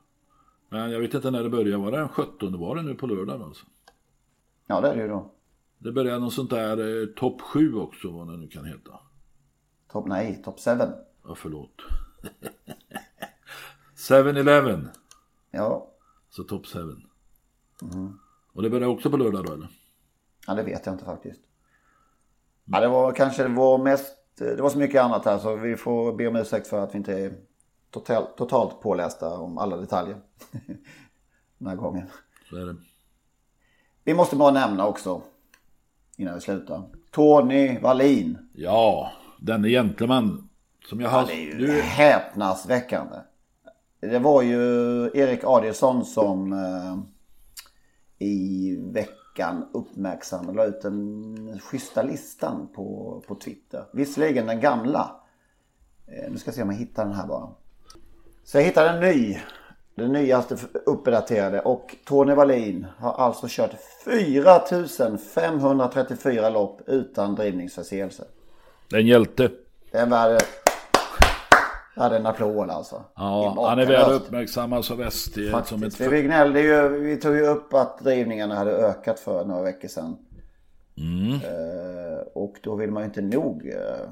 Men 0.68 0.90
jag 0.90 1.00
vet 1.00 1.14
inte 1.14 1.30
när 1.30 1.42
det 1.42 1.50
börjar. 1.50 1.78
Var 1.78 1.90
det 1.90 1.98
den 1.98 2.08
17? 2.08 2.60
Var 2.60 2.76
det 2.76 2.82
nu 2.82 2.94
på 2.94 3.06
lördag 3.06 3.42
alltså? 3.42 3.66
Ja 4.66 4.80
det 4.80 4.88
är 4.88 4.96
det 4.96 5.02
ju 5.02 5.08
då. 5.08 5.32
Det 5.78 5.92
börjar 5.92 6.18
någon 6.18 6.30
sånt 6.30 6.50
där 6.50 7.02
eh, 7.02 7.06
topp 7.06 7.40
7 7.40 7.74
också, 7.74 8.10
vad 8.10 8.28
det 8.28 8.36
nu 8.36 8.48
kan 8.48 8.64
heta. 8.64 9.00
Top, 9.92 10.06
nej, 10.06 10.42
top 10.44 10.60
7. 10.60 10.70
Ja, 11.24 11.34
förlåt. 11.34 11.82
7-Eleven. 13.96 14.88
Ja. 15.50 15.90
Så 16.30 16.42
topp 16.42 16.66
7. 16.66 16.78
Och 18.52 18.62
det 18.62 18.70
börjar 18.70 18.88
också 18.88 19.10
på 19.10 19.16
lördag 19.16 19.46
då 19.46 19.52
eller? 19.52 19.68
Ja, 20.46 20.54
det 20.54 20.62
vet 20.62 20.86
jag 20.86 20.94
inte 20.94 21.04
faktiskt. 21.04 21.40
Ja, 22.64 22.80
det 22.80 22.88
var 22.88 23.12
kanske 23.12 23.48
vår 23.48 23.78
mest... 23.78 24.16
Det 24.38 24.62
var 24.62 24.70
så 24.70 24.78
mycket 24.78 25.02
annat 25.02 25.24
här 25.24 25.38
så 25.38 25.56
vi 25.56 25.76
får 25.76 26.12
be 26.12 26.26
om 26.26 26.36
ursäkt 26.36 26.66
för 26.66 26.78
att 26.78 26.94
vi 26.94 26.98
inte 26.98 27.12
är 27.12 27.32
total, 27.90 28.26
totalt 28.36 28.80
pålästa 28.80 29.38
om 29.38 29.58
alla 29.58 29.76
detaljer. 29.76 30.16
Den 31.58 31.68
här 31.68 31.76
gången. 31.76 32.06
Så 32.50 32.56
är 32.56 32.66
det. 32.66 32.76
Vi 34.04 34.14
måste 34.14 34.36
bara 34.36 34.50
nämna 34.50 34.86
också, 34.86 35.22
innan 36.16 36.34
vi 36.34 36.40
slutar. 36.40 36.82
Tony 37.10 37.78
Wallin. 37.78 38.38
Ja, 38.54 39.12
denne 39.40 39.68
gentleman. 39.68 40.48
Som 40.88 41.00
jag 41.00 41.10
har... 41.10 41.26
Det 41.26 41.32
är 41.32 41.36
ju 41.36 41.58
Du, 41.58 41.80
häpnadsväckande. 41.80 43.16
Det 44.00 44.18
var 44.18 44.42
ju 44.42 44.60
Erik 45.14 45.44
Adielsson 45.44 46.04
som 46.04 46.52
eh, 46.52 46.98
i 48.28 48.76
veckan 48.92 49.19
uppmärksammade 49.72 50.56
la 50.56 50.64
ut 50.64 50.82
den 50.82 51.60
schyssta 51.62 52.02
listan 52.02 52.68
på, 52.74 53.22
på 53.26 53.34
Twitter. 53.34 53.84
Visserligen 53.92 54.46
den 54.46 54.60
gamla. 54.60 55.20
Eh, 56.06 56.30
nu 56.30 56.38
ska 56.38 56.48
jag 56.48 56.54
se 56.54 56.62
om 56.62 56.70
jag 56.70 56.76
hittar 56.76 57.04
den 57.04 57.14
här 57.14 57.26
bara. 57.26 57.48
Så 58.44 58.58
jag 58.58 58.64
hittade 58.64 58.90
en 58.90 59.00
ny. 59.00 59.38
Den 59.94 60.12
nyaste 60.12 60.56
uppdaterade 60.86 61.60
och 61.60 61.96
Tony 62.04 62.34
Wallin 62.34 62.86
har 62.98 63.12
alltså 63.12 63.46
kört 63.48 63.74
4534 64.04 66.50
lopp 66.50 66.80
utan 66.86 67.34
drivningsförseelse. 67.34 68.24
det 69.90 69.92
är 69.92 70.00
en 70.00 70.06
hjälte. 70.06 70.40
Hade 72.00 72.16
en 72.16 72.26
applåd 72.26 72.70
alltså. 72.70 73.04
Ja, 73.16 73.66
han 73.68 73.78
är 73.78 73.86
väl 73.86 74.12
uppmärksammad 74.12 74.84
som 74.84 75.00
ST. 75.00 75.40
Som 75.64 75.82
ett... 75.82 76.00
Vi 76.00 76.22
gnällde 76.22 76.60
ju, 76.60 76.88
vi 76.88 77.16
tog 77.16 77.34
ju 77.36 77.46
upp 77.46 77.74
att 77.74 77.98
drivningarna 77.98 78.54
hade 78.54 78.70
ökat 78.70 79.20
för 79.20 79.44
några 79.44 79.62
veckor 79.62 79.88
sedan. 79.88 80.16
Mm. 80.96 81.32
Eh, 81.32 82.20
och 82.34 82.54
då 82.62 82.76
vill 82.76 82.90
man 82.90 83.02
ju 83.02 83.06
inte 83.06 83.22
nog 83.22 83.66
eh, 83.68 84.08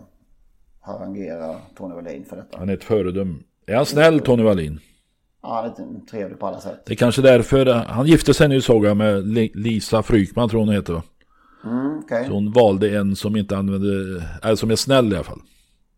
harangera 0.80 1.57
Tony 1.76 1.95
Wallin 1.95 2.24
för 2.24 2.36
detta. 2.36 2.59
Han 2.59 2.68
är 2.68 2.74
ett 2.74 2.84
föredöme. 2.84 3.34
Är 3.66 3.76
han 3.76 3.86
snäll 3.86 4.20
Tony 4.20 4.43
Wallin? 4.43 4.80
Ja, 5.43 5.72
han 5.76 5.97
är 5.97 6.07
trevlig 6.11 6.39
på 6.39 6.47
alla 6.47 6.61
sätt. 6.61 6.82
Det 6.86 6.93
är 6.93 6.97
kanske 6.97 7.22
därför 7.22 7.66
han 7.66 8.07
gifte 8.07 8.34
sig 8.34 8.49
nu 8.49 8.61
såg 8.61 8.86
jag 8.86 8.97
med 8.97 9.26
Li- 9.28 9.53
Lisa 9.55 10.03
Frykman 10.03 10.49
tror 10.49 10.61
hon 10.61 10.68
heter 10.74 10.93
va? 10.93 11.03
Mm, 11.64 11.99
okej. 11.99 12.24
Så 12.26 12.32
hon 12.32 12.53
valde 12.53 12.99
en 12.99 13.16
som 13.16 13.36
inte 13.36 13.57
använde, 13.57 14.22
eller 14.43 14.57
som 14.57 14.70
är 14.70 14.76
snäll 14.76 15.12
i 15.12 15.16
alla 15.16 15.24
fall. 15.24 15.41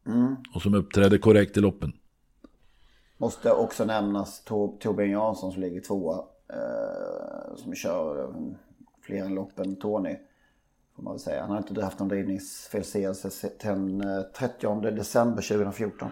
Mm. 0.07 0.37
Och 0.55 0.63
som 0.63 0.75
uppträder 0.75 1.19
korrekt 1.19 1.57
i 1.57 1.61
loppen. 1.61 1.93
Måste 3.19 3.53
också 3.53 3.85
nämnas 3.85 4.45
Tor- 4.45 4.79
Torbjörn 4.79 5.11
Jansson 5.11 5.53
som 5.53 5.61
ligger 5.63 5.81
tvåa. 5.81 6.25
Eh, 6.53 7.57
som 7.57 7.75
kör 7.75 8.25
eh, 8.25 8.31
fler 9.03 9.25
än 9.25 9.35
lopp 9.35 9.59
än 9.59 9.77
Tony. 9.77 10.17
Får 10.97 11.03
man 11.03 11.13
väl 11.13 11.21
säga. 11.21 11.41
Han 11.41 11.51
har 11.51 11.59
inte 11.59 11.85
haft 11.85 11.99
någon 11.99 12.09
drivningsfelseelse 12.09 13.31
sedan 13.31 13.99
den 13.99 14.11
eh, 14.19 14.23
30 14.23 14.91
december 14.91 15.43
2014. 15.43 16.09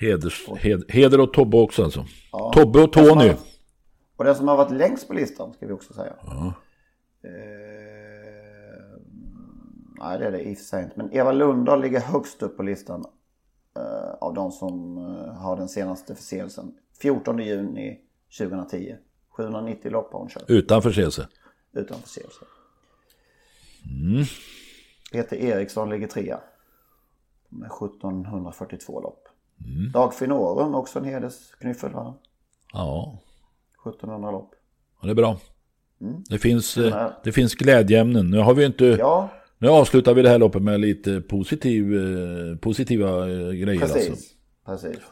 Heders, 0.00 0.48
hed, 0.58 0.84
heder 0.88 1.20
åt 1.20 1.34
Tobbe 1.34 1.56
också 1.56 1.84
alltså. 1.84 2.04
Ja. 2.32 2.52
Tobbe 2.54 2.82
och 2.82 2.92
Tony. 2.92 3.32
Och 4.16 4.24
den 4.24 4.34
som 4.34 4.48
har 4.48 4.56
varit 4.56 4.72
längst 4.72 5.08
på 5.08 5.14
listan 5.14 5.52
ska 5.52 5.66
vi 5.66 5.72
också 5.72 5.92
säga. 5.92 6.12
Ja. 6.26 6.52
Eh, 7.22 7.77
nej 10.00 10.18
det 10.18 10.26
är 10.26 10.32
det 10.32 10.42
i 10.42 10.54
och 10.54 10.58
för 10.58 10.64
sig 10.64 10.84
inte. 10.84 10.94
Men 10.96 11.12
Eva 11.12 11.32
Lundahl 11.32 11.80
ligger 11.80 12.00
högst 12.00 12.42
upp 12.42 12.56
på 12.56 12.62
listan. 12.62 13.04
Eh, 13.76 14.14
av 14.20 14.34
de 14.34 14.52
som 14.52 14.98
eh, 14.98 15.34
har 15.34 15.56
den 15.56 15.68
senaste 15.68 16.14
förseelsen. 16.14 16.74
14 17.00 17.38
juni 17.38 18.00
2010. 18.38 18.96
790 19.28 19.90
lopp 19.90 20.12
har 20.12 20.20
hon 20.20 20.28
kört. 20.28 20.50
Utan 20.50 20.82
förseelse. 20.82 21.28
Utan 21.72 21.98
förseelse. 22.00 22.44
Mm. 23.86 24.24
Peter 25.12 25.36
Eriksson 25.36 25.90
ligger 25.90 26.06
trea. 26.06 26.40
Med 27.48 27.66
1742 27.66 29.00
lopp. 29.00 29.28
Mm. 29.60 29.92
Dag 29.92 30.14
Finorum 30.14 30.74
också 30.74 30.98
en 30.98 31.04
hedersknyffel 31.04 31.92
va? 31.92 32.14
Ja, 32.72 33.18
1700 33.86 34.30
lopp. 34.30 34.50
ja, 35.00 35.06
det 35.06 35.12
är 35.12 35.14
bra. 35.14 35.38
Det, 36.28 36.38
finns, 36.38 36.76
eh, 36.76 37.10
det 37.24 37.32
finns 37.32 37.54
glädjeämnen. 37.54 38.30
Nu 38.30 38.38
har 38.38 38.54
vi 38.54 38.64
inte... 38.64 38.84
Ja, 38.84 39.30
Nu 39.58 39.68
avslutar 39.68 40.14
vi 40.14 40.22
det 40.22 40.28
här 40.28 40.38
loppet 40.38 40.62
med 40.62 40.80
lite 40.80 41.20
positiv, 41.20 41.94
eh, 41.94 42.56
positiva 42.56 43.08
eh, 43.30 43.50
grejer 43.50 43.80
Precis, 43.80 44.08
alltså. 44.64 44.86
precis. 44.86 45.04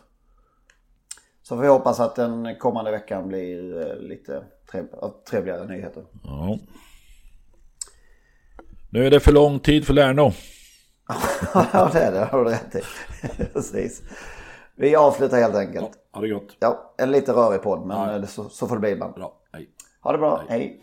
Så 1.42 1.56
vi 1.56 1.68
hoppas 1.68 2.00
att 2.00 2.16
den 2.16 2.56
kommande 2.58 2.90
veckan 2.90 3.28
blir 3.28 3.80
eh, 3.80 3.96
lite 3.96 4.42
trev 4.70 4.86
trevligare 5.30 5.66
nyheter. 5.66 6.04
Ja. 6.24 6.58
Nu 8.90 9.06
är 9.06 9.10
det 9.10 9.20
för 9.20 9.32
lång 9.32 9.58
tid 9.58 9.86
för 9.86 9.94
Lärno. 9.94 10.32
ja, 11.54 11.90
det 11.92 12.00
är 12.00 12.12
det. 12.12 12.24
Har 12.24 12.44
du 12.44 12.50
rätt 12.50 12.74
i. 12.74 12.80
precis. 13.52 14.02
Vi 14.76 14.96
avslutar 14.96 15.36
helt 15.36 15.54
enkelt. 15.54 15.90
Ha 16.12 16.20
det 16.20 16.28
gott. 16.28 16.56
Ja, 16.58 16.94
en 16.98 17.10
lite 17.10 17.32
rörig 17.32 17.62
podd, 17.62 17.86
men 17.86 18.22
eh, 18.22 18.28
så, 18.28 18.48
så 18.48 18.66
får 18.66 18.74
det 18.76 18.80
bli 18.80 18.90
ibland. 18.90 19.14
Bra, 19.14 19.40
hej. 19.52 19.68
Ha 20.00 20.12
det 20.12 20.18
bra, 20.18 20.42
hej. 20.48 20.82